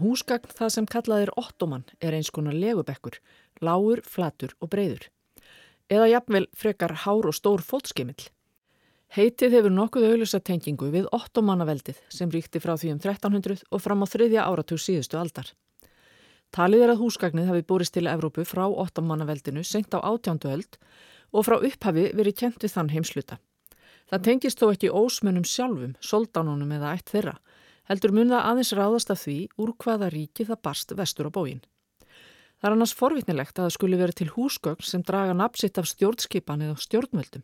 Húsgagn 0.00 0.48
það 0.48 0.76
sem 0.80 0.86
kallað 0.88 1.28
er 1.28 1.38
ottoman 1.38 1.84
er 2.00 2.16
eins 2.16 2.32
konar 2.32 2.56
legubekkur, 2.56 3.20
lágur, 3.60 4.00
flatur 4.00 4.56
og 4.64 4.72
breyður. 4.72 5.11
Eða 5.92 6.08
jafnvel 6.08 6.46
frekar 6.56 6.94
hár 7.04 7.26
og 7.28 7.36
stór 7.36 7.60
fótskemill. 7.60 8.30
Heitið 9.12 9.58
hefur 9.58 9.74
nokkuð 9.76 10.06
auðlusa 10.08 10.38
tengingu 10.40 10.86
við 10.88 11.08
ottomanaveldið 11.12 11.98
sem 12.08 12.30
ríkti 12.32 12.62
frá 12.64 12.78
því 12.80 12.94
um 12.94 13.00
1300 13.02 13.66
og 13.68 13.82
fram 13.84 14.00
á 14.00 14.06
þriðja 14.08 14.46
áratug 14.48 14.80
síðustu 14.80 15.18
aldar. 15.20 15.50
Talið 16.52 16.84
er 16.86 16.92
að 16.94 17.02
húsgagnið 17.02 17.50
hafi 17.50 17.64
búrist 17.68 17.92
til 17.96 18.06
Evrópu 18.08 18.46
frá 18.48 18.64
ottomanaveldinu 18.68 19.64
senkt 19.68 19.92
á 19.92 20.00
átjándu 20.00 20.48
öld 20.54 20.78
og 21.32 21.44
frá 21.44 21.58
upphafi 21.58 22.06
verið 22.16 22.38
kent 22.40 22.64
við 22.64 22.72
þann 22.72 22.92
heimsluta. 22.92 23.38
Það 24.08 24.24
tengist 24.28 24.60
þó 24.60 24.70
ekki 24.72 24.92
ósmönnum 24.92 25.44
sjálfum, 25.48 25.92
soldánunum 26.00 26.72
eða 26.76 26.94
ætt 26.96 27.12
þeirra, 27.12 27.36
heldur 27.88 28.16
mun 28.16 28.32
það 28.32 28.48
aðeins 28.48 28.72
ráðast 28.76 29.12
af 29.12 29.22
því 29.26 29.36
úr 29.60 29.76
hvaða 29.76 30.08
ríki 30.12 30.48
það 30.48 30.62
barst 30.68 30.96
vestur 30.96 31.28
á 31.28 31.36
bógin. 31.36 31.62
Það 32.62 32.68
er 32.68 32.74
annars 32.76 32.92
forvitnilegt 32.94 33.56
að 33.58 33.64
það 33.64 33.72
skuli 33.74 33.96
verið 33.98 34.16
til 34.20 34.26
húsgögn 34.36 34.84
sem 34.86 35.02
draga 35.02 35.32
napsitt 35.34 35.80
af 35.82 35.88
stjórnskipan 35.90 36.60
eða 36.62 36.76
stjórnvöldum. 36.78 37.42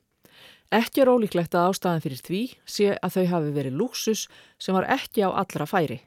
Ekki 0.79 1.03
er 1.03 1.11
ólíklegt 1.11 1.57
að 1.59 1.73
ástæðan 1.73 2.05
fyrir 2.05 2.21
því 2.23 2.43
sé 2.63 2.93
að 2.95 3.17
þau 3.17 3.25
hafi 3.33 3.51
verið 3.57 3.81
lúksus 3.81 4.29
sem 4.63 4.79
var 4.79 4.87
ekki 4.95 5.27
á 5.27 5.35
allra 5.35 5.67
færi. 5.67 5.99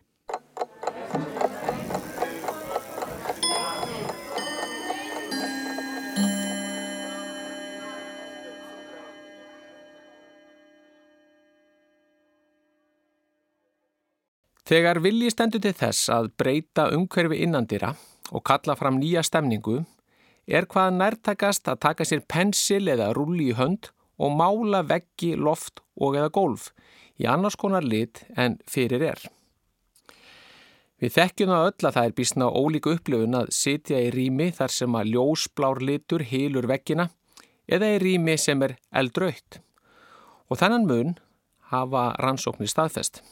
Þegar 14.71 15.01
vilji 15.03 15.33
stendur 15.35 15.59
til 15.59 15.75
þess 15.75 16.07
að 16.15 16.31
breyta 16.39 16.87
umhverfi 16.95 17.41
innandira 17.43 17.91
og 18.31 18.43
kalla 18.47 18.77
fram 18.79 18.99
nýja 19.01 19.23
stemningu 19.27 19.81
er 20.47 20.67
hvað 20.71 20.95
nærtakast 20.97 21.67
að 21.69 21.81
taka 21.87 22.07
sér 22.07 22.23
pensil 22.27 22.87
eða 22.91 23.11
rulli 23.15 23.51
í 23.51 23.57
hönd 23.57 23.91
og 24.21 24.33
mála 24.37 24.81
veggi, 24.87 25.35
loft 25.35 25.81
og 25.97 26.17
eða 26.17 26.31
gólf 26.33 26.71
í 27.21 27.27
annars 27.29 27.57
konar 27.59 27.85
lit 27.85 28.23
en 28.37 28.57
fyrir 28.69 29.03
er. 29.11 29.21
Við 31.01 31.15
þekkjum 31.15 31.49
það 31.49 31.67
öll 31.67 31.87
að 31.87 31.95
það 31.95 32.07
er 32.07 32.15
bísna 32.17 32.47
ólíku 32.53 32.93
upplifun 32.93 33.37
að 33.39 33.51
sitja 33.57 34.01
í 34.05 34.11
rými 34.13 34.51
þar 34.53 34.73
sem 34.75 34.97
að 34.97 35.15
ljósblár 35.15 35.81
litur 35.81 36.21
hýlur 36.29 36.67
veggina 36.69 37.07
eða 37.65 37.95
í 37.95 37.99
rými 38.03 38.37
sem 38.37 38.61
er 38.61 38.75
eldrautt. 38.93 39.61
Og 40.51 40.59
þennan 40.61 40.85
mun 40.85 41.15
hafa 41.71 42.11
rannsóknir 42.21 42.69
staðfest. 42.69 43.23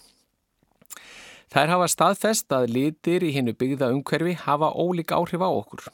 Þær 1.50 1.72
hafa 1.74 1.86
staðfest 1.89 2.54
að 2.54 2.68
litir 2.76 3.24
í 3.26 3.32
hinnu 3.34 3.56
byggða 3.58 3.88
umhverfi 3.95 4.36
hafa 4.38 4.70
ólík 4.78 5.10
áhrif 5.16 5.41
á 5.41 5.50
okkur. 5.50 5.88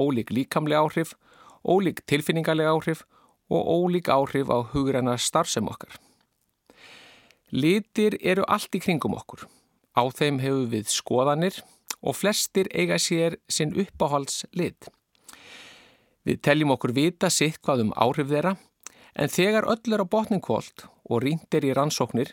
Ólík 0.00 0.30
líkamlega 0.32 0.80
áhrif, 0.80 1.12
ólík 1.60 2.00
tilfinningarlega 2.08 2.72
áhrif 2.72 3.02
og 3.52 3.68
ólík 3.68 4.08
áhrif 4.08 4.48
á 4.48 4.64
hugræna 4.72 5.18
starfsem 5.20 5.68
okkar. 5.68 5.92
Litir 7.52 8.16
eru 8.24 8.46
allt 8.48 8.72
í 8.72 8.80
kringum 8.80 9.12
okkur. 9.18 9.44
Á 9.92 10.08
þeim 10.08 10.40
hefur 10.40 10.72
við 10.72 10.88
skoðanir 10.88 11.60
og 12.00 12.16
flestir 12.16 12.70
eiga 12.72 12.96
sér 12.96 13.36
sinn 13.44 13.76
uppáhalds 13.76 14.46
lit. 14.56 14.88
Við 16.24 16.40
teljum 16.40 16.72
okkur 16.78 16.94
vita 16.96 17.28
sitt 17.28 17.60
hvað 17.60 17.84
um 17.84 17.92
áhrif 17.92 18.32
þeirra 18.32 18.56
en 19.20 19.28
þegar 19.28 19.68
öll 19.68 19.92
er 19.92 20.00
á 20.00 20.06
botningkvolt 20.08 20.88
og 21.04 21.22
ríndir 21.28 21.68
í 21.68 21.76
rannsóknir 21.76 22.32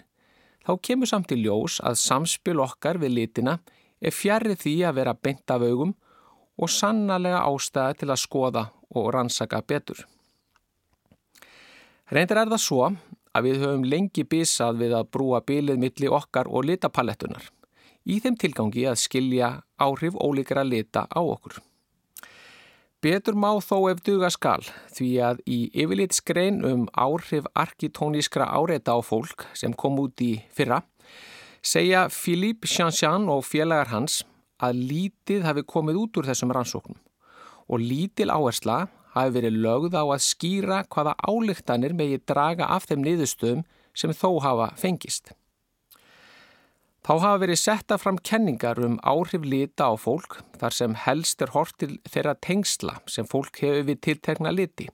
þá 0.66 0.72
kemur 0.88 1.09
samt 1.09 1.34
í 1.34 1.39
ljós 1.41 1.80
að 1.84 1.99
samspil 2.01 2.59
okkar 2.64 2.99
við 3.01 3.16
litina 3.18 3.57
er 4.01 4.16
fjarrið 4.16 4.64
því 4.64 4.76
að 4.88 4.97
vera 4.99 5.14
beint 5.18 5.53
af 5.53 5.66
augum 5.66 5.93
og 6.62 6.70
sannarlega 6.70 7.45
ástæða 7.47 7.97
til 8.01 8.09
að 8.09 8.22
skoða 8.22 8.66
og 8.91 9.09
rannsaka 9.16 9.62
betur. 9.68 10.03
Reyndar 12.12 12.43
er 12.43 12.51
það 12.51 12.64
svo 12.66 12.84
að 13.32 13.47
við 13.47 13.64
höfum 13.64 13.88
lengi 13.88 14.28
bísað 14.28 14.82
við 14.84 14.95
að 14.97 15.09
brúa 15.16 15.39
bílið 15.47 15.80
milli 15.80 16.12
okkar 16.12 16.49
og 16.51 16.68
litapalettunar 16.68 17.45
í 18.05 18.18
þeim 18.20 18.38
tilgangi 18.41 18.88
að 18.89 18.99
skilja 18.99 19.51
áhrif 19.82 20.18
ólíkra 20.18 20.64
lita 20.66 21.05
á 21.07 21.22
okkur. 21.22 21.59
Betur 23.02 23.34
má 23.34 23.56
þó 23.66 23.88
ef 23.89 24.04
duga 24.06 24.28
skal 24.30 24.62
því 24.93 25.08
að 25.26 25.39
í 25.49 25.60
yfirlitskrein 25.74 26.60
um 26.68 26.84
áhrif 26.93 27.47
arkitónískra 27.58 28.45
áreita 28.45 28.93
á 28.93 29.02
fólk 29.02 29.47
sem 29.58 29.74
kom 29.74 29.97
út 30.04 30.22
í 30.22 30.36
fyrra 30.54 30.84
segja 31.66 32.04
Philippe 32.14 32.70
Chanchan 32.70 33.26
og 33.34 33.41
félagar 33.47 33.89
hans 33.89 34.20
að 34.62 34.84
lítið 34.91 35.49
hafi 35.49 35.66
komið 35.66 35.97
út 36.04 36.22
úr 36.22 36.30
þessum 36.30 36.54
rannsóknum 36.54 37.02
og 37.74 37.82
lítil 37.82 38.30
áhersla 38.30 38.84
hafi 39.16 39.34
verið 39.39 39.58
lögð 39.66 39.97
á 39.97 40.06
að 40.06 40.26
skýra 40.28 40.84
hvaða 40.86 41.18
álíktanir 41.26 41.97
megi 41.97 42.22
draga 42.22 42.70
af 42.70 42.86
þeim 42.86 43.02
niðurstöðum 43.08 43.66
sem 43.97 44.14
þó 44.14 44.38
hafa 44.45 44.72
fengist. 44.78 45.34
Þá 47.02 47.14
hafa 47.18 47.38
verið 47.41 47.58
setta 47.58 47.97
fram 47.97 48.20
kenningar 48.22 48.78
um 48.86 48.99
áhrif 49.02 49.41
lita 49.41 49.88
á 49.89 49.97
fólk 49.97 50.38
þar 50.62 50.76
sem 50.78 50.97
helst 51.08 51.41
er 51.41 51.54
hort 51.56 51.74
til 51.82 51.95
þeirra 52.06 52.36
tengsla 52.38 52.99
sem 53.10 53.26
fólk 53.26 53.58
hefur 53.64 53.88
við 53.88 54.02
tiltekna 54.06 54.52
liti 54.54 54.86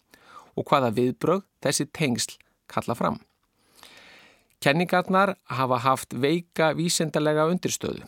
og 0.55 0.69
hvaða 0.69 0.93
viðbröð 0.95 1.43
þessi 1.65 1.89
tengsl 1.91 2.37
kalla 2.71 2.95
fram. 2.95 3.19
Kenningarnar 4.63 5.35
hafa 5.51 5.81
haft 5.83 6.15
veika 6.15 6.71
vísendalega 6.79 7.45
undirstöðu 7.51 8.07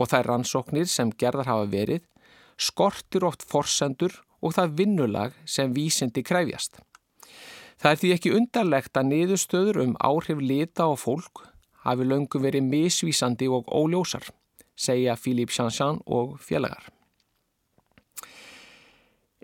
og 0.00 0.10
þær 0.10 0.30
rannsóknir 0.32 0.88
sem 0.90 1.12
gerðar 1.12 1.52
hafa 1.52 1.68
verið 1.70 2.08
skortir 2.56 3.28
oft 3.28 3.44
forsendur 3.44 4.16
og 4.40 4.56
það 4.56 4.76
vinnulag 4.80 5.36
sem 5.44 5.72
vísendi 5.76 6.24
kræfjast. 6.24 6.80
Það 7.76 7.90
er 7.90 8.00
því 8.00 8.10
ekki 8.16 8.32
undarlegt 8.38 8.96
að 8.96 9.10
niðurstöður 9.12 9.82
um 9.84 9.98
áhrif 10.00 10.40
lita 10.40 10.88
á 10.88 10.96
fólk 10.96 11.44
hafi 11.84 12.08
löngu 12.08 12.40
verið 12.40 12.64
misvísandi 12.66 13.48
og 13.48 13.68
óljósar, 13.68 14.26
segja 14.76 15.16
Philippe 15.16 15.52
Chanchan 15.52 16.00
og 16.06 16.38
félagar. 16.40 16.88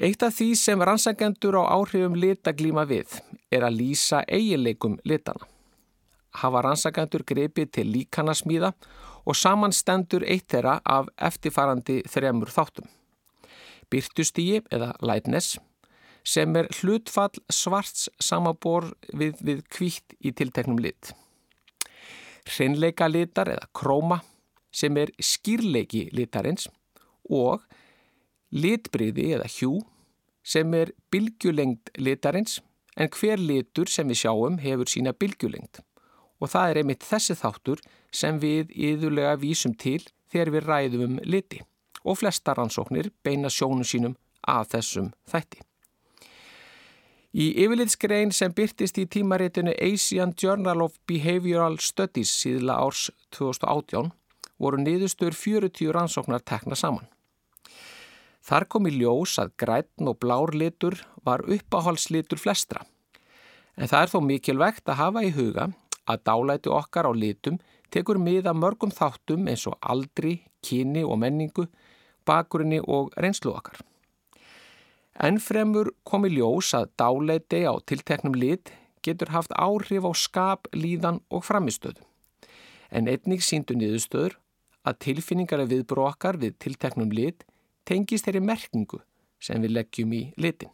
Eitt 0.01 0.23
af 0.25 0.33
því 0.33 0.55
sem 0.57 0.81
rannsakendur 0.81 1.59
á 1.61 1.77
áhrifum 1.77 2.15
lita 2.17 2.55
glíma 2.57 2.87
við 2.89 3.19
er 3.53 3.67
að 3.67 3.77
lýsa 3.83 4.23
eiginleikum 4.25 4.97
litana. 5.05 5.45
Hafa 6.41 6.63
rannsakendur 6.65 7.25
grepið 7.29 7.73
til 7.77 7.91
líkana 7.93 8.33
smíða 8.33 8.73
og 9.29 9.37
samanstendur 9.37 10.25
eitt 10.25 10.49
þeirra 10.49 10.79
af 10.89 11.11
eftirfarandi 11.21 12.01
þremur 12.09 12.49
þáttum. 12.49 12.89
Byrtustígi 13.93 14.63
eða 14.73 14.95
lightness 15.05 15.59
sem 16.25 16.57
er 16.57 16.71
hlutfall 16.81 17.37
svarts 17.53 18.09
samabor 18.21 18.95
við, 19.13 19.37
við 19.45 19.67
kvítt 19.69 20.17
í 20.21 20.33
tilteknum 20.33 20.81
lit 20.81 21.13
hreinleika 22.51 23.09
litar 23.11 23.53
eða 23.55 23.71
króma 23.77 24.21
sem 24.71 24.97
er 25.01 25.13
skýrleiki 25.19 26.09
litarins 26.17 26.69
og 27.31 27.63
litbriði 28.51 29.31
eða 29.37 29.49
hjú 29.59 29.79
sem 30.43 30.75
er 30.75 30.93
bylgjulengd 31.13 31.93
litarins 31.99 32.59
en 32.97 33.11
hver 33.15 33.39
litur 33.39 33.91
sem 33.91 34.09
við 34.11 34.25
sjáum 34.25 34.59
hefur 34.63 34.91
sína 34.91 35.15
bylgjulengd 35.15 35.83
og 36.41 36.51
það 36.51 36.71
er 36.71 36.81
einmitt 36.83 37.07
þessi 37.07 37.37
þáttur 37.39 37.83
sem 38.11 38.39
við 38.43 38.73
yðurlega 38.75 39.37
vísum 39.41 39.75
til 39.79 40.01
þegar 40.33 40.55
við 40.55 40.69
ræðum 40.69 41.07
um 41.07 41.19
liti 41.25 41.61
og 42.05 42.21
flesta 42.21 42.55
rannsóknir 42.57 43.11
beina 43.25 43.51
sjónum 43.53 43.85
sínum 43.85 44.17
að 44.49 44.71
þessum 44.75 45.11
þætti. 45.29 45.61
Í 47.31 47.53
yfirlitsgrein 47.63 48.33
sem 48.35 48.51
byrtist 48.51 48.97
í 48.99 49.05
tímaritinu 49.07 49.71
Asian 49.79 50.33
Journal 50.35 50.81
of 50.83 50.97
Behavioral 51.07 51.77
Studies 51.79 52.33
síðla 52.35 52.81
árs 52.83 53.05
2018 53.37 54.09
voru 54.59 54.81
niðurstur 54.83 55.37
40 55.39 55.93
rannsóknar 55.95 56.43
tekna 56.43 56.75
saman. 56.75 57.07
Þar 58.43 58.67
kom 58.67 58.89
í 58.91 58.97
ljós 58.97 59.37
að 59.39 59.53
grætn 59.63 60.11
og 60.11 60.19
blár 60.19 60.51
litur 60.59 60.97
var 61.23 61.45
uppáhalslitur 61.47 62.41
flestra. 62.43 62.83
En 63.79 63.87
það 63.87 64.03
er 64.03 64.11
þó 64.11 64.19
mikilvægt 64.27 64.91
að 64.91 64.99
hafa 64.99 65.23
í 65.23 65.31
huga 65.37 65.69
að 66.11 66.25
dálæti 66.27 66.73
okkar 66.75 67.07
á 67.07 67.13
litum 67.15 67.61
tekur 67.95 68.19
miða 68.19 68.57
mörgum 68.59 68.91
þáttum 68.91 69.47
eins 69.47 69.69
og 69.71 69.79
aldri, 69.79 70.41
kyni 70.67 71.07
og 71.07 71.23
menningu, 71.23 71.69
bakgrunni 72.27 72.83
og 72.83 73.15
reynslu 73.15 73.55
okkar. 73.55 73.79
Ennfremur 75.21 75.91
komi 76.09 76.31
ljós 76.33 76.71
að 76.73 76.87
dáleiti 76.97 77.59
á 77.69 77.77
tilteknum 77.85 78.33
lit 78.33 78.71
getur 79.05 79.29
haft 79.35 79.53
áhrif 79.53 80.07
á 80.09 80.13
skap, 80.17 80.69
líðan 80.73 81.21
og 81.29 81.45
framistöðu. 81.45 82.01
En 82.89 83.05
einnig 83.05 83.45
síndu 83.45 83.77
niðurstöður 83.77 84.39
að 84.89 84.99
tilfinningar 85.05 85.61
að 85.61 85.75
viðbrókar 85.75 86.41
við 86.41 86.57
tilteknum 86.65 87.13
lit 87.13 87.45
tengist 87.85 88.25
þeirri 88.25 88.41
merkingu 88.49 89.03
sem 89.41 89.61
við 89.61 89.77
leggjum 89.77 90.17
í 90.17 90.23
litin. 90.41 90.73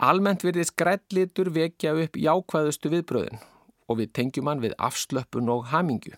Almennt 0.00 0.40
verðist 0.40 0.78
grætlitur 0.80 1.52
vekja 1.52 1.92
upp 1.92 2.16
jákvæðustu 2.16 2.88
viðbröðin 2.94 3.42
og 3.84 4.00
við 4.00 4.14
tengjum 4.16 4.48
hann 4.48 4.64
við 4.64 4.78
afslöpun 4.80 5.52
og 5.52 5.68
hamingju. 5.74 6.16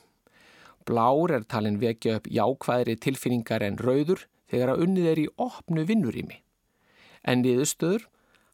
Blár 0.87 1.35
er 1.35 1.43
talin 1.51 1.83
vekja 1.83 2.21
upp 2.21 2.31
jákvæðri 2.31 2.95
tilfinningar 3.03 3.67
en 3.67 3.83
rauður 3.83 4.29
þegar 4.53 4.75
að 4.75 4.87
unnið 4.87 5.11
er 5.13 5.21
í 5.23 5.29
opnu 5.41 5.85
vinnurými. 5.89 6.43
En 7.25 7.41
niðurstöður 7.41 8.07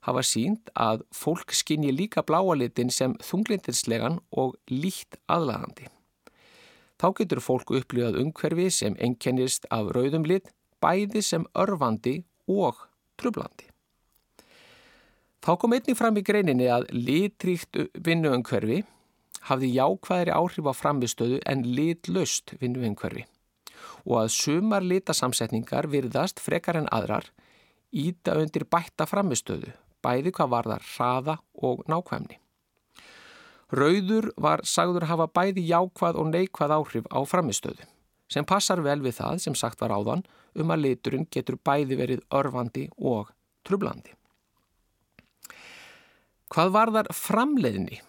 hafa 0.07 0.23
sínt 0.25 0.71
að 0.79 1.03
fólk 1.15 1.53
skinni 1.57 1.91
líka 1.93 2.23
bláalitin 2.23 2.93
sem 2.95 3.17
þunglindinslegan 3.25 4.21
og 4.31 4.55
líkt 4.71 5.19
aðlagandi. 5.27 5.89
Þá 6.99 7.09
getur 7.19 7.43
fólk 7.43 7.73
upplifað 7.79 8.21
umhverfi 8.23 8.69
sem 8.75 8.97
enkennist 9.03 9.67
af 9.75 9.91
rauðum 9.95 10.27
lit, 10.27 10.51
bæði 10.83 11.23
sem 11.23 11.47
örfandi 11.59 12.21
og 12.51 12.79
trublandi. 13.19 13.67
Þá 15.43 15.53
kom 15.59 15.75
einnig 15.75 15.99
fram 15.99 16.19
í 16.19 16.25
greininni 16.27 16.67
að 16.71 16.89
litríkt 16.95 17.79
vinnuumhverfi 18.07 18.83
hafði 19.49 19.71
jákvæðri 19.77 20.35
áhrif 20.35 20.71
á 20.71 20.75
framistöðu 20.75 21.39
en 21.47 21.63
litlaust 21.79 22.57
vinnuumhverfi 22.63 23.25
og 24.05 24.23
að 24.23 24.33
sumar 24.35 24.85
litasamsetningar 24.87 25.89
virðast 25.93 26.41
frekar 26.41 26.81
en 26.81 26.91
aðrar 26.93 27.29
íta 27.93 28.37
undir 28.37 28.67
bætta 28.69 29.07
framistöðu, 29.09 29.73
bæði 30.05 30.33
hvað 30.37 30.53
var 30.53 30.69
það 30.69 30.89
hraða 30.93 31.37
og 31.65 31.85
nákvæmni. 31.89 32.39
Rauður 33.69 34.31
var 34.41 34.65
sagður 34.65 35.09
hafa 35.11 35.29
bæði 35.29 35.67
jákvæð 35.69 36.21
og 36.21 36.29
neikvæð 36.33 36.75
áhrif 36.79 37.09
á 37.13 37.21
framistöðu, 37.29 37.85
sem 38.29 38.45
passar 38.45 38.81
vel 38.85 39.01
við 39.05 39.19
það 39.21 39.43
sem 39.45 39.57
sagt 39.57 39.81
var 39.81 39.93
áðan 39.93 40.25
um 40.57 40.73
að 40.73 40.85
liturinn 40.87 41.29
getur 41.31 41.59
bæði 41.61 41.99
verið 42.01 42.25
örfandi 42.33 42.89
og 42.97 43.33
trublandi. 43.65 44.15
Hvað 46.49 46.73
var 46.73 46.93
þar 46.95 47.11
framleiðni? 47.13 48.01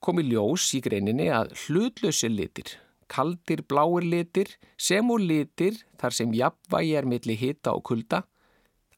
Kom 0.00 0.20
í 0.20 0.24
ljós 0.30 0.70
í 0.76 0.80
greininni 0.84 1.28
að 1.32 1.52
hlutlösi 1.64 2.30
litir 2.32 2.78
kaldir 3.08 3.62
bláir 3.68 4.06
litir 4.06 4.54
sem 4.76 5.10
og 5.10 5.20
litir 5.20 5.80
þar 6.00 6.16
sem 6.16 6.32
jafnvægi 6.34 6.94
er 6.98 7.08
milli 7.08 7.36
hita 7.38 7.74
og 7.74 7.84
kulda, 7.90 8.22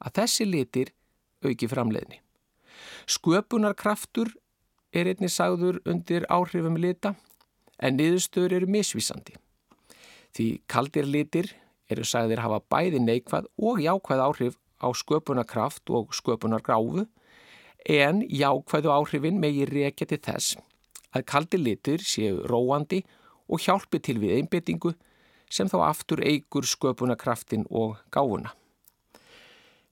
að 0.02 0.20
þessi 0.20 0.46
litir 0.48 0.92
auki 1.44 1.68
framleiðni. 1.70 2.20
Sköpunarkraftur 3.06 4.32
er 4.92 5.10
einnig 5.10 5.32
sagður 5.32 5.80
undir 5.88 6.26
áhrifum 6.32 6.76
lita 6.80 7.14
en 7.78 7.98
niðurstöður 7.98 8.56
eru 8.60 8.70
misvísandi. 8.72 9.36
Því 10.36 10.48
kaldir 10.68 11.08
litir 11.08 11.52
eru 11.90 12.04
sagðir 12.04 12.42
hafa 12.44 12.60
bæði 12.72 13.00
neikvað 13.02 13.48
og 13.56 13.80
jákvæð 13.84 14.22
áhrif 14.26 14.56
á 14.82 14.88
sköpunarkraft 14.92 15.90
og 15.90 16.14
sköpunargráfu 16.16 17.06
en 17.86 18.22
jákvæðu 18.26 18.92
áhrifin 18.92 19.40
megi 19.40 19.68
reykja 19.70 20.08
til 20.10 20.20
þess 20.24 20.56
að 21.14 21.26
kaldir 21.30 21.62
litir 21.62 22.02
séu 22.04 22.42
róandi 22.50 23.02
og 23.04 23.14
hjálpi 23.62 24.00
til 24.02 24.18
við 24.22 24.40
einbyttingu 24.40 24.94
sem 25.50 25.70
þá 25.70 25.78
aftur 25.86 26.22
eigur 26.26 26.66
sköpunarkraftin 26.66 27.66
og 27.70 28.00
gáfuna. 28.10 28.52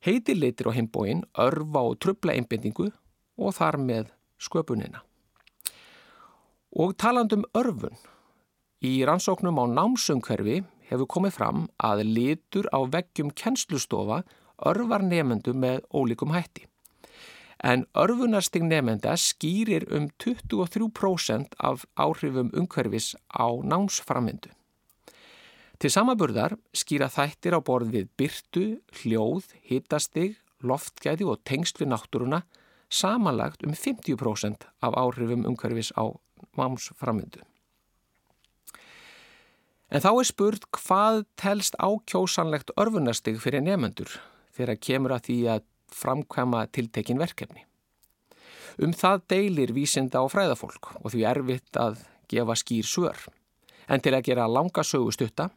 Heitirleitir 0.04 0.68
á 0.68 0.76
heimbóin 0.76 1.22
örfa 1.38 1.80
og 1.80 1.98
trubla 2.02 2.34
einbyttingu 2.34 2.90
og 3.38 3.54
þar 3.56 3.78
með 3.80 4.10
sköpunina. 4.42 5.00
Og 6.74 6.96
talandum 6.98 7.46
örfun. 7.54 7.94
Í 8.84 9.06
rannsóknum 9.06 9.62
á 9.62 9.64
námsumhverfi 9.70 10.60
hefur 10.90 11.08
komið 11.08 11.36
fram 11.38 11.66
að 11.78 12.04
litur 12.10 12.68
á 12.74 12.82
veggjum 12.84 13.30
kennslustofa 13.32 14.24
örfar 14.66 15.06
nefendu 15.06 15.54
með 15.56 15.86
ólíkum 15.94 16.34
hætti. 16.34 16.66
En 17.62 17.86
örfunarsting 17.94 18.66
nefenda 18.68 19.14
skýrir 19.20 19.86
um 19.94 20.08
23% 20.18 21.54
af 21.58 21.84
áhrifum 21.94 22.50
umhverfis 22.52 23.14
á 23.30 23.46
námsframvindu. 23.62 24.50
Til 25.78 25.90
samaburðar 25.90 26.56
skýra 26.74 27.10
þættir 27.12 27.56
á 27.58 27.60
borð 27.60 27.94
við 27.94 28.10
byrtu, 28.18 28.66
hljóð, 29.00 29.50
hitastig, 29.68 30.38
loftgæði 30.64 31.26
og 31.28 31.42
tengst 31.44 31.80
við 31.80 31.90
náttúruna 31.92 32.44
samanlagt 32.88 33.64
um 33.66 33.74
50% 33.74 34.68
af 34.80 34.94
áhrifum 34.94 35.46
umhverfis 35.48 35.90
á 35.98 36.14
námsframvindu. 36.58 37.42
En 39.90 40.02
þá 40.02 40.10
er 40.10 40.26
spurt 40.26 40.64
hvað 40.74 41.24
telst 41.38 41.76
ákjósanlegt 41.78 42.72
örfunastig 42.80 43.38
fyrir 43.42 43.62
nefnendur 43.62 44.16
þegar 44.56 44.80
kemur 44.80 45.14
að 45.14 45.28
því 45.28 45.38
að 45.52 45.66
framkvæma 45.94 46.66
tiltekin 46.74 47.20
verkefni. 47.22 47.64
Um 48.82 48.92
það 48.92 49.22
deilir 49.30 49.72
vísinda 49.76 50.22
á 50.22 50.26
fræðafólk 50.26 50.96
og 51.00 51.12
því 51.12 51.26
erfitt 51.30 51.78
að 51.78 52.02
gefa 52.30 52.56
skýr 52.58 52.88
svör. 52.88 53.18
En 53.86 54.00
til 54.00 54.14
að 54.16 54.26
gera 54.30 54.48
langa 54.50 54.82
sögustutta, 54.82 55.50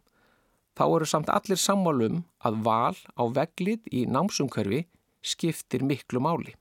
þá 0.77 0.83
eru 0.85 1.07
samt 1.09 1.31
allir 1.33 1.57
sammálum 1.57 2.21
að 2.45 2.61
val 2.67 2.97
á 3.17 3.23
veglit 3.33 3.87
í 3.89 4.05
námsumkörfi 4.05 4.83
skiptir 5.25 5.83
miklu 5.83 6.21
máli. 6.21 6.53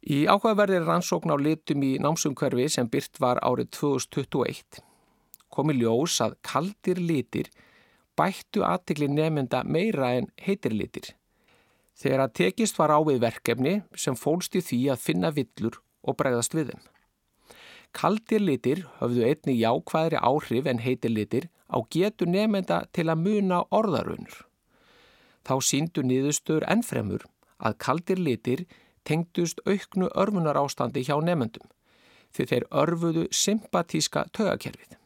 Í 0.00 0.24
ákvaðverðir 0.30 0.86
rannsókn 0.86 1.34
á 1.34 1.36
litum 1.36 1.82
í 1.84 1.96
námsumkörfi 2.00 2.68
sem 2.72 2.86
byrt 2.88 3.18
var 3.20 3.42
árið 3.44 3.72
2021 3.80 4.84
komi 5.50 5.74
ljós 5.76 6.20
að 6.24 6.36
kaldir 6.46 7.00
litir 7.02 7.50
bættu 8.18 8.62
aðtikli 8.66 9.08
nefnda 9.10 9.64
meira 9.64 10.14
en 10.18 10.30
heitir 10.44 10.74
litir. 10.76 11.14
Þegar 11.98 12.24
að 12.24 12.34
tekist 12.40 12.78
var 12.78 12.94
á 12.94 12.98
við 13.04 13.20
verkefni 13.24 13.74
sem 13.96 14.16
fólst 14.16 14.56
í 14.56 14.62
því 14.64 14.80
að 14.94 15.02
finna 15.04 15.30
villur 15.36 15.80
og 16.02 16.16
bregðast 16.16 16.54
við 16.56 16.72
þeim. 16.72 16.84
Kaldir 17.92 18.44
litir 18.44 18.84
höfðu 19.00 19.26
einni 19.26 19.56
jákvæðri 19.58 20.20
áhrif 20.22 20.68
en 20.70 20.84
heitir 20.84 21.10
litir 21.10 21.48
á 21.66 21.78
getu 21.90 22.26
nefnda 22.26 22.84
til 22.94 23.08
að 23.10 23.24
muna 23.24 23.64
orðarunur. 23.74 24.46
Þá 25.44 25.54
síndu 25.66 26.04
niðurstöður 26.06 26.68
ennfremur 26.70 27.26
að 27.58 27.76
kaldir 27.82 28.20
litir 28.20 28.64
tengdust 29.04 29.60
auknu 29.66 30.08
örmunar 30.14 30.58
ástandi 30.60 31.02
hjá 31.04 31.16
nefndum 31.24 31.68
því 32.36 32.46
þeir 32.52 32.66
örfuðu 32.82 33.26
sympatíska 33.34 34.26
tögakerfið 34.36 34.96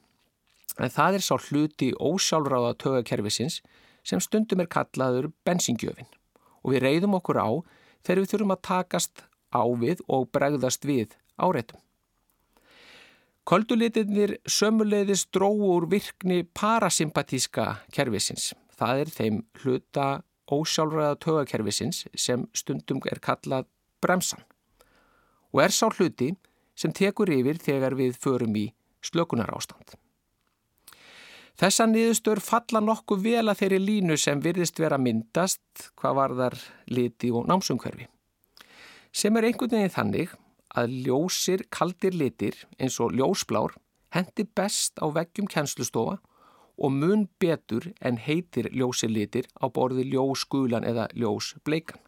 en 0.82 0.91
það 0.91 1.18
er 1.18 1.24
sá 1.24 1.35
hluti 1.39 1.93
ósjálfráða 1.95 2.74
tögakerfisins 2.82 3.61
sem 4.05 4.20
stundum 4.20 4.62
er 4.64 4.70
kallaður 4.70 5.30
bensingjöfin 5.47 6.11
og 6.65 6.75
við 6.75 6.85
reyðum 6.87 7.17
okkur 7.21 7.39
á 7.39 7.49
þegar 8.05 8.23
við 8.23 8.31
þurfum 8.33 8.55
að 8.57 8.65
takast 8.69 9.25
á 9.55 9.62
við 9.79 10.03
og 10.09 10.29
bregðast 10.35 10.89
við 10.89 11.15
áreitum. 11.37 11.81
Koldulitinir 13.45 14.39
sömuleiðis 14.49 15.27
dróur 15.29 15.85
virkni 15.93 16.47
parasympatíska 16.57 17.67
kerfisins. 17.93 18.55
Það 18.73 19.03
er 19.03 19.11
þeim 19.12 19.43
hluta 19.61 20.07
ósjálfræða 20.51 21.19
tögakerfisins 21.21 22.07
sem 22.17 22.49
stundum 22.57 23.03
er 23.11 23.21
kallað 23.21 23.69
bremsan 24.05 24.43
og 25.55 25.62
er 25.62 25.73
sá 25.73 25.87
hluti 25.87 26.33
sem 26.75 26.93
tekur 26.93 27.31
yfir 27.31 27.61
þegar 27.62 27.95
við 27.95 28.17
förum 28.19 28.57
í 28.59 28.65
slökunar 29.05 29.53
ástand. 29.55 29.95
Þessa 31.55 31.87
niðurstur 31.87 32.41
falla 32.43 32.81
nokkuð 32.83 33.21
vel 33.23 33.45
að 33.47 33.61
þeirri 33.61 33.79
línu 33.79 34.17
sem 34.19 34.41
virðist 34.43 34.81
vera 34.83 34.99
myndast 34.99 35.89
hvað 36.01 36.17
varðar 36.19 36.57
liti 36.91 37.31
og 37.31 37.47
námsumhverfi. 37.47 38.09
Sem 39.15 39.37
er 39.39 39.47
einhvern 39.47 39.77
veginn 39.77 39.95
þannig 39.95 40.33
að 40.75 40.95
ljósir 41.07 41.63
kaldir 41.71 42.17
litir 42.19 42.59
eins 42.83 42.99
og 42.99 43.15
ljósblár 43.15 43.77
hendi 44.15 44.47
best 44.57 44.99
á 44.99 45.07
veggjum 45.15 45.47
kennslustofa 45.51 46.17
og 46.75 46.91
mun 46.91 47.29
betur 47.39 47.87
en 48.03 48.19
heitir 48.19 48.67
ljósir 48.75 49.13
litir 49.15 49.47
á 49.63 49.71
borði 49.71 50.09
ljósgulan 50.11 50.87
eða 50.87 51.07
ljósbleikan. 51.15 52.01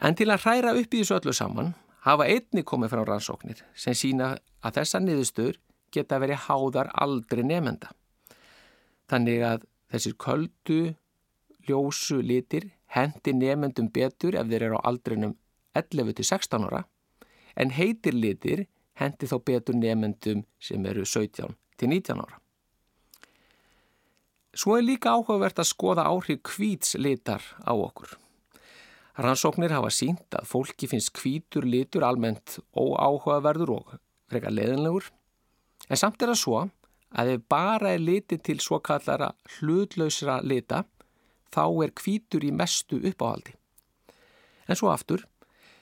En 0.00 0.14
til 0.14 0.30
að 0.30 0.44
hræra 0.44 0.76
upp 0.78 0.94
í 0.94 1.02
þessu 1.02 1.18
öllu 1.18 1.34
saman 1.34 1.74
hafa 2.06 2.28
einni 2.30 2.62
komið 2.62 2.94
frá 2.94 3.02
rannsóknir 3.02 3.64
sem 3.74 3.98
sína 3.98 4.36
að 4.62 4.78
þessa 4.78 5.02
niðurstur 5.02 5.58
geta 5.92 6.20
verið 6.22 6.46
háðar 6.48 6.90
aldrei 6.94 7.42
nefnda. 7.46 7.90
Þannig 9.10 9.44
að 9.46 9.66
þessir 9.90 10.16
köldu, 10.22 10.80
ljósu 11.66 12.20
litir 12.22 12.70
hendi 12.94 13.34
nefndum 13.34 13.90
betur 13.94 14.36
ef 14.38 14.48
þeir 14.50 14.68
eru 14.68 14.80
á 14.80 14.86
aldrinum 14.90 15.34
11-16 15.78 16.66
ára 16.66 16.84
en 17.56 17.74
heitir 17.74 18.16
litir 18.16 18.66
hendi 19.00 19.28
þá 19.30 19.36
betur 19.46 19.78
nefndum 19.78 20.44
sem 20.62 20.86
eru 20.86 21.06
17-19 21.06 22.22
ára. 22.22 22.40
Svo 24.50 24.74
er 24.76 24.82
líka 24.82 25.14
áhugavert 25.14 25.60
að 25.62 25.70
skoða 25.70 26.08
áhrif 26.10 26.42
kvítslitar 26.42 27.44
á 27.62 27.70
okkur. 27.70 28.16
Rannsóknir 29.20 29.70
hafa 29.74 29.92
sínt 29.94 30.34
að 30.34 30.48
fólki 30.50 30.88
finnst 30.90 31.12
kvítur 31.14 31.66
litur 31.66 32.06
almennt 32.06 32.58
óáhugaverður 32.74 33.74
og 33.76 33.94
frekar 34.30 34.54
leðinlegur 34.54 35.10
En 35.90 35.98
samt 35.98 36.22
er 36.22 36.30
það 36.30 36.40
svo 36.40 36.60
að 37.18 37.32
ef 37.34 37.42
bara 37.50 37.94
er 37.96 38.02
litið 38.02 38.42
til 38.46 38.60
svo 38.62 38.78
kallara 38.86 39.32
hlutlausra 39.56 40.38
lita 40.46 40.84
þá 41.50 41.64
er 41.84 41.94
kvítur 41.98 42.46
í 42.46 42.52
mestu 42.54 43.00
uppáhaldi. 43.02 43.56
En 44.70 44.78
svo 44.78 44.92
aftur, 44.92 45.24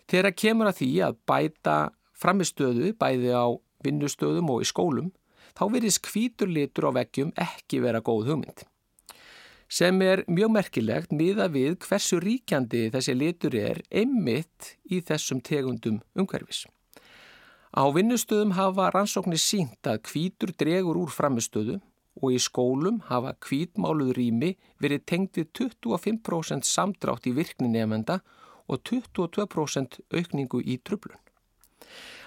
þegar 0.09 0.33
kemur 0.33 0.71
að 0.71 0.81
því 0.81 0.91
að 1.05 1.19
bæta 1.29 1.77
framistöðu 2.17 2.95
bæði 2.99 3.35
á 3.37 3.47
vinnustöðum 3.85 4.49
og 4.55 4.65
í 4.65 4.71
skólum 4.71 5.13
þá 5.59 5.65
verðist 5.75 6.03
kvítur 6.07 6.51
litur 6.51 6.89
á 6.89 6.91
veggjum 6.97 7.35
ekki 7.37 7.83
vera 7.85 8.01
góð 8.01 8.33
hugmynd. 8.33 8.65
Sem 9.69 10.01
er 10.01 10.23
mjög 10.25 10.55
merkilegt 10.55 11.13
miða 11.13 11.51
við 11.53 11.77
hversu 11.85 12.17
ríkjandi 12.25 12.87
þessi 12.95 13.13
litur 13.13 13.57
er 13.59 13.83
einmitt 13.93 14.79
í 14.89 15.03
þessum 15.05 15.43
tegundum 15.45 16.01
umhverfis. 16.17 16.65
Á 17.77 17.85
vinnustöðum 17.93 18.55
hafa 18.57 18.89
rannsóknir 18.95 19.41
sínt 19.41 19.85
að 19.85 20.01
kvítur 20.09 20.55
dregur 20.57 20.97
úr 21.03 21.13
framistöðu 21.13 21.79
og 22.23 22.33
í 22.35 22.39
skólum 22.41 23.03
hafa 23.11 23.35
kvítmáluð 23.45 24.15
rými 24.17 24.55
verið 24.81 25.05
tengtið 25.13 25.51
25% 25.61 26.65
samdrátt 26.67 27.29
í 27.29 27.35
virkni 27.37 27.69
nefnda 27.69 28.21
og 28.69 28.81
22% 28.89 30.01
aukningu 30.17 30.63
í 30.65 30.79
trublun. 30.81 31.21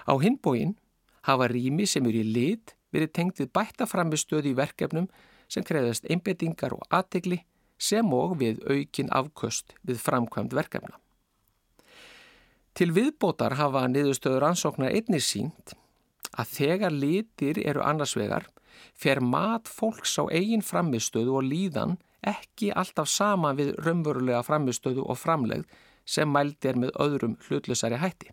Á 0.06 0.14
hinbóin 0.22 0.78
hafa 1.26 1.50
rými 1.50 1.86
sem 1.90 2.06
eru 2.06 2.22
í 2.22 2.34
lit 2.38 2.76
verið 2.94 3.14
tengtið 3.18 3.52
bætta 3.54 3.88
framistöðu 3.90 4.54
í 4.54 4.58
verkefnum 4.58 5.10
sem 5.52 5.66
kreðast 5.66 6.06
einbettingar 6.10 6.76
og 6.78 6.86
aðtegli 6.90 7.42
sem 7.82 8.14
og 8.14 8.38
við 8.42 8.62
aukin 8.70 9.10
afköst 9.10 9.74
við 9.82 10.02
framkvæmd 10.06 10.54
verkefna. 10.54 11.02
Til 12.78 12.94
viðbótar 12.96 13.58
hafa 13.60 13.84
niðurstöður 13.92 14.48
ansóknar 14.52 14.94
einnig 14.96 15.24
sínt 15.26 15.74
að 16.32 16.52
þegar 16.56 16.94
litir 16.96 17.60
eru 17.68 17.84
annarsvegar 17.84 18.48
fer 18.96 19.20
mat 19.20 19.68
fólks 19.68 20.16
á 20.16 20.24
eigin 20.32 20.64
framistöðu 20.64 21.36
og 21.40 21.48
líðan 21.52 21.98
ekki 22.28 22.70
alltaf 22.72 23.10
sama 23.12 23.52
við 23.58 23.74
raunverulega 23.84 24.44
framistöðu 24.48 25.04
og 25.04 25.20
framlegð 25.20 25.66
sem 26.06 26.32
mælt 26.32 26.66
er 26.66 26.80
með 26.80 26.96
öðrum 27.04 27.36
hlutlusari 27.48 28.00
hætti. 28.00 28.32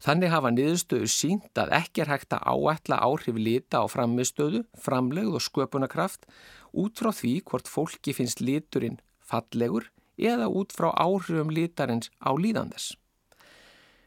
Þannig 0.00 0.32
hafa 0.32 0.50
niðurstöður 0.54 1.12
sínt 1.12 1.60
að 1.60 1.74
ekki 1.76 2.06
er 2.06 2.14
hægt 2.14 2.32
að 2.32 2.46
áætla 2.48 3.02
áhrif 3.04 3.36
lita 3.36 3.82
á 3.84 3.86
framistöðu, 3.92 4.64
framlegð 4.72 5.36
og 5.36 5.44
sköpunarkraft 5.44 6.24
út 6.72 6.96
frá 6.96 7.12
því 7.12 7.34
hvort 7.44 7.68
fólki 7.68 8.16
finnst 8.16 8.40
liturinn 8.40 8.96
fallegur 9.20 9.90
eða 10.20 10.48
út 10.52 10.74
frá 10.76 10.90
áhrifum 10.94 11.52
lítarins 11.54 12.10
á 12.20 12.30
líðandes. 12.36 12.92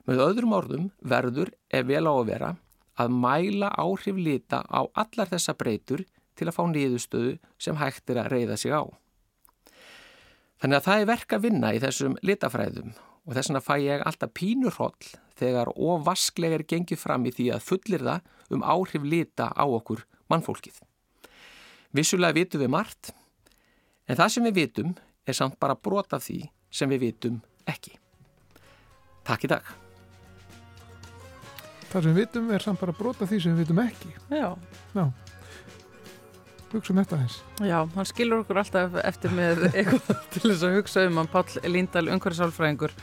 Með 0.08 0.22
öðrum 0.24 0.56
orðum 0.58 0.90
verður, 1.00 1.54
ef 1.72 1.88
vel 1.88 2.04
á 2.06 2.14
að 2.14 2.28
vera, 2.28 2.50
að 3.00 3.16
mæla 3.16 3.72
áhrif 3.80 4.18
lita 4.20 4.62
á 4.68 4.86
allar 4.94 5.32
þessa 5.32 5.56
breytur 5.58 6.04
til 6.38 6.50
að 6.50 6.58
fá 6.58 6.64
niðurstöðu 6.70 7.38
sem 7.62 7.80
hægt 7.80 8.12
er 8.12 8.22
að 8.24 8.32
reyða 8.36 8.58
sig 8.60 8.74
á. 8.76 8.84
Þannig 10.62 10.80
að 10.80 10.88
það 10.88 11.02
er 11.02 11.10
verk 11.10 11.36
að 11.36 11.44
vinna 11.44 11.74
í 11.76 11.82
þessum 11.84 12.18
litafræðum 12.24 12.94
og 13.24 13.36
þess 13.36 13.50
vegna 13.50 13.64
fæ 13.64 13.76
ég 13.84 14.04
alltaf 14.08 14.34
pínurhóll 14.36 15.10
þegar 15.40 15.72
ofasklega 15.74 16.60
er 16.60 16.66
gengið 16.68 17.00
fram 17.02 17.26
í 17.28 17.34
því 17.34 17.50
að 17.56 17.66
fullir 17.68 18.06
það 18.06 18.56
um 18.56 18.64
áhrif 18.64 19.08
lita 19.08 19.50
á 19.52 19.66
okkur 19.66 20.04
mannfólkið. 20.32 20.78
Vissulega 21.94 22.38
vitum 22.38 22.64
við 22.64 22.72
margt, 22.74 23.12
en 24.08 24.18
það 24.20 24.32
sem 24.34 24.48
við 24.50 24.60
vitum 24.60 24.96
er 25.28 25.38
samt 25.38 25.60
bara 25.62 25.76
brot 25.76 26.14
af 26.14 26.24
því 26.26 26.40
sem 26.74 26.90
við 26.92 27.06
vitum 27.08 27.40
ekki. 27.70 27.96
Takk 29.24 29.46
í 29.48 29.52
dag. 29.54 29.68
Það 31.94 32.00
sem 32.02 32.10
við 32.16 32.18
vitum 32.24 32.50
er 32.56 32.64
samt 32.66 32.82
bara 32.82 32.96
brota 32.98 33.28
því 33.30 33.38
sem 33.44 33.54
við 33.54 33.66
vitum 33.68 33.84
ekki. 33.86 34.14
Já, 34.34 34.50
Já. 34.98 35.06
Hugsa 36.74 36.90
um 36.90 36.98
þetta 37.04 37.18
eins. 37.22 37.36
já, 37.62 37.76
hann 37.94 38.08
skilur 38.10 38.40
okkur 38.42 38.58
alltaf 38.58 38.96
eftir 39.06 39.30
með 39.38 39.60
eitthvað 39.78 40.24
til 40.34 40.42
þess 40.48 40.64
að 40.66 40.72
hugsa 40.80 41.04
um 41.06 41.20
hann 41.22 41.28
Páll 41.30 41.60
Líndal, 41.70 42.08
umhverfisálfræðingur. 42.10 42.96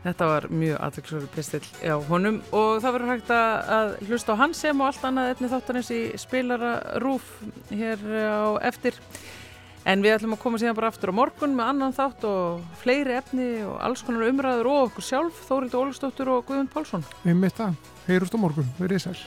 Þetta 0.00 0.28
var 0.30 0.46
mjög 0.48 0.78
aðtöksverður 0.86 1.28
pistill 1.34 1.66
á 1.84 2.00
honum 2.08 2.38
og 2.56 2.78
það 2.80 2.94
verður 2.96 3.10
hægt 3.12 3.32
að 3.36 3.68
að 3.76 3.90
hlusta 4.08 4.32
á 4.32 4.40
hans 4.40 4.62
sem 4.64 4.80
og 4.80 4.86
allt 4.88 5.04
annað 5.10 5.32
efni 5.34 5.50
þáttanins 5.52 5.90
í 5.92 6.00
spilara 6.22 6.70
rúf 7.04 7.26
hér 7.68 8.00
á 8.32 8.48
eftir. 8.70 8.96
En 9.88 10.02
við 10.04 10.18
ætlum 10.18 10.36
að 10.36 10.42
koma 10.42 10.60
síðan 10.60 10.76
bara 10.76 10.90
aftur 10.92 11.12
á 11.12 11.14
morgun 11.16 11.54
með 11.56 11.70
annan 11.72 11.94
þátt 11.96 12.26
og 12.28 12.60
fleiri 12.82 13.16
efni 13.16 13.48
og 13.64 13.78
alls 13.80 14.04
konar 14.04 14.28
umræður 14.28 14.68
og 14.68 14.82
okkur 14.90 15.06
sjálf, 15.06 15.40
Þórild 15.48 15.78
Ólistóttur 15.80 16.34
og 16.36 16.44
Guðmund 16.50 16.72
Pálsson. 16.74 17.06
Við 17.24 17.40
mitt 17.40 17.64
að, 17.64 17.80
heyrust 18.10 18.36
á 18.36 18.38
morgun, 18.44 18.68
verið 18.80 19.06
sæl. 19.08 19.20